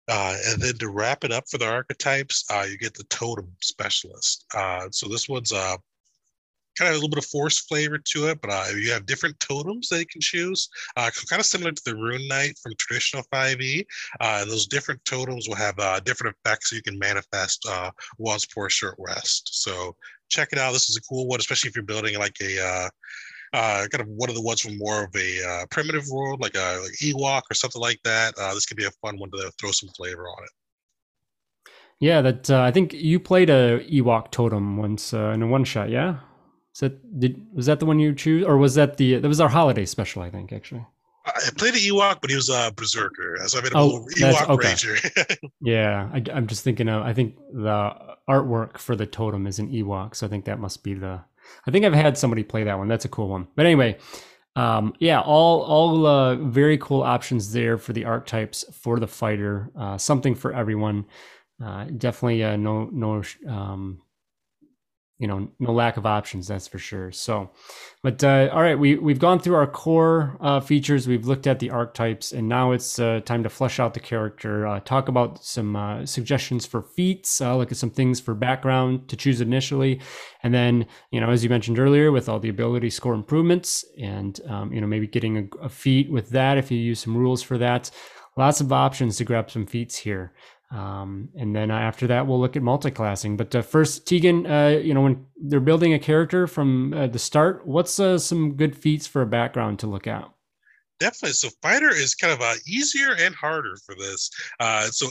Uh, 0.09 0.35
and 0.47 0.61
then 0.61 0.77
to 0.77 0.89
wrap 0.89 1.23
it 1.23 1.31
up 1.31 1.45
for 1.49 1.57
the 1.57 1.69
archetypes, 1.69 2.43
uh, 2.51 2.65
you 2.69 2.77
get 2.77 2.93
the 2.93 3.05
totem 3.05 3.49
specialist. 3.61 4.45
Uh, 4.53 4.87
so 4.91 5.07
this 5.07 5.29
one's 5.29 5.53
uh, 5.53 5.77
kind 6.77 6.89
of 6.89 6.93
a 6.93 6.95
little 6.95 7.09
bit 7.09 7.19
of 7.19 7.25
force 7.25 7.59
flavor 7.59 7.97
to 7.97 8.27
it, 8.27 8.41
but 8.41 8.49
uh, 8.49 8.65
you 8.75 8.91
have 8.91 9.05
different 9.05 9.39
totems 9.39 9.87
that 9.89 9.99
you 9.99 10.05
can 10.05 10.19
choose. 10.19 10.67
Uh, 10.97 11.09
kind 11.29 11.39
of 11.39 11.45
similar 11.45 11.71
to 11.71 11.83
the 11.85 11.95
Rune 11.95 12.27
Knight 12.27 12.57
from 12.61 12.73
traditional 12.77 13.23
5e. 13.31 13.85
and 14.19 14.49
those 14.49 14.67
different 14.67 15.03
totems 15.05 15.47
will 15.47 15.55
have 15.55 15.77
different 16.03 16.35
effects 16.43 16.71
you 16.71 16.81
can 16.81 16.97
manifest 16.97 17.65
once 18.17 18.45
per 18.45 18.69
short 18.69 18.95
rest. 18.99 19.61
So 19.63 19.95
check 20.29 20.49
it 20.51 20.59
out. 20.59 20.73
This 20.73 20.89
is 20.89 20.97
a 20.97 21.01
cool 21.01 21.27
one, 21.27 21.39
especially 21.39 21.69
if 21.69 21.75
you're 21.75 21.85
building 21.85 22.17
like 22.17 22.35
a 22.41 22.89
uh, 23.53 23.87
kind 23.91 24.01
of 24.01 24.07
one 24.07 24.29
of 24.29 24.35
the 24.35 24.41
ones 24.41 24.61
from 24.61 24.77
more 24.77 25.03
of 25.03 25.15
a 25.15 25.43
uh, 25.45 25.65
primitive 25.69 26.07
world, 26.09 26.41
like 26.41 26.55
a 26.55 26.79
like 26.81 26.93
Ewok 26.93 27.43
or 27.49 27.53
something 27.53 27.81
like 27.81 27.99
that. 28.03 28.33
Uh, 28.37 28.53
this 28.53 28.65
could 28.65 28.77
be 28.77 28.85
a 28.85 28.91
fun 29.01 29.19
one 29.19 29.29
to 29.31 29.51
throw 29.59 29.71
some 29.71 29.89
flavor 29.89 30.27
on 30.27 30.43
it. 30.43 30.49
Yeah, 31.99 32.21
that 32.21 32.49
uh, 32.49 32.61
I 32.61 32.71
think 32.71 32.93
you 32.93 33.19
played 33.19 33.49
a 33.49 33.85
Ewok 33.85 34.31
totem 34.31 34.77
once 34.77 35.13
uh, 35.13 35.31
in 35.33 35.43
a 35.43 35.47
one 35.47 35.63
shot. 35.63 35.89
Yeah, 35.89 36.17
is 36.73 36.79
that 36.79 37.19
did 37.19 37.45
was 37.53 37.67
that 37.67 37.79
the 37.79 37.85
one 37.85 37.99
you 37.99 38.13
choose, 38.13 38.43
or 38.43 38.57
was 38.57 38.75
that 38.75 38.97
the 38.97 39.19
that 39.19 39.27
was 39.27 39.39
our 39.39 39.49
holiday 39.49 39.85
special? 39.85 40.23
I 40.23 40.29
think 40.29 40.51
actually. 40.51 40.85
I 41.25 41.49
played 41.55 41.73
an 41.75 41.79
Ewok, 41.79 42.17
but 42.19 42.29
he 42.29 42.35
was 42.35 42.49
a 42.49 42.73
berserker, 42.75 43.37
so 43.45 43.59
I 43.59 43.61
made 43.61 43.71
a 43.71 43.77
oh, 43.77 44.05
Ewok 44.17 44.49
okay. 44.49 44.67
ranger. 44.67 44.97
yeah, 45.61 46.09
I, 46.11 46.21
am 46.35 46.47
just 46.47 46.65
thinking 46.65 46.89
of. 46.89 47.03
I 47.03 47.13
think 47.13 47.37
the 47.53 47.95
artwork 48.27 48.77
for 48.77 48.97
the 48.97 49.05
totem 49.05 49.47
is 49.47 49.57
an 49.59 49.71
Ewok, 49.71 50.15
so 50.15 50.25
I 50.27 50.29
think 50.29 50.43
that 50.45 50.59
must 50.59 50.83
be 50.83 50.95
the 50.95 51.21
I 51.67 51.71
think 51.71 51.85
I've 51.85 51.93
had 51.93 52.17
somebody 52.17 52.43
play 52.43 52.63
that 52.63 52.77
one. 52.77 52.87
That's 52.87 53.05
a 53.05 53.09
cool 53.09 53.29
one. 53.29 53.47
But 53.55 53.65
anyway, 53.65 53.97
um, 54.55 54.93
yeah, 54.99 55.21
all 55.21 55.61
all 55.61 56.05
uh, 56.05 56.35
very 56.35 56.77
cool 56.77 57.01
options 57.01 57.51
there 57.53 57.77
for 57.77 57.93
the 57.93 58.05
archetypes 58.05 58.65
for 58.71 58.99
the 58.99 59.07
fighter. 59.07 59.71
Uh, 59.77 59.97
something 59.97 60.35
for 60.35 60.53
everyone. 60.53 61.05
Uh, 61.63 61.85
definitely 61.85 62.43
uh, 62.43 62.55
no 62.55 62.89
no 62.91 63.23
um, 63.47 64.01
you 65.19 65.27
know 65.27 65.47
no 65.59 65.71
lack 65.71 65.97
of 65.97 66.05
options 66.05 66.47
that's 66.47 66.67
for 66.67 66.79
sure. 66.79 67.11
So 67.11 67.51
but 68.01 68.23
uh, 68.23 68.49
all 68.51 68.61
right 68.61 68.77
we, 68.77 68.95
we've 68.95 69.19
gone 69.19 69.39
through 69.39 69.55
our 69.55 69.67
core 69.67 70.37
uh, 70.41 70.59
features 70.59 71.07
we've 71.07 71.27
looked 71.27 71.47
at 71.47 71.59
the 71.59 71.69
archetypes 71.69 72.31
and 72.31 72.49
now 72.49 72.71
it's 72.71 72.99
uh, 72.99 73.21
time 73.23 73.43
to 73.43 73.49
flesh 73.49 73.79
out 73.79 73.93
the 73.93 73.99
character 73.99 74.65
uh, 74.65 74.79
talk 74.79 75.07
about 75.07 75.43
some 75.43 75.75
uh, 75.75 76.05
suggestions 76.05 76.65
for 76.65 76.81
feats 76.81 77.41
uh, 77.41 77.55
look 77.55 77.71
at 77.71 77.77
some 77.77 77.91
things 77.91 78.19
for 78.19 78.33
background 78.33 79.07
to 79.07 79.15
choose 79.15 79.39
initially. 79.39 79.99
And 80.41 80.53
then 80.53 80.85
you 81.11 81.21
know 81.21 81.29
as 81.29 81.43
you 81.43 81.49
mentioned 81.49 81.79
earlier 81.79 82.11
with 82.11 82.27
all 82.27 82.39
the 82.39 82.49
ability 82.49 82.89
score 82.89 83.13
improvements 83.13 83.85
and 84.01 84.39
um, 84.47 84.73
you 84.73 84.81
know 84.81 84.87
maybe 84.87 85.07
getting 85.07 85.37
a, 85.37 85.65
a 85.65 85.69
feat 85.69 86.11
with 86.11 86.29
that 86.31 86.57
if 86.57 86.71
you 86.71 86.77
use 86.77 86.99
some 86.99 87.15
rules 87.15 87.41
for 87.41 87.57
that 87.59 87.91
lots 88.35 88.61
of 88.61 88.73
options 88.73 89.17
to 89.17 89.23
grab 89.23 89.51
some 89.51 89.65
feats 89.65 89.97
here 89.97 90.33
um, 90.71 91.29
and 91.35 91.55
then 91.55 91.69
after 91.69 92.07
that, 92.07 92.25
we'll 92.25 92.39
look 92.39 92.55
at 92.55 92.63
multi-classing. 92.63 93.37
But 93.37 93.53
uh, 93.53 93.61
first, 93.61 94.07
Tegan, 94.07 94.47
uh, 94.47 94.79
you 94.83 94.93
know, 94.93 95.01
when 95.01 95.25
they're 95.37 95.59
building 95.59 95.93
a 95.93 95.99
character 95.99 96.47
from 96.47 96.93
uh, 96.93 97.07
the 97.07 97.19
start, 97.19 97.65
what's 97.67 97.99
uh, 97.99 98.17
some 98.17 98.55
good 98.55 98.75
feats 98.75 99.05
for 99.05 99.21
a 99.21 99.27
background 99.27 99.79
to 99.79 99.87
look 99.87 100.07
at? 100.07 100.27
Definitely. 100.99 101.33
So 101.33 101.49
fighter 101.61 101.89
is 101.89 102.15
kind 102.15 102.33
of 102.33 102.41
uh, 102.41 102.53
easier 102.65 103.15
and 103.19 103.35
harder 103.35 103.75
for 103.85 103.93
this. 103.95 104.29
Uh, 104.59 104.85
so 104.85 105.09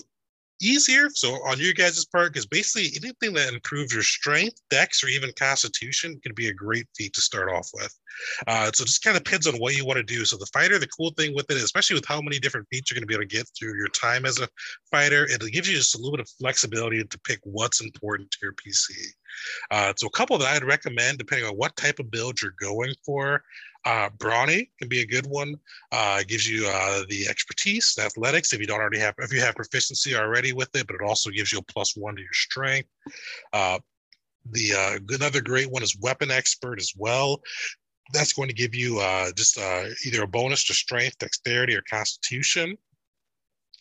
easier. 0.62 1.08
So 1.14 1.34
on 1.46 1.58
your 1.58 1.72
guys' 1.72 2.04
part, 2.04 2.32
because 2.32 2.46
basically 2.46 2.96
anything 2.96 3.34
that 3.34 3.52
improves 3.52 3.92
your 3.92 4.02
strength, 4.02 4.60
dex, 4.70 5.02
or 5.02 5.08
even 5.08 5.32
constitution 5.38 6.18
can 6.22 6.34
be 6.34 6.48
a 6.48 6.54
great 6.54 6.86
feat 6.96 7.12
to 7.14 7.20
start 7.20 7.50
off 7.50 7.68
with. 7.74 7.94
Uh, 8.46 8.70
so 8.72 8.82
it 8.82 8.86
just 8.86 9.02
kind 9.02 9.16
of 9.16 9.24
depends 9.24 9.46
on 9.46 9.54
what 9.56 9.76
you 9.76 9.84
want 9.84 9.96
to 9.96 10.02
do. 10.02 10.24
So 10.24 10.36
the 10.36 10.46
fighter, 10.52 10.78
the 10.78 10.86
cool 10.88 11.12
thing 11.16 11.34
with 11.34 11.50
it, 11.50 11.56
especially 11.56 11.94
with 11.94 12.06
how 12.06 12.20
many 12.20 12.38
different 12.38 12.66
feats 12.70 12.90
you're 12.90 12.96
going 12.96 13.02
to 13.02 13.06
be 13.06 13.14
able 13.14 13.28
to 13.28 13.36
get 13.36 13.48
through 13.58 13.76
your 13.76 13.88
time 13.88 14.24
as 14.24 14.40
a 14.40 14.48
fighter, 14.90 15.26
it 15.28 15.40
gives 15.52 15.68
you 15.68 15.76
just 15.76 15.94
a 15.94 15.98
little 15.98 16.12
bit 16.12 16.20
of 16.20 16.28
flexibility 16.40 17.02
to 17.02 17.20
pick 17.20 17.40
what's 17.44 17.80
important 17.80 18.30
to 18.30 18.38
your 18.42 18.52
PC. 18.52 18.90
Uh, 19.70 19.92
so 19.96 20.06
a 20.06 20.10
couple 20.10 20.38
that 20.38 20.48
I'd 20.48 20.64
recommend, 20.64 21.18
depending 21.18 21.48
on 21.48 21.56
what 21.56 21.76
type 21.76 21.98
of 21.98 22.10
build 22.10 22.40
you're 22.40 22.54
going 22.60 22.94
for, 23.04 23.42
uh, 23.84 24.08
Brawny 24.18 24.70
can 24.78 24.88
be 24.88 25.00
a 25.00 25.06
good 25.06 25.26
one. 25.26 25.56
Uh, 25.90 26.22
gives 26.26 26.48
you 26.48 26.66
uh, 26.66 27.02
the 27.08 27.26
expertise, 27.28 27.94
the 27.96 28.04
athletics, 28.04 28.52
if 28.52 28.60
you 28.60 28.66
don't 28.66 28.80
already 28.80 28.98
have, 28.98 29.14
if 29.18 29.32
you 29.32 29.40
have 29.40 29.54
proficiency 29.54 30.14
already 30.14 30.52
with 30.52 30.74
it, 30.74 30.86
but 30.86 30.94
it 30.94 31.02
also 31.02 31.30
gives 31.30 31.52
you 31.52 31.58
a 31.58 31.62
plus 31.62 31.96
one 31.96 32.14
to 32.14 32.22
your 32.22 32.32
strength. 32.32 32.88
Uh, 33.52 33.78
the 34.50 34.72
uh, 34.72 35.14
another 35.14 35.40
great 35.40 35.70
one 35.70 35.82
is 35.82 35.96
weapon 36.00 36.30
expert 36.30 36.78
as 36.78 36.92
well. 36.96 37.40
That's 38.12 38.32
going 38.32 38.48
to 38.48 38.54
give 38.54 38.74
you 38.74 39.00
uh, 39.00 39.30
just 39.36 39.58
uh, 39.58 39.84
either 40.04 40.22
a 40.22 40.26
bonus 40.26 40.64
to 40.64 40.74
strength, 40.74 41.18
dexterity, 41.18 41.74
or 41.74 41.82
constitution. 41.82 42.76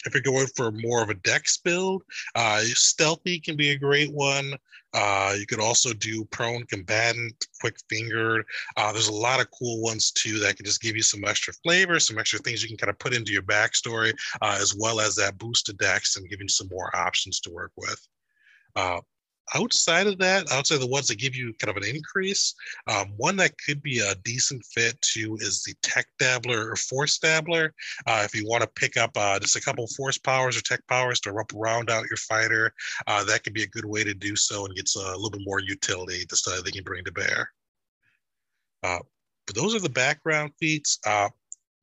If 0.06 0.14
you're 0.14 0.22
going 0.22 0.48
for 0.56 0.72
more 0.72 1.04
of 1.04 1.10
a 1.10 1.16
dex 1.16 1.58
build, 1.58 2.04
uh, 2.36 2.62
stealthy 2.62 3.40
can 3.40 3.56
be 3.56 3.72
a 3.72 3.78
great 3.78 4.12
one. 4.12 4.56
Uh, 4.94 5.36
you 5.38 5.46
could 5.46 5.62
also 5.62 5.94
do 5.94 6.26
prone 6.26 6.66
combatant, 6.66 7.34
quick 7.62 7.76
fingered. 7.90 8.46
Uh, 8.76 8.92
there's 8.92 9.08
a 9.08 9.14
lot 9.14 9.40
of 9.40 9.50
cool 9.52 9.82
ones 9.82 10.12
too 10.12 10.38
that 10.40 10.58
can 10.58 10.66
just 10.66 10.82
give 10.82 10.96
you 10.96 11.02
some 11.02 11.24
extra 11.24 11.54
flavor, 11.64 12.00
some 12.00 12.18
extra 12.18 12.40
things 12.40 12.62
you 12.62 12.68
can 12.68 12.78
kind 12.78 12.90
of 12.90 13.00
put 13.00 13.14
into 13.14 13.32
your 13.32 13.44
backstory, 13.44 14.14
uh, 14.42 14.58
as 14.60 14.76
well 14.76 15.00
as 15.00 15.16
that 15.16 15.38
boosted 15.38 15.78
dex 15.78 16.18
and 16.18 16.30
giving 16.30 16.46
you 16.46 16.50
some 16.50 16.68
more 16.70 16.94
options 16.96 17.40
to 17.40 17.52
work 17.52 17.72
with. 17.78 18.08
Uh, 19.54 19.60
outside 19.62 20.08
of 20.08 20.18
that, 20.18 20.52
outside 20.52 20.76
of 20.76 20.82
the 20.82 20.88
ones 20.88 21.08
that 21.08 21.18
give 21.18 21.36
you 21.36 21.54
kind 21.60 21.76
of 21.76 21.82
an 21.82 21.90
increase, 21.96 22.54
um, 22.88 23.14
one 23.18 23.36
that 23.38 23.54
could 23.66 23.82
be 23.82 24.00
a 24.00 24.16
decent 24.24 24.64
fit 24.66 25.00
too 25.02 25.38
is 25.40 25.64
the 25.64 25.74
Tech 25.82 26.08
Dabbler 26.20 26.72
or 26.72 26.76
Force 26.76 27.18
Dabbler. 27.18 27.74
Uh, 28.06 28.22
if 28.26 28.36
you 28.36 28.48
want 28.48 28.62
to 28.62 28.70
pick 28.76 28.98
up 28.98 29.12
uh, 29.16 29.40
just 29.40 29.56
a 29.56 29.62
couple 29.62 29.88
force 29.88 30.18
powers 30.18 30.58
or 30.58 30.62
tech 30.62 30.82
powers 30.88 31.20
to 31.22 31.32
round 31.54 31.90
out 31.90 32.10
your 32.10 32.18
fighter, 32.18 32.74
uh, 33.08 33.24
that 33.24 33.44
could 33.44 33.54
be 33.54 33.64
a 33.64 33.68
good 33.68 33.86
way 33.86 34.04
to 34.04 34.14
do 34.14 34.36
so 34.36 34.66
and 34.66 34.76
gets 34.76 34.96
a 34.96 35.16
little 35.16 35.32
bit 35.32 35.42
more 35.46 35.60
utility 35.60 36.26
just 36.30 36.48
uh, 36.48 36.62
they 36.62 36.72
can 36.72 36.84
bring 36.84 37.04
to 37.04 37.12
bear. 37.12 37.52
Uh, 38.84 39.00
but 39.46 39.56
those 39.56 39.76
are 39.76 39.80
the 39.80 39.90
background 39.90 40.52
feats. 40.60 41.00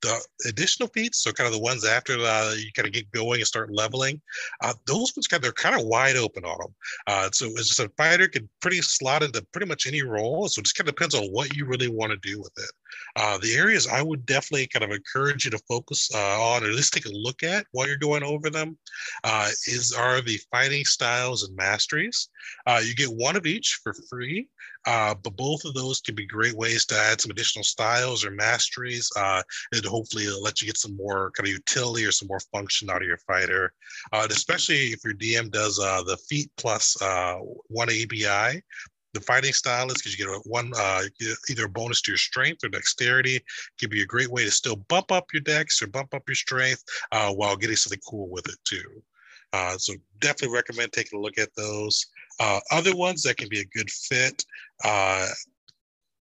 The 0.00 0.20
additional 0.46 0.88
feats, 0.90 1.18
so 1.18 1.32
kind 1.32 1.48
of 1.48 1.52
the 1.52 1.58
ones 1.60 1.84
after 1.84 2.12
uh, 2.20 2.54
you 2.56 2.70
kind 2.72 2.86
of 2.86 2.92
get 2.92 3.10
going 3.10 3.40
and 3.40 3.46
start 3.46 3.72
leveling, 3.72 4.20
uh, 4.62 4.74
those 4.86 5.12
ones 5.16 5.26
kind 5.26 5.38
of, 5.38 5.42
they're 5.42 5.52
kind 5.52 5.80
of 5.80 5.86
wide 5.86 6.16
open 6.16 6.44
on 6.44 6.56
them. 6.58 6.74
Uh, 7.08 7.28
so 7.32 7.46
as 7.58 7.68
just 7.68 7.80
a 7.80 7.88
fighter 7.96 8.28
can 8.28 8.48
pretty 8.60 8.80
slot 8.80 9.24
into 9.24 9.42
pretty 9.52 9.66
much 9.66 9.86
any 9.86 10.02
role. 10.02 10.48
So 10.48 10.60
it 10.60 10.64
just 10.64 10.76
kind 10.76 10.88
of 10.88 10.94
depends 10.94 11.14
on 11.16 11.24
what 11.32 11.56
you 11.56 11.66
really 11.66 11.88
want 11.88 12.12
to 12.12 12.18
do 12.18 12.38
with 12.38 12.52
it. 12.58 12.70
Uh, 13.16 13.38
the 13.38 13.54
areas 13.54 13.86
I 13.86 14.02
would 14.02 14.26
definitely 14.26 14.66
kind 14.66 14.84
of 14.84 14.90
encourage 14.90 15.44
you 15.44 15.50
to 15.50 15.58
focus 15.68 16.10
uh, 16.14 16.40
on, 16.40 16.62
or 16.62 16.66
at 16.66 16.74
least 16.74 16.92
take 16.92 17.06
a 17.06 17.12
look 17.12 17.42
at 17.42 17.66
while 17.72 17.86
you're 17.86 17.96
going 17.96 18.22
over 18.22 18.50
them, 18.50 18.78
uh, 19.24 19.48
is 19.66 19.92
are 19.92 20.20
the 20.20 20.40
fighting 20.50 20.84
styles 20.84 21.44
and 21.44 21.56
masteries. 21.56 22.28
you 22.82 22.94
get 22.94 23.08
one 23.08 23.36
of 23.36 23.46
each 23.46 23.80
for 23.82 23.94
free. 24.08 24.48
Uh, 24.86 25.14
but 25.22 25.36
both 25.36 25.64
of 25.64 25.74
those 25.74 26.00
can 26.00 26.14
be 26.14 26.26
great 26.26 26.54
ways 26.54 26.86
to 26.86 26.96
add 26.96 27.20
some 27.20 27.30
additional 27.30 27.64
styles 27.64 28.24
or 28.24 28.30
masteries 28.30 29.10
uh, 29.16 29.42
and 29.74 29.84
hopefully 29.84 30.26
let 30.40 30.60
you 30.60 30.66
get 30.66 30.78
some 30.78 30.96
more 30.96 31.30
kind 31.32 31.46
of 31.46 31.52
utility 31.52 32.06
or 32.06 32.12
some 32.12 32.28
more 32.28 32.40
function 32.52 32.88
out 32.88 33.02
of 33.02 33.08
your 33.08 33.18
fighter. 33.18 33.72
Uh, 34.12 34.26
especially 34.30 34.86
if 34.86 35.04
your 35.04 35.14
DM 35.14 35.50
does 35.50 35.78
uh, 35.78 36.02
the 36.04 36.16
feat 36.28 36.50
plus 36.56 37.00
uh, 37.02 37.36
one 37.66 37.90
ABI, 37.90 38.62
the 39.14 39.20
fighting 39.20 39.52
style 39.52 39.88
is 39.88 39.94
because 39.94 40.18
you 40.18 40.24
get 40.26 40.34
a 40.34 40.38
one 40.44 40.70
uh, 40.76 41.02
either 41.48 41.64
a 41.64 41.68
bonus 41.68 42.02
to 42.02 42.10
your 42.10 42.18
strength 42.18 42.62
or 42.64 42.68
dexterity 42.68 43.40
give 43.78 43.92
you 43.94 44.02
a 44.02 44.06
great 44.06 44.30
way 44.30 44.44
to 44.44 44.50
still 44.50 44.76
bump 44.76 45.10
up 45.10 45.26
your 45.32 45.42
dex 45.42 45.80
or 45.82 45.86
bump 45.86 46.12
up 46.14 46.22
your 46.28 46.34
strength 46.34 46.82
uh, 47.12 47.32
while 47.32 47.56
getting 47.56 47.76
something 47.76 48.00
cool 48.06 48.28
with 48.28 48.46
it 48.48 48.58
too. 48.64 49.02
Uh, 49.52 49.78
so 49.78 49.94
definitely 50.20 50.54
recommend 50.54 50.92
taking 50.92 51.18
a 51.18 51.22
look 51.22 51.38
at 51.38 51.54
those. 51.56 52.06
Uh, 52.38 52.60
other 52.70 52.94
ones 52.94 53.22
that 53.22 53.36
can 53.36 53.48
be 53.48 53.60
a 53.60 53.64
good 53.66 53.90
fit, 53.90 54.44
uh, 54.84 55.26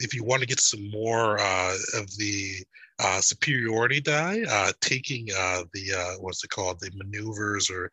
if 0.01 0.15
you 0.15 0.25
want 0.25 0.41
to 0.41 0.47
get 0.47 0.61
some 0.61 0.89
more 0.91 1.39
uh, 1.41 1.75
of 1.95 2.17
the 2.17 2.65
uh, 3.01 3.21
superiority 3.21 4.01
die, 4.01 4.43
uh, 4.49 4.73
taking 4.81 5.27
uh, 5.37 5.63
the 5.73 6.17
what's 6.21 6.43
it 6.45 6.51
called, 6.51 6.79
the 6.81 6.91
maneuvers, 6.95 7.71
or 7.71 7.91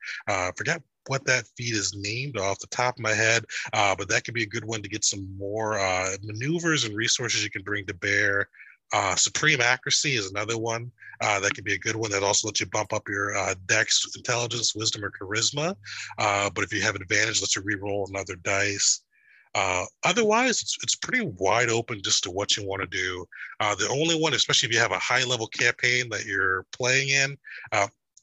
forget 0.56 0.82
what 1.08 1.26
that 1.26 1.48
feat 1.58 1.74
is 1.74 1.96
named 1.96 2.38
off 2.38 2.60
the 2.60 2.68
top 2.68 2.96
of 2.96 3.02
my 3.02 3.14
head, 3.14 3.46
uh, 3.74 3.96
but 3.96 4.10
that 4.10 4.24
could 4.24 4.34
be 4.34 4.44
a 4.44 4.48
good 4.48 4.66
one 4.66 4.82
to 4.82 4.90
get 4.90 5.04
some 5.04 5.36
more 5.38 5.78
uh, 5.80 6.12
maneuvers 6.24 6.84
and 6.84 6.96
resources 6.96 7.44
you 7.44 7.50
can 7.50 7.64
bring 7.64 7.86
to 7.86 7.94
bear 7.94 8.50
uh, 8.94 9.16
Supreme 9.16 9.62
Accuracy 9.62 10.16
is 10.16 10.30
another 10.30 10.58
one 10.58 10.92
uh, 11.22 11.40
that 11.40 11.54
could 11.56 11.64
be 11.64 11.74
a 11.74 11.80
good 11.80 11.96
one 11.96 12.12
that 12.12 12.24
also 12.24 12.48
lets 12.48 12.60
you 12.60 12.66
bump 12.68 12.94
up 12.94 13.08
your 13.08 13.36
uh, 13.36 13.56
dex, 13.66 14.06
intelligence, 14.16 14.76
wisdom, 14.76 15.04
or 15.04 15.12
charisma. 15.12 15.76
Uh, 16.18 16.50
but 16.54 16.64
if 16.64 16.74
you 16.74 16.82
have 16.82 16.96
advantage, 16.96 17.42
lets 17.42 17.56
you 17.56 17.62
re-roll 17.64 18.08
another 18.10 18.36
dice. 18.38 19.02
Uh, 19.56 19.86
otherwise, 20.04 20.62
it's, 20.62 20.78
it's 20.84 20.96
pretty 20.96 21.26
wide 21.38 21.70
open 21.70 22.02
just 22.04 22.24
to 22.24 22.32
what 22.32 22.58
you 22.58 22.66
want 22.66 22.82
to 22.82 22.88
do. 22.88 23.26
Uh, 23.60 23.74
the 23.76 23.88
only 23.88 24.20
one, 24.20 24.34
especially 24.34 24.68
if 24.68 24.74
you 24.74 24.80
have 24.80 24.92
a 24.92 25.00
high 25.00 25.24
level 25.24 25.48
campaign 25.48 26.10
that 26.10 26.26
you're 26.26 26.66
playing 26.74 27.10
in, 27.10 27.38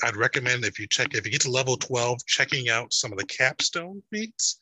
I'd 0.03 0.17
recommend 0.17 0.65
if 0.65 0.79
you 0.79 0.87
check 0.89 1.15
if 1.15 1.25
you 1.25 1.31
get 1.31 1.43
to 1.43 1.51
level 1.51 1.77
12, 1.77 2.27
checking 2.27 2.69
out 2.69 2.93
some 2.93 3.13
of 3.13 3.19
the 3.19 3.27
capstone 3.27 4.03
feats. 4.11 4.59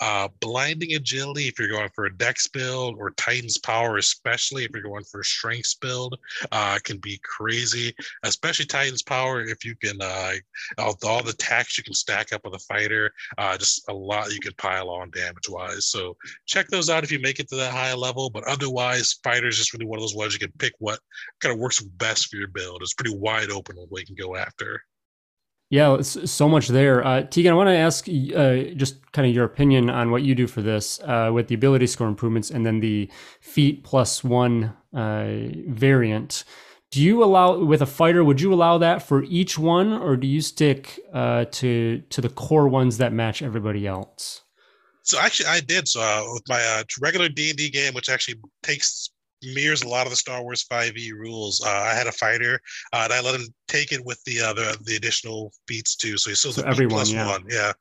Uh, 0.00 0.28
blinding 0.40 0.94
agility 0.94 1.46
if 1.46 1.58
you're 1.58 1.68
going 1.68 1.88
for 1.94 2.06
a 2.06 2.16
dex 2.16 2.48
build 2.48 2.96
or 2.98 3.10
Titan's 3.12 3.58
power, 3.58 3.96
especially 3.96 4.64
if 4.64 4.70
you're 4.72 4.82
going 4.82 5.04
for 5.04 5.20
a 5.20 5.24
strength 5.24 5.74
build, 5.80 6.18
uh, 6.52 6.78
can 6.82 6.98
be 6.98 7.20
crazy. 7.22 7.94
Especially 8.24 8.66
Titan's 8.66 9.02
power 9.02 9.42
if 9.42 9.64
you 9.64 9.76
can 9.76 9.96
uh, 10.00 10.32
all, 10.78 10.98
all 11.04 11.22
the 11.22 11.30
attacks 11.30 11.78
you 11.78 11.84
can 11.84 11.94
stack 11.94 12.32
up 12.32 12.44
with 12.44 12.54
a 12.54 12.58
fighter, 12.58 13.12
uh, 13.38 13.56
just 13.56 13.88
a 13.88 13.92
lot 13.92 14.32
you 14.32 14.40
can 14.40 14.54
pile 14.58 14.90
on 14.90 15.10
damage 15.10 15.48
wise. 15.48 15.86
So 15.86 16.16
check 16.46 16.68
those 16.68 16.90
out 16.90 17.04
if 17.04 17.12
you 17.12 17.20
make 17.20 17.38
it 17.38 17.48
to 17.50 17.56
that 17.56 17.72
high 17.72 17.94
level. 17.94 18.30
But 18.30 18.44
otherwise, 18.44 19.18
fighters 19.22 19.58
just 19.58 19.72
really 19.72 19.86
one 19.86 19.98
of 19.98 20.02
those 20.02 20.14
ones 20.14 20.32
you 20.32 20.40
can 20.40 20.52
pick 20.58 20.74
what 20.78 20.98
kind 21.40 21.52
of 21.52 21.60
works 21.60 21.80
best 21.82 22.28
for 22.28 22.36
your 22.36 22.48
build. 22.48 22.82
It's 22.82 22.94
pretty 22.94 23.16
wide 23.16 23.50
open 23.50 23.76
what 23.88 24.00
you 24.00 24.06
can 24.06 24.16
go 24.16 24.36
after. 24.36 24.82
Yeah, 25.70 26.02
so 26.02 26.48
much 26.48 26.68
there. 26.68 27.04
Uh, 27.04 27.22
Tegan, 27.22 27.52
I 27.52 27.56
want 27.56 27.68
to 27.68 27.74
ask 27.76 28.06
uh, 28.08 28.74
just 28.76 29.10
kind 29.12 29.26
of 29.26 29.34
your 29.34 29.44
opinion 29.44 29.90
on 29.90 30.10
what 30.10 30.22
you 30.22 30.34
do 30.34 30.46
for 30.46 30.62
this 30.62 31.00
uh, 31.00 31.30
with 31.32 31.48
the 31.48 31.54
ability 31.54 31.86
score 31.86 32.06
improvements 32.06 32.50
and 32.50 32.64
then 32.64 32.80
the 32.80 33.10
feat 33.40 33.82
plus 33.82 34.22
one 34.22 34.74
uh, 34.94 35.26
variant. 35.66 36.44
Do 36.90 37.02
you 37.02 37.24
allow 37.24 37.58
with 37.58 37.82
a 37.82 37.86
fighter? 37.86 38.22
Would 38.22 38.40
you 38.40 38.52
allow 38.52 38.78
that 38.78 39.02
for 39.02 39.24
each 39.24 39.58
one, 39.58 39.92
or 39.92 40.16
do 40.16 40.28
you 40.28 40.40
stick 40.40 41.00
uh, 41.12 41.46
to 41.46 42.02
to 42.10 42.20
the 42.20 42.28
core 42.28 42.68
ones 42.68 42.98
that 42.98 43.12
match 43.12 43.42
everybody 43.42 43.84
else? 43.84 44.42
So 45.02 45.18
actually, 45.18 45.46
I 45.46 45.58
did. 45.58 45.88
So 45.88 46.00
uh, 46.00 46.22
with 46.34 46.48
my 46.48 46.84
regular 47.00 47.28
D 47.28 47.50
and 47.50 47.58
D 47.58 47.68
game, 47.68 47.94
which 47.94 48.08
actually 48.08 48.38
takes 48.62 49.10
mirrors 49.54 49.82
a 49.82 49.88
lot 49.88 50.06
of 50.06 50.10
the 50.10 50.16
Star 50.16 50.42
Wars 50.42 50.64
5e 50.70 51.12
rules. 51.12 51.62
Uh, 51.64 51.70
I 51.70 51.94
had 51.94 52.06
a 52.06 52.12
fighter, 52.12 52.60
uh, 52.92 53.02
and 53.04 53.12
I 53.12 53.20
let 53.20 53.34
him 53.34 53.46
take 53.68 53.92
it 53.92 54.04
with 54.04 54.22
the 54.24 54.40
uh, 54.40 54.52
the, 54.52 54.78
the 54.84 54.96
additional 54.96 55.52
feats 55.66 55.96
too. 55.96 56.16
So 56.16 56.30
he 56.30 56.36
still 56.36 56.52
so 56.52 56.62
the 56.62 56.68
everyone, 56.68 56.94
plus 56.94 57.12
yeah. 57.12 57.26
one. 57.26 57.44
Yeah. 57.48 57.72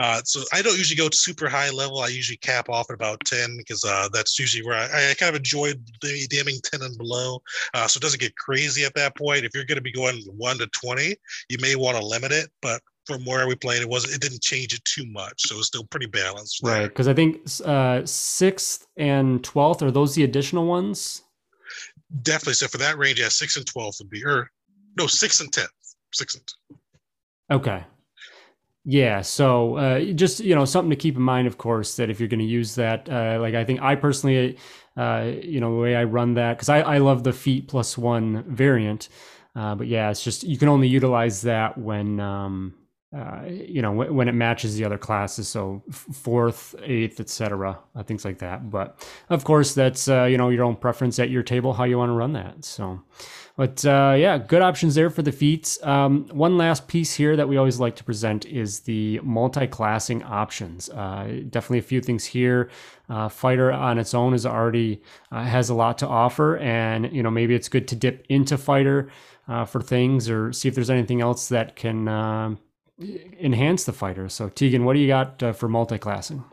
Uh, 0.00 0.20
so 0.24 0.42
I 0.52 0.62
don't 0.62 0.76
usually 0.78 0.96
go 0.96 1.08
to 1.08 1.16
super 1.16 1.48
high 1.48 1.70
level. 1.70 2.00
I 2.00 2.08
usually 2.08 2.38
cap 2.38 2.68
off 2.68 2.90
at 2.90 2.94
about 2.94 3.20
10 3.26 3.56
because 3.58 3.84
uh, 3.84 4.08
that's 4.12 4.38
usually 4.38 4.64
where 4.64 4.76
I, 4.76 5.10
I 5.10 5.14
kind 5.14 5.30
of 5.30 5.36
enjoy 5.36 5.72
DMing 6.02 6.60
10 6.70 6.82
and 6.82 6.96
below. 6.98 7.42
Uh, 7.74 7.86
so 7.86 7.98
it 7.98 8.02
doesn't 8.02 8.20
get 8.20 8.36
crazy 8.36 8.84
at 8.84 8.94
that 8.94 9.16
point. 9.16 9.44
If 9.44 9.54
you're 9.54 9.64
going 9.64 9.76
to 9.76 9.82
be 9.82 9.92
going 9.92 10.22
1 10.36 10.58
to 10.58 10.66
20, 10.68 11.14
you 11.48 11.58
may 11.60 11.76
want 11.76 11.96
to 11.96 12.04
limit 12.04 12.32
it. 12.32 12.50
But 12.62 12.80
from 13.06 13.24
where 13.24 13.46
we 13.46 13.54
played, 13.54 13.82
it 13.82 13.88
was 13.88 14.12
it 14.12 14.20
didn't 14.20 14.42
change 14.42 14.74
it 14.74 14.84
too 14.84 15.06
much, 15.06 15.42
so 15.42 15.58
it's 15.58 15.66
still 15.66 15.84
pretty 15.84 16.06
balanced. 16.06 16.60
Right, 16.62 16.88
because 16.88 17.08
I 17.08 17.14
think 17.14 17.40
uh, 17.64 18.04
sixth 18.04 18.86
and 18.96 19.42
twelfth 19.42 19.82
are 19.82 19.90
those 19.90 20.14
the 20.14 20.24
additional 20.24 20.66
ones. 20.66 21.22
Definitely. 22.22 22.54
So 22.54 22.68
for 22.68 22.78
that 22.78 22.98
range, 22.98 23.20
yeah, 23.20 23.28
six 23.28 23.56
and 23.56 23.66
twelfth 23.66 23.98
would 24.00 24.10
be, 24.10 24.24
or 24.24 24.50
no, 24.98 25.06
six 25.06 25.40
and 25.40 25.52
tenth, 25.52 25.70
six 26.12 26.34
and. 26.34 26.44
10th. 26.44 26.76
Okay. 27.50 27.84
Yeah, 28.84 29.20
so 29.20 29.76
uh, 29.76 30.00
just 30.00 30.40
you 30.40 30.54
know 30.54 30.64
something 30.64 30.90
to 30.90 30.96
keep 30.96 31.16
in 31.16 31.22
mind, 31.22 31.46
of 31.46 31.58
course, 31.58 31.96
that 31.96 32.08
if 32.08 32.18
you're 32.18 32.30
going 32.30 32.40
to 32.40 32.46
use 32.46 32.76
that, 32.76 33.08
uh, 33.10 33.38
like 33.38 33.54
I 33.54 33.64
think 33.64 33.82
I 33.82 33.94
personally, 33.94 34.56
uh, 34.96 35.30
you 35.42 35.60
know, 35.60 35.74
the 35.74 35.80
way 35.80 35.94
I 35.94 36.04
run 36.04 36.34
that 36.34 36.56
because 36.56 36.70
I, 36.70 36.80
I 36.80 36.98
love 36.98 37.22
the 37.22 37.32
feat 37.32 37.68
plus 37.68 37.98
one 37.98 38.42
variant, 38.48 39.10
uh, 39.54 39.74
but 39.74 39.86
yeah, 39.86 40.10
it's 40.10 40.24
just 40.24 40.44
you 40.44 40.56
can 40.56 40.68
only 40.68 40.88
utilize 40.88 41.42
that 41.42 41.76
when 41.76 42.20
um, 42.20 42.74
uh, 43.12 43.42
you 43.44 43.82
know 43.82 43.90
when, 43.90 44.14
when, 44.14 44.28
it 44.28 44.34
matches 44.34 44.76
the 44.76 44.84
other 44.84 44.96
classes 44.96 45.48
so 45.48 45.82
fourth 45.90 46.76
eighth 46.84 47.18
etc 47.18 47.76
uh, 47.96 48.02
things 48.04 48.24
like 48.24 48.38
that. 48.38 48.70
But 48.70 49.04
of 49.28 49.42
course 49.42 49.74
that's 49.74 50.06
uh, 50.06 50.24
you 50.24 50.38
know 50.38 50.48
your 50.48 50.62
own 50.62 50.76
preference 50.76 51.18
at 51.18 51.28
your 51.28 51.42
table 51.42 51.72
how 51.72 51.82
you 51.82 51.98
want 51.98 52.10
to 52.10 52.14
run 52.14 52.34
that 52.34 52.64
so. 52.64 53.00
But 53.56 53.84
uh, 53.84 54.14
yeah 54.16 54.38
good 54.38 54.62
options 54.62 54.94
there 54.94 55.10
for 55.10 55.22
the 55.22 55.32
feats. 55.32 55.82
Um, 55.82 56.28
one 56.30 56.56
last 56.56 56.86
piece 56.86 57.12
here 57.12 57.34
that 57.34 57.48
we 57.48 57.56
always 57.56 57.80
like 57.80 57.96
to 57.96 58.04
present 58.04 58.46
is 58.46 58.80
the 58.80 59.18
multi-classing 59.24 60.22
options. 60.22 60.88
Uh, 60.88 61.42
definitely 61.50 61.80
a 61.80 61.82
few 61.82 62.00
things 62.00 62.24
here. 62.24 62.70
Fighter 63.28 63.72
on 63.72 63.98
its 63.98 64.14
own 64.14 64.34
is 64.34 64.46
already 64.46 65.02
has 65.32 65.68
a 65.68 65.74
lot 65.74 65.98
to 65.98 66.06
offer 66.06 66.58
and 66.58 67.12
you 67.12 67.24
know 67.24 67.30
maybe 67.30 67.56
it's 67.56 67.68
good 67.68 67.88
to 67.88 67.96
dip 67.96 68.24
into 68.28 68.56
fighter 68.56 69.10
for 69.66 69.82
things 69.82 70.30
or 70.30 70.52
see 70.52 70.68
if 70.68 70.76
there's 70.76 70.90
anything 70.90 71.20
else 71.20 71.48
that 71.48 71.74
can 71.74 72.06
um, 72.06 72.56
enhance 73.00 73.84
the 73.84 73.92
fighter. 73.92 74.28
So 74.28 74.48
Tegan, 74.48 74.84
what 74.84 74.94
do 74.94 75.00
you 75.00 75.08
got 75.08 75.42
uh, 75.42 75.52
for 75.52 75.68
multi-classing? 75.68 76.44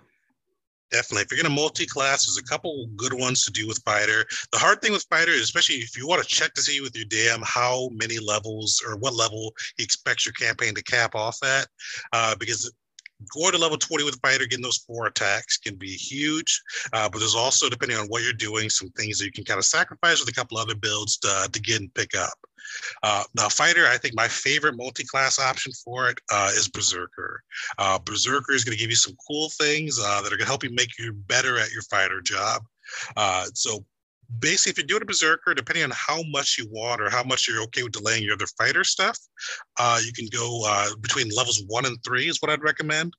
Definitely. 0.91 1.24
If 1.24 1.32
you're 1.32 1.43
going 1.43 1.54
to 1.54 1.62
multi-class, 1.62 2.26
there's 2.26 2.38
a 2.38 2.43
couple 2.43 2.88
good 2.95 3.14
ones 3.14 3.43
to 3.43 3.52
do 3.52 3.68
with 3.68 3.82
fighter. 3.84 4.26
The 4.54 4.58
hard 4.58 4.82
thing 4.82 4.93
with 4.93 5.06
fighter, 5.10 5.34
especially 5.34 5.76
if 5.76 5.98
you 5.98 6.08
want 6.08 6.24
to 6.24 6.28
check 6.28 6.54
to 6.54 6.62
see 6.62 6.80
with 6.80 6.95
your 6.95 7.06
DM 7.06 7.43
how 7.43 7.89
many 7.91 8.20
levels 8.20 8.82
or 8.88 8.95
what 8.95 9.14
level 9.14 9.54
he 9.78 9.84
expects 9.84 10.26
your 10.26 10.34
campaign 10.34 10.74
to 10.76 10.84
cap 10.84 11.14
off 11.14 11.43
at, 11.43 11.68
uh, 12.14 12.36
because 12.36 12.72
going 13.34 13.53
to 13.53 13.57
level 13.57 13.78
20 13.78 14.03
with 14.03 14.20
fighter, 14.22 14.45
getting 14.45 14.63
those 14.63 14.78
four 14.78 15.07
attacks 15.07 15.57
can 15.57 15.76
be 15.76 15.91
huge. 15.91 16.61
Uh, 16.93 17.09
but 17.09 17.20
there's 17.20 17.36
also, 17.36 17.70
depending 17.70 17.97
on 17.97 18.07
what 18.07 18.24
you're 18.24 18.34
doing, 18.34 18.70
some 18.70 18.89
things 18.91 19.18
that 19.18 19.26
you 19.26 19.32
can 19.32 19.43
kind 19.43 19.57
of 19.57 19.65
sacrifice 19.65 20.20
with 20.20 20.30
a 20.30 20.34
couple 20.34 20.57
other 20.57 20.76
builds 20.76 21.18
to, 21.18 21.49
to 21.51 21.59
get 21.59 21.80
and 21.80 21.93
pick 21.93 22.15
up. 22.15 22.38
Uh, 23.03 23.24
now, 23.36 23.49
fighter, 23.49 23.88
I 23.88 23.97
think 23.97 24.15
my 24.15 24.28
favorite 24.28 24.76
multi-class 24.76 25.39
option 25.39 25.72
for 25.84 26.09
it 26.09 26.20
uh, 26.32 26.51
is 26.53 26.68
Berserker. 26.68 27.41
Uh, 27.78 27.99
Berserker 27.99 28.53
is 28.53 28.63
going 28.63 28.78
to 28.78 28.82
give 28.82 28.89
you 28.89 28.95
some 28.95 29.15
cool 29.28 29.49
things 29.49 29.99
uh, 29.99 30.22
that 30.22 30.28
are 30.28 30.38
going 30.38 30.39
to 30.39 30.45
help 30.45 30.63
you 30.63 30.72
make 30.72 30.97
you 30.99 31.13
better 31.13 31.57
at 31.57 31.72
your 31.72 31.84
fighter 31.84 32.22
job. 32.22 32.63
Uh, 33.15 33.45
so 33.53 33.86
basically, 34.39 34.71
if 34.71 34.78
you're 34.78 34.88
doing 34.88 35.01
a 35.01 35.05
berserker, 35.05 35.53
depending 35.53 35.84
on 35.84 35.91
how 35.93 36.21
much 36.28 36.57
you 36.57 36.67
want 36.69 37.01
or 37.01 37.09
how 37.09 37.23
much 37.23 37.47
you're 37.47 37.61
okay 37.63 37.84
with 37.84 37.93
delaying 37.93 38.23
your 38.23 38.34
other 38.34 38.47
fighter 38.57 38.84
stuff, 38.84 39.17
uh, 39.80 39.99
you 40.03 40.11
can 40.13 40.28
go 40.32 40.63
uh, 40.67 40.95
between 41.01 41.30
levels 41.36 41.63
one 41.67 41.86
and 41.86 41.97
three 42.03 42.28
is 42.28 42.41
what 42.41 42.51
I'd 42.51 42.63
recommend. 42.63 43.13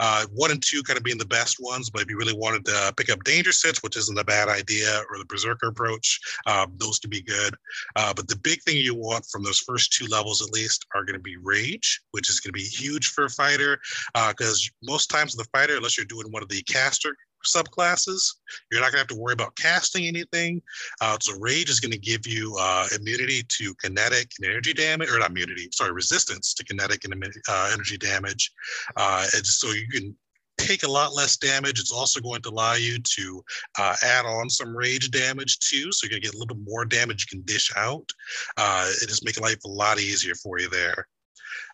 Uh, 0.00 0.24
one 0.32 0.50
and 0.50 0.62
two 0.62 0.82
kind 0.82 0.96
of 0.96 1.04
being 1.04 1.18
the 1.18 1.26
best 1.26 1.56
ones, 1.60 1.90
but 1.90 2.02
if 2.02 2.10
you 2.10 2.16
really 2.16 2.36
wanted 2.36 2.64
to 2.66 2.94
pick 2.96 3.10
up 3.10 3.22
danger 3.24 3.52
sense, 3.52 3.82
which 3.82 3.96
isn't 3.96 4.18
a 4.18 4.24
bad 4.24 4.48
idea, 4.48 5.02
or 5.10 5.18
the 5.18 5.24
berserker 5.26 5.68
approach, 5.68 6.20
um, 6.46 6.72
those 6.78 6.98
can 6.98 7.10
be 7.10 7.22
good. 7.22 7.54
Uh, 7.96 8.12
but 8.14 8.28
the 8.28 8.36
big 8.36 8.62
thing 8.62 8.76
you 8.76 8.94
want 8.94 9.24
from 9.26 9.42
those 9.42 9.58
first 9.58 9.92
two 9.92 10.06
levels, 10.06 10.42
at 10.42 10.52
least, 10.52 10.86
are 10.94 11.04
going 11.04 11.18
to 11.18 11.22
be 11.22 11.36
rage, 11.36 12.00
which 12.12 12.30
is 12.30 12.40
going 12.40 12.52
to 12.52 12.58
be 12.58 12.62
huge 12.62 13.08
for 13.08 13.24
a 13.24 13.30
fighter 13.30 13.80
because 14.28 14.70
uh, 14.72 14.90
most 14.90 15.10
times 15.10 15.34
the 15.34 15.44
fighter, 15.52 15.76
unless 15.76 15.96
you're 15.96 16.06
doing 16.06 16.30
one 16.30 16.42
of 16.42 16.48
the 16.48 16.62
caster 16.62 17.16
subclasses. 17.44 18.36
You're 18.70 18.80
not 18.80 18.92
going 18.92 19.04
to 19.04 19.12
have 19.12 19.16
to 19.16 19.20
worry 19.20 19.32
about 19.32 19.56
casting 19.56 20.06
anything. 20.06 20.62
Uh, 21.00 21.16
so 21.20 21.38
Rage 21.38 21.70
is 21.70 21.80
going 21.80 21.92
to 21.92 21.98
give 21.98 22.26
you 22.26 22.56
uh, 22.58 22.86
immunity 22.98 23.42
to 23.48 23.74
kinetic 23.76 24.30
and 24.38 24.50
energy 24.50 24.72
damage, 24.72 25.10
or 25.10 25.18
not 25.18 25.30
immunity, 25.30 25.68
sorry, 25.72 25.92
resistance 25.92 26.54
to 26.54 26.64
kinetic 26.64 27.04
and 27.04 27.14
uh, 27.48 27.70
energy 27.72 27.98
damage. 27.98 28.50
Uh, 28.96 29.26
and 29.34 29.46
so 29.46 29.68
you 29.68 29.88
can 29.88 30.14
take 30.58 30.82
a 30.82 30.90
lot 30.90 31.14
less 31.14 31.36
damage. 31.36 31.80
It's 31.80 31.92
also 31.92 32.20
going 32.20 32.42
to 32.42 32.50
allow 32.50 32.74
you 32.74 32.98
to 32.98 33.44
uh, 33.78 33.96
add 34.02 34.26
on 34.26 34.48
some 34.50 34.76
rage 34.76 35.10
damage 35.10 35.58
too. 35.58 35.92
So 35.92 36.04
you're 36.04 36.10
going 36.10 36.22
to 36.22 36.28
get 36.28 36.34
a 36.34 36.38
little 36.38 36.56
bit 36.56 36.64
more 36.64 36.84
damage 36.84 37.26
you 37.30 37.38
can 37.38 37.44
dish 37.44 37.72
out. 37.76 38.08
Uh, 38.56 38.90
it 39.02 39.08
just 39.08 39.24
make 39.24 39.40
life 39.40 39.58
a 39.64 39.68
lot 39.68 39.98
easier 39.98 40.34
for 40.34 40.58
you 40.58 40.68
there. 40.68 41.06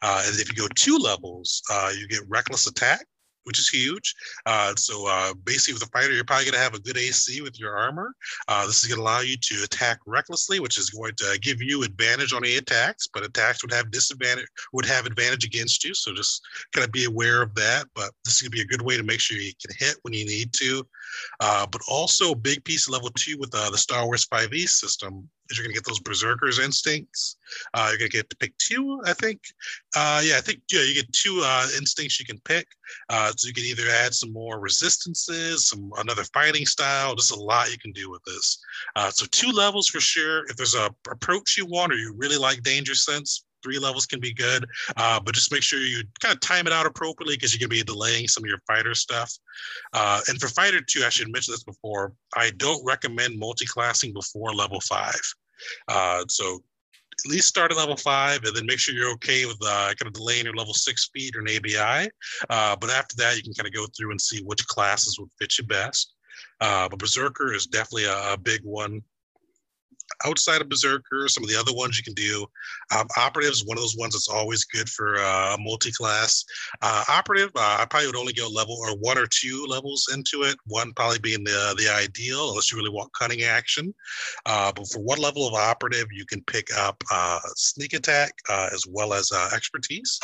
Uh, 0.03 0.23
and 0.27 0.39
if 0.39 0.49
you 0.49 0.55
go 0.55 0.69
two 0.75 0.97
levels, 0.97 1.63
uh, 1.71 1.91
you 1.97 2.07
get 2.09 2.21
reckless 2.29 2.67
attack, 2.67 3.05
which 3.49 3.59
is 3.59 3.69
huge. 3.69 4.15
Uh, 4.47 4.75
so 4.77 5.09
uh, 5.09 5.33
basically, 5.45 5.73
with 5.75 5.83
a 5.83 5.91
fighter, 5.91 6.13
you're 6.13 6.23
probably 6.23 6.45
going 6.45 6.55
to 6.55 6.61
have 6.61 6.75
a 6.75 6.81
good 6.81 6.99
AC 6.99 7.41
with 7.41 7.59
your 7.59 7.77
armor. 7.77 8.15
Uh, 8.47 8.67
this 8.67 8.83
is 8.83 8.89
going 8.89 8.99
to 8.99 9.03
allow 9.03 9.21
you 9.21 9.37
to 9.39 9.65
attack 9.65 9.99
recklessly, 10.07 10.61
which 10.61 10.77
is 10.77 10.91
going 10.91 11.15
to 11.17 11.39
give 11.41 11.63
you 11.63 11.83
advantage 11.83 12.35
on 12.35 12.45
any 12.45 12.57
attacks, 12.57 13.09
but 13.13 13.25
attacks 13.25 13.63
would 13.63 13.73
have 13.73 13.91
disadvantage 13.91 14.47
would 14.73 14.85
have 14.85 15.07
advantage 15.07 15.45
against 15.45 15.83
you. 15.83 15.95
So 15.95 16.13
just 16.13 16.43
kind 16.75 16.85
of 16.85 16.93
be 16.93 17.07
aware 17.07 17.43
of 17.43 17.55
that. 17.55 17.87
But 17.95 18.11
this 18.25 18.35
is 18.35 18.43
going 18.43 18.51
to 18.51 18.57
be 18.57 18.63
a 18.63 18.67
good 18.67 18.83
way 18.83 18.99
to 18.99 19.03
make 19.03 19.21
sure 19.21 19.39
you 19.39 19.53
can 19.61 19.75
hit 19.79 19.97
when 20.03 20.13
you 20.13 20.27
need 20.27 20.53
to. 20.55 20.87
Uh, 21.41 21.67
but 21.73 21.81
also, 21.89 22.33
a 22.33 22.37
big 22.37 22.63
piece 22.65 22.87
of 22.87 22.93
level 22.93 23.11
two 23.11 23.39
with 23.39 23.55
uh, 23.55 23.71
the 23.71 23.79
Star 23.79 24.05
Wars 24.05 24.27
5e 24.27 24.69
system 24.69 25.29
is 25.51 25.59
you're 25.59 25.65
going 25.65 25.75
to 25.75 25.81
get 25.81 25.87
those 25.87 26.01
berserkers 26.01 26.59
instincts. 26.59 27.37
Uh, 27.75 27.89
you're 27.91 27.99
going 27.99 28.11
to 28.11 28.17
get 28.17 28.31
to 28.31 28.37
pick 28.37 28.57
two, 28.59 29.01
I 29.05 29.13
think. 29.13 29.41
Uh, 29.97 30.23
yeah, 30.25 30.37
I 30.37 30.41
think 30.41 30.61
yeah, 30.71 30.83
you 30.83 30.95
get 30.95 31.13
two 31.13 31.41
uh, 31.45 31.67
instincts 31.77 32.21
you 32.21 32.27
can 32.27 32.41
pick. 32.41 32.67
Uh, 33.09 33.33
so 33.37 33.49
you 33.49 33.55
can 33.55 33.65
either 33.65 33.89
add 33.91 34.15
some 34.15 34.33
more 34.33 34.61
resistances, 34.61 35.69
some 35.69 35.91
another 35.99 36.25
fighting 36.33 36.67
style. 36.67 37.15
There's 37.15 37.31
a 37.31 37.39
lot 37.39 37.71
you 37.71 37.79
can 37.79 37.93
do 37.93 38.11
with 38.11 38.23
this. 38.25 38.59
Uh, 38.97 39.11
so 39.11 39.27
two 39.31 39.51
levels 39.51 39.89
for 39.89 40.01
sure. 40.01 40.45
If 40.47 40.57
there's 40.57 40.75
a 40.75 40.91
approach 41.11 41.57
you 41.57 41.67
want 41.67 41.93
or 41.93 41.97
you 41.97 42.15
really 42.17 42.39
like 42.39 42.63
danger 42.63 42.95
sense, 42.95 43.45
three 43.69 43.79
levels 43.79 44.07
can 44.07 44.21
be 44.21 44.33
good, 44.33 44.67
uh, 44.97 45.21
but 45.21 45.35
just 45.35 45.53
make 45.53 45.63
sure 45.63 45.81
you 45.81 46.03
kind 46.21 46.35
of 46.35 46.41
time 46.41 46.67
it 46.67 46.73
out 46.73 46.87
appropriately 46.87 47.37
because 47.37 47.53
you're 47.53 47.69
going 47.69 47.79
to 47.79 47.85
be 47.85 47.93
delaying 47.93 48.27
some 48.27 48.43
of 48.43 48.49
your 48.49 48.61
fighter 48.67 48.95
stuff. 48.95 49.33
Uh, 49.93 50.21
and 50.29 50.41
for 50.41 50.49
fighter 50.49 50.81
two, 50.81 51.03
I 51.05 51.11
should 51.11 51.31
mention 51.31 51.53
this 51.53 51.65
before. 51.65 52.13
I 52.35 52.51
don't 52.57 52.85
recommend 52.85 53.39
multi-classing 53.39 54.13
before 54.13 54.55
level 54.55 54.81
five. 54.81 55.21
Uh, 55.89 56.25
so 56.29 56.63
at 57.25 57.31
least 57.31 57.49
start 57.49 57.73
at 57.73 57.77
level 57.77 57.97
five 57.97 58.45
and 58.45 58.57
then 58.57 58.65
make 58.65 58.79
sure 58.79 58.95
you're 58.95 59.11
okay 59.13 59.45
with 59.45 59.59
uh, 59.67 59.93
kind 59.99 60.07
of 60.07 60.13
delaying 60.13 60.45
your 60.45 60.55
level 60.55 60.75
six 60.75 61.03
speed 61.03 61.35
or 61.37 61.41
an 61.41 61.49
ABI. 61.49 62.09
Uh, 62.49 62.77
but 62.77 62.91
after 62.91 63.17
that, 63.17 63.37
you 63.37 63.43
can 63.43 63.53
kind 63.55 63.67
of 63.67 63.75
go 63.75 63.87
through 63.97 64.13
and 64.13 64.21
see 64.21 64.43
which 64.45 64.67
classes 64.67 65.19
would 65.19 65.31
fit 65.39 65.59
you 65.59 65.65
best. 65.65 66.15
Uh, 66.61 66.89
but 66.89 66.99
Berserker 66.99 67.53
is 67.53 67.67
definitely 67.67 68.05
a, 68.05 68.33
a 68.33 68.37
big 68.37 68.61
one 68.65 69.03
outside 70.25 70.61
of 70.61 70.69
Berserker, 70.69 71.29
some 71.29 71.45
of 71.45 71.51
the 71.51 71.57
other 71.59 71.73
ones 71.75 71.97
you 71.97 72.05
can 72.05 72.15
do. 72.15 72.47
Um, 72.97 73.07
Operative 73.17 73.53
is 73.53 73.65
one 73.65 73.77
of 73.77 73.83
those 73.83 73.97
ones 73.97 74.15
that's 74.15 74.29
always 74.29 74.65
good 74.65 74.89
for 74.89 75.19
uh, 75.19 75.57
multi-class. 75.61 76.45
Uh, 76.83 77.05
Operative, 77.09 77.51
uh, 77.57 77.79
I 77.81 77.87
probably 77.89 78.09
would 78.09 78.17
only 78.17 78.33
go 78.33 78.49
level 78.49 78.77
or 78.81 78.97
one 78.97 79.19
or 79.19 79.27
two 79.27 79.67
levels 79.69 80.09
into 80.13 80.43
it. 80.43 80.57
One 80.67 80.93
probably 80.93 81.19
being 81.19 81.45
the 81.45 81.75
the 81.77 81.89
ideal, 81.93 82.51
unless 82.51 82.71
you 82.71 82.79
really 82.79 82.91
want 82.91 83.13
cunning 83.13 83.43
action. 83.43 83.95
Uh, 84.47 84.73
but 84.75 84.89
for 84.89 85.01
one 85.01 85.19
level 85.19 85.47
of 85.47 85.55
Operative, 85.55 86.07
you 86.13 86.25
can 86.25 86.43
pick 86.43 86.69
up 86.77 87.03
uh, 87.13 87.41
sneak 87.55 87.93
attack 87.93 88.33
uh, 88.49 88.69
as 88.73 88.85
well 88.89 89.13
as 89.13 89.31
expertise. 89.53 90.19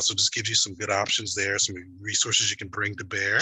so 0.00 0.14
just 0.14 0.34
gives 0.34 0.48
you 0.48 0.54
some 0.54 0.74
good 0.74 0.90
options 0.90 1.34
there, 1.34 1.58
some 1.58 1.76
resources 2.00 2.50
you 2.50 2.56
can 2.56 2.68
bring 2.68 2.94
to 2.96 3.04
bear. 3.04 3.40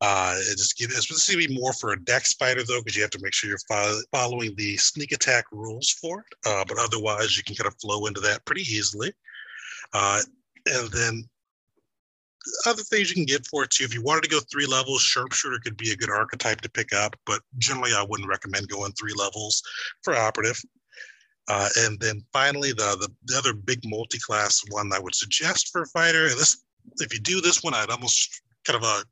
Uh, 0.00 0.36
it 0.38 0.56
just 0.56 0.78
give 0.78 0.90
it's 0.90 1.08
supposed 1.08 1.28
to 1.28 1.36
be 1.36 1.58
more 1.58 1.72
for 1.72 1.92
a 1.92 2.04
dex 2.04 2.34
fighter 2.34 2.62
though, 2.62 2.80
because 2.80 2.94
you 2.94 3.02
have 3.02 3.10
to 3.10 3.20
make 3.20 3.34
sure 3.34 3.50
you're 3.50 3.58
fo- 3.68 4.00
following 4.12 4.54
the 4.56 4.76
sneak 4.76 5.12
attack 5.12 5.44
rules 5.50 5.90
for 5.90 6.20
it. 6.20 6.48
Uh, 6.48 6.64
but 6.66 6.78
otherwise, 6.78 7.36
you 7.36 7.42
can 7.42 7.56
kind 7.56 7.66
of 7.66 7.80
flow 7.80 8.06
into 8.06 8.20
that 8.20 8.44
pretty 8.44 8.62
easily. 8.62 9.12
Uh, 9.92 10.20
and 10.66 10.90
then 10.90 11.28
other 12.66 12.82
things 12.82 13.08
you 13.08 13.14
can 13.14 13.24
get 13.24 13.46
for 13.46 13.64
it 13.64 13.70
too. 13.70 13.84
If 13.84 13.92
you 13.92 14.02
wanted 14.02 14.22
to 14.22 14.30
go 14.30 14.40
three 14.40 14.66
levels, 14.66 15.02
sharpshooter 15.02 15.58
could 15.62 15.76
be 15.76 15.90
a 15.90 15.96
good 15.96 16.10
archetype 16.10 16.60
to 16.62 16.70
pick 16.70 16.92
up, 16.94 17.16
but 17.26 17.42
generally 17.58 17.92
I 17.92 18.04
wouldn't 18.08 18.28
recommend 18.28 18.68
going 18.68 18.92
three 18.92 19.12
levels 19.14 19.62
for 20.02 20.14
operative. 20.14 20.60
Uh, 21.48 21.68
and 21.78 21.98
then 21.98 22.22
finally, 22.32 22.72
the, 22.72 22.96
the, 23.00 23.08
the 23.24 23.38
other 23.38 23.54
big 23.54 23.80
multi-class 23.84 24.62
one 24.70 24.92
I 24.92 24.98
would 24.98 25.14
suggest 25.14 25.70
for 25.72 25.86
fighter, 25.86 26.28
this 26.28 26.62
if 27.00 27.12
you 27.12 27.20
do 27.20 27.40
this 27.40 27.62
one, 27.62 27.74
I'd 27.74 27.90
almost 27.90 28.42
kind 28.64 28.82
of 28.82 28.82
a 28.82 29.02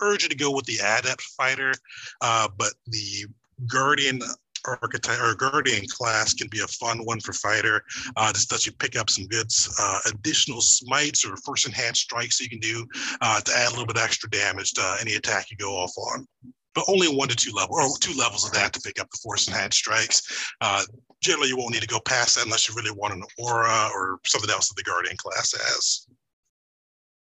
urge 0.00 0.22
you 0.22 0.28
to 0.28 0.36
go 0.36 0.50
with 0.50 0.64
the 0.66 0.78
adept 0.78 1.22
fighter, 1.22 1.72
uh, 2.20 2.48
but 2.56 2.72
the 2.86 3.26
guardian 3.66 4.20
archetype 4.66 5.20
or 5.20 5.34
guardian 5.34 5.86
class 5.88 6.34
can 6.34 6.48
be 6.48 6.60
a 6.60 6.66
fun 6.66 6.98
one 7.04 7.20
for 7.20 7.32
fighter. 7.32 7.82
Uh, 8.16 8.32
just 8.32 8.50
lets 8.50 8.66
you 8.66 8.72
pick 8.72 8.96
up 8.96 9.10
some 9.10 9.26
good 9.26 9.46
uh, 9.80 9.98
additional 10.06 10.60
smites 10.60 11.24
or 11.24 11.36
force 11.38 11.66
enhanced 11.66 12.02
strikes 12.02 12.40
you 12.40 12.48
can 12.48 12.58
do 12.58 12.86
uh, 13.20 13.40
to 13.40 13.52
add 13.56 13.68
a 13.68 13.70
little 13.70 13.86
bit 13.86 13.98
extra 13.98 14.28
damage 14.30 14.72
to 14.72 14.96
any 15.00 15.14
attack 15.14 15.50
you 15.50 15.56
go 15.56 15.72
off 15.72 15.92
on. 16.12 16.26
But 16.74 16.84
only 16.88 17.08
one 17.08 17.28
to 17.28 17.36
two 17.36 17.52
level 17.52 17.76
or 17.76 17.88
two 18.00 18.16
levels 18.16 18.44
of 18.44 18.52
that 18.52 18.72
to 18.72 18.80
pick 18.80 19.00
up 19.00 19.10
the 19.10 19.18
force 19.22 19.48
enhanced 19.48 19.78
strikes. 19.78 20.52
Uh, 20.60 20.82
generally, 21.22 21.48
you 21.48 21.56
won't 21.56 21.72
need 21.72 21.82
to 21.82 21.88
go 21.88 22.00
past 22.00 22.36
that 22.36 22.44
unless 22.44 22.68
you 22.68 22.74
really 22.76 22.92
want 22.92 23.14
an 23.14 23.24
aura 23.38 23.90
or 23.94 24.20
something 24.24 24.50
else 24.50 24.68
that 24.68 24.76
the 24.76 24.88
guardian 24.88 25.16
class 25.16 25.54
has. 25.56 26.06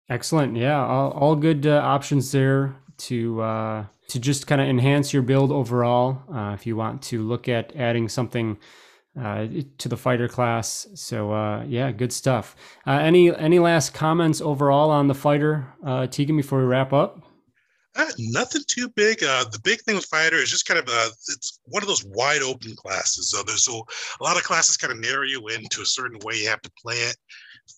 Excellent. 0.09 0.57
Yeah, 0.57 0.85
all, 0.85 1.11
all 1.13 1.37
good 1.37 1.67
uh, 1.67 1.81
options 1.83 2.31
there 2.33 2.77
to 2.99 3.41
uh, 3.41 3.85
to 4.09 4.19
just 4.21 4.47
kind 4.47 4.61
of 4.61 4.69
enhance 4.69 5.13
your 5.13 5.23
build 5.23 5.51
overall. 5.51 6.23
Uh, 6.33 6.53
if 6.55 6.67
you 6.67 6.77
want 6.77 7.03
to 7.03 7.23
look 7.23 7.49
at 7.49 7.75
adding 7.75 8.09
something 8.09 8.57
uh, 9.21 9.47
to 9.79 9.89
the 9.89 9.97
fighter 9.97 10.29
class, 10.29 10.87
so 10.95 11.33
uh, 11.33 11.65
yeah, 11.65 11.91
good 11.91 12.13
stuff. 12.13 12.55
Uh, 12.87 12.93
any 12.93 13.35
any 13.37 13.59
last 13.59 13.95
comments 13.95 14.41
overall 14.41 14.91
on 14.91 15.09
the 15.09 15.15
fighter, 15.15 15.67
Tegan, 16.11 16.37
before 16.37 16.61
we 16.61 16.67
wrap 16.67 16.93
up? 16.93 17.27
Uh, 17.97 18.11
nothing 18.19 18.63
too 18.67 18.91
big. 18.91 19.25
Uh, 19.25 19.45
the 19.45 19.61
big 19.61 19.81
thing 19.81 19.95
with 19.95 20.05
fighter 20.05 20.37
is 20.37 20.51
just 20.51 20.67
kind 20.67 20.79
of 20.79 20.87
uh, 20.87 21.09
it's 21.29 21.61
one 21.65 21.83
of 21.83 21.89
those 21.89 22.05
wide 22.05 22.43
open 22.43 22.77
classes. 22.77 23.31
So 23.31 23.43
there's 23.43 23.67
a 23.69 24.23
lot 24.23 24.37
of 24.37 24.43
classes 24.43 24.77
kind 24.77 24.93
of 24.93 24.99
narrow 24.99 25.23
you 25.25 25.49
into 25.49 25.81
a 25.81 25.87
certain 25.87 26.19
way 26.23 26.35
you 26.37 26.49
have 26.49 26.61
to 26.63 26.71
play 26.81 26.97
it. 26.97 27.17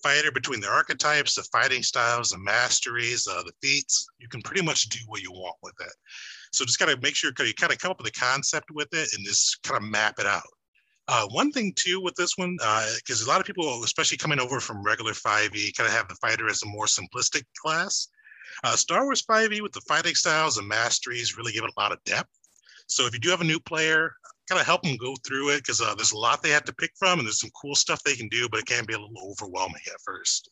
Fighter 0.02 0.30
between 0.30 0.60
the 0.60 0.68
archetypes, 0.68 1.34
the 1.34 1.42
fighting 1.44 1.82
styles, 1.82 2.30
the 2.30 2.38
masteries, 2.38 3.26
uh, 3.26 3.42
the 3.42 3.52
feats, 3.62 4.06
you 4.18 4.28
can 4.28 4.42
pretty 4.42 4.62
much 4.62 4.88
do 4.88 4.98
what 5.06 5.22
you 5.22 5.32
want 5.32 5.56
with 5.62 5.74
it. 5.80 5.92
So 6.52 6.64
just 6.64 6.78
kind 6.78 6.90
of 6.90 7.02
make 7.02 7.14
sure 7.14 7.32
you 7.38 7.54
kind 7.54 7.72
of 7.72 7.78
come 7.78 7.90
up 7.90 7.98
with 7.98 8.08
a 8.08 8.18
concept 8.18 8.70
with 8.70 8.88
it 8.92 9.08
and 9.14 9.24
just 9.24 9.62
kind 9.62 9.82
of 9.82 9.88
map 9.88 10.14
it 10.18 10.26
out. 10.26 10.42
Uh, 11.08 11.26
one 11.28 11.50
thing 11.50 11.72
too 11.74 12.00
with 12.02 12.14
this 12.16 12.36
one, 12.36 12.56
because 12.56 13.22
uh, 13.22 13.26
a 13.26 13.28
lot 13.28 13.40
of 13.40 13.46
people, 13.46 13.82
especially 13.82 14.18
coming 14.18 14.38
over 14.38 14.60
from 14.60 14.82
regular 14.82 15.12
5e, 15.12 15.74
kind 15.74 15.88
of 15.88 15.94
have 15.94 16.06
the 16.08 16.14
fighter 16.16 16.48
as 16.48 16.62
a 16.62 16.66
more 16.66 16.84
simplistic 16.84 17.44
class. 17.56 18.08
Uh, 18.62 18.76
Star 18.76 19.04
Wars 19.04 19.22
5e 19.22 19.62
with 19.62 19.72
the 19.72 19.80
fighting 19.82 20.14
styles 20.14 20.58
and 20.58 20.68
masteries 20.68 21.38
really 21.38 21.52
give 21.52 21.64
it 21.64 21.72
a 21.74 21.80
lot 21.80 21.92
of 21.92 22.04
depth. 22.04 22.28
So 22.88 23.06
if 23.06 23.14
you 23.14 23.20
do 23.20 23.30
have 23.30 23.40
a 23.40 23.44
new 23.44 23.60
player, 23.60 24.12
kind 24.48 24.60
of 24.60 24.66
help 24.66 24.82
them 24.82 24.96
go 24.96 25.14
through 25.26 25.50
it 25.50 25.58
because 25.58 25.80
uh, 25.80 25.94
there's 25.94 26.12
a 26.12 26.18
lot 26.18 26.42
they 26.42 26.50
have 26.50 26.64
to 26.64 26.74
pick 26.74 26.92
from 26.98 27.18
and 27.18 27.26
there's 27.26 27.40
some 27.40 27.50
cool 27.60 27.74
stuff 27.74 28.02
they 28.02 28.14
can 28.14 28.28
do, 28.28 28.48
but 28.48 28.60
it 28.60 28.66
can 28.66 28.84
be 28.86 28.94
a 28.94 28.98
little 28.98 29.30
overwhelming 29.30 29.82
at 29.86 30.00
first. 30.04 30.50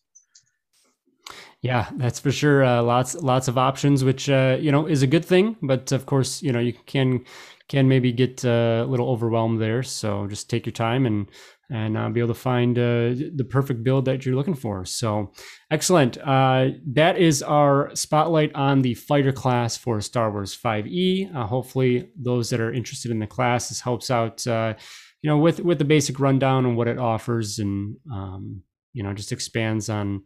Yeah, 1.61 1.89
that's 1.97 2.21
for 2.21 2.31
sure. 2.31 2.65
Uh, 2.65 2.83
lots, 2.83 3.15
lots 3.15 3.49
of 3.49 3.59
options, 3.59 4.05
which 4.05 4.29
uh, 4.29 4.59
you 4.61 4.71
know 4.71 4.87
is 4.87 5.03
a 5.03 5.07
good 5.07 5.25
thing. 5.25 5.57
But 5.63 5.91
of 5.91 6.07
course, 6.07 6.43
you 6.43 6.53
know 6.53 6.61
you 6.61 6.75
can 6.87 7.25
can 7.69 7.89
maybe 7.89 8.13
get 8.13 8.45
uh, 8.45 8.85
a 8.85 8.87
little 8.87 9.11
overwhelmed 9.11 9.61
there. 9.61 9.83
So 9.83 10.27
just 10.29 10.49
take 10.49 10.67
your 10.67 10.73
time 10.73 11.07
and 11.07 11.27
and 11.71 11.97
uh, 11.97 12.09
be 12.09 12.21
able 12.21 12.35
to 12.35 12.41
find 12.41 12.79
uh, 12.79 13.15
the 13.35 13.47
perfect 13.49 13.83
build 13.83 14.05
that 14.05 14.25
you're 14.25 14.37
looking 14.37 14.55
for. 14.55 14.85
So, 14.85 15.33
excellent. 15.71 16.19
Uh, 16.19 16.69
that 16.93 17.19
is 17.19 17.43
our 17.43 17.95
spotlight 17.95 18.55
on 18.55 18.83
the 18.83 18.95
fighter 18.95 19.33
class 19.33 19.77
for 19.77 20.01
Star 20.01 20.31
Wars 20.31 20.57
5e. 20.57 21.35
Uh, 21.35 21.47
hopefully, 21.47 22.11
those 22.17 22.51
that 22.51 22.61
are 22.61 22.73
interested 22.73 23.11
in 23.11 23.19
the 23.19 23.27
class, 23.27 23.69
this 23.69 23.81
helps 23.81 24.11
out. 24.11 24.47
Uh, 24.47 24.75
you 25.23 25.31
know, 25.31 25.39
with 25.39 25.61
with 25.61 25.79
the 25.79 25.85
basic 25.85 26.21
rundown 26.21 26.67
and 26.67 26.77
what 26.77 26.89
it 26.89 26.99
offers, 26.99 27.59
and 27.59 27.97
um, 28.13 28.63
you 28.93 29.03
know, 29.03 29.13
just 29.13 29.33
expands 29.33 29.89
on 29.89 30.23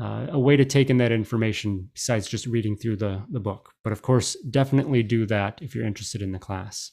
uh, 0.00 0.26
a 0.30 0.38
way 0.38 0.56
to 0.56 0.64
take 0.64 0.90
in 0.90 0.98
that 0.98 1.12
information 1.12 1.88
besides 1.94 2.28
just 2.28 2.46
reading 2.46 2.76
through 2.76 2.96
the 2.96 3.24
the 3.30 3.40
book. 3.40 3.72
But 3.82 3.92
of 3.92 4.02
course, 4.02 4.36
definitely 4.50 5.02
do 5.02 5.26
that 5.26 5.60
if 5.62 5.74
you're 5.74 5.86
interested 5.86 6.20
in 6.20 6.32
the 6.32 6.38
class. 6.38 6.92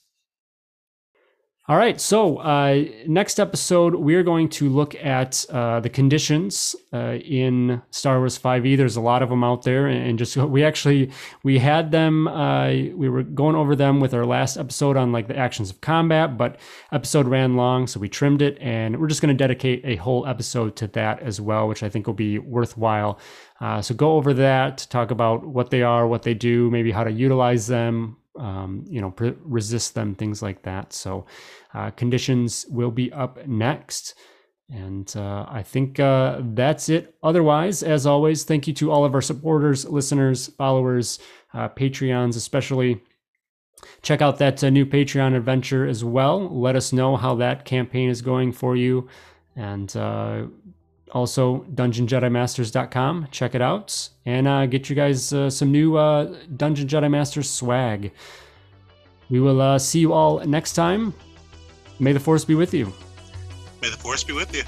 All 1.70 1.78
right. 1.78 2.01
So, 2.01 2.39
uh, 2.39 2.84
next 3.07 3.39
episode, 3.39 3.95
we're 3.95 4.24
going 4.24 4.49
to 4.49 4.68
look 4.68 4.95
at 4.95 5.45
uh, 5.49 5.80
the 5.80 5.89
conditions 5.89 6.76
uh, 6.91 7.20
in 7.24 7.82
Star 7.89 8.20
Wars 8.20 8.38
5e. 8.38 8.76
There's 8.76 8.97
a 8.97 9.01
lot 9.01 9.24
of 9.24 9.30
them 9.30 9.45
out 9.45 9.61
there, 9.64 9.88
and 9.88 10.20
just 10.20 10.36
we 10.36 10.61
actually 10.61 11.09
we 11.41 11.59
had 11.59 11.91
them. 11.91 12.28
Uh, 12.28 12.68
we 12.93 13.07
were 13.07 13.24
going 13.24 13.55
over 13.55 13.78
them 13.78 14.01
with 14.01 14.14
our 14.14 14.26
last 14.26 14.57
episode 14.57 14.97
on 14.97 15.14
like 15.14 15.30
the 15.30 15.38
actions 15.38 15.70
of 15.70 15.80
combat, 15.80 16.38
but 16.38 16.59
episode 16.91 17.30
ran 17.30 17.55
long, 17.55 17.88
so 17.88 17.97
we 17.97 18.09
trimmed 18.09 18.41
it, 18.41 18.57
and 18.59 18.99
we're 18.99 19.07
just 19.07 19.22
going 19.22 19.34
to 19.34 19.41
dedicate 19.41 19.80
a 19.86 19.95
whole 19.95 20.28
episode 20.28 20.76
to 20.76 20.88
that 20.88 21.22
as 21.22 21.39
well, 21.39 21.70
which 21.70 21.82
I 21.82 21.88
think 21.88 22.07
will 22.07 22.14
be 22.14 22.39
worthwhile. 22.39 23.20
Uh, 23.61 23.82
so, 23.82 23.95
go 23.95 24.18
over 24.18 24.34
that, 24.34 24.86
talk 24.89 25.11
about 25.11 25.45
what 25.45 25.70
they 25.70 25.82
are, 25.82 26.07
what 26.07 26.24
they 26.24 26.34
do, 26.34 26.70
maybe 26.72 26.91
how 26.91 27.05
to 27.05 27.11
utilize 27.11 27.68
them, 27.68 28.18
um, 28.38 28.86
you 28.88 29.01
know, 29.01 29.11
pre- 29.11 29.36
resist 29.43 29.95
them, 29.95 30.15
things 30.15 30.41
like 30.41 30.63
that. 30.63 30.93
So, 30.93 31.25
uh, 31.73 31.91
conditions 31.91 32.65
will 32.69 32.91
be 32.91 33.11
up 33.11 33.45
next. 33.47 34.15
And 34.69 35.13
uh, 35.15 35.45
I 35.49 35.61
think 35.61 35.99
uh, 35.99 36.41
that's 36.41 36.89
it. 36.89 37.15
Otherwise, 37.21 37.84
as 37.84 38.05
always, 38.05 38.43
thank 38.43 38.67
you 38.67 38.73
to 38.75 38.91
all 38.91 39.05
of 39.05 39.13
our 39.13 39.21
supporters, 39.21 39.86
listeners, 39.86 40.47
followers, 40.47 41.19
uh, 41.53 41.69
Patreons, 41.69 42.36
especially. 42.36 43.01
Check 44.01 44.21
out 44.21 44.38
that 44.38 44.63
uh, 44.63 44.69
new 44.69 44.86
Patreon 44.86 45.36
adventure 45.36 45.86
as 45.86 46.03
well. 46.03 46.49
Let 46.49 46.75
us 46.75 46.93
know 46.93 47.17
how 47.17 47.36
that 47.36 47.65
campaign 47.65 48.09
is 48.09 48.21
going 48.21 48.53
for 48.53 48.75
you. 48.75 49.09
And 49.55 49.95
uh, 49.95 50.45
also 51.12 51.66
dungeonjedimasters.com 51.74 53.28
check 53.32 53.56
it 53.56 53.62
out 53.62 54.10
and 54.26 54.47
uh, 54.47 54.66
get 54.66 54.89
you 54.89 54.95
guys 54.95 55.32
uh, 55.34 55.49
some 55.49 55.72
new 55.72 55.95
uh, 55.95 56.34
dungeon 56.56 56.88
jedi 56.88 57.10
masters 57.10 57.49
swag. 57.49 58.12
We 59.30 59.39
will 59.39 59.62
uh, 59.62 59.80
see 59.80 59.99
you 59.99 60.14
all 60.14 60.39
next 60.45 60.74
time. 60.74 61.14
May 61.99 62.12
the 62.12 62.20
force 62.20 62.45
be 62.45 62.56
with 62.56 62.74
you. 62.74 62.91
May 63.82 63.89
the 63.89 63.97
force 63.97 64.24
be 64.24 64.34
with 64.34 64.56
you 64.56 64.64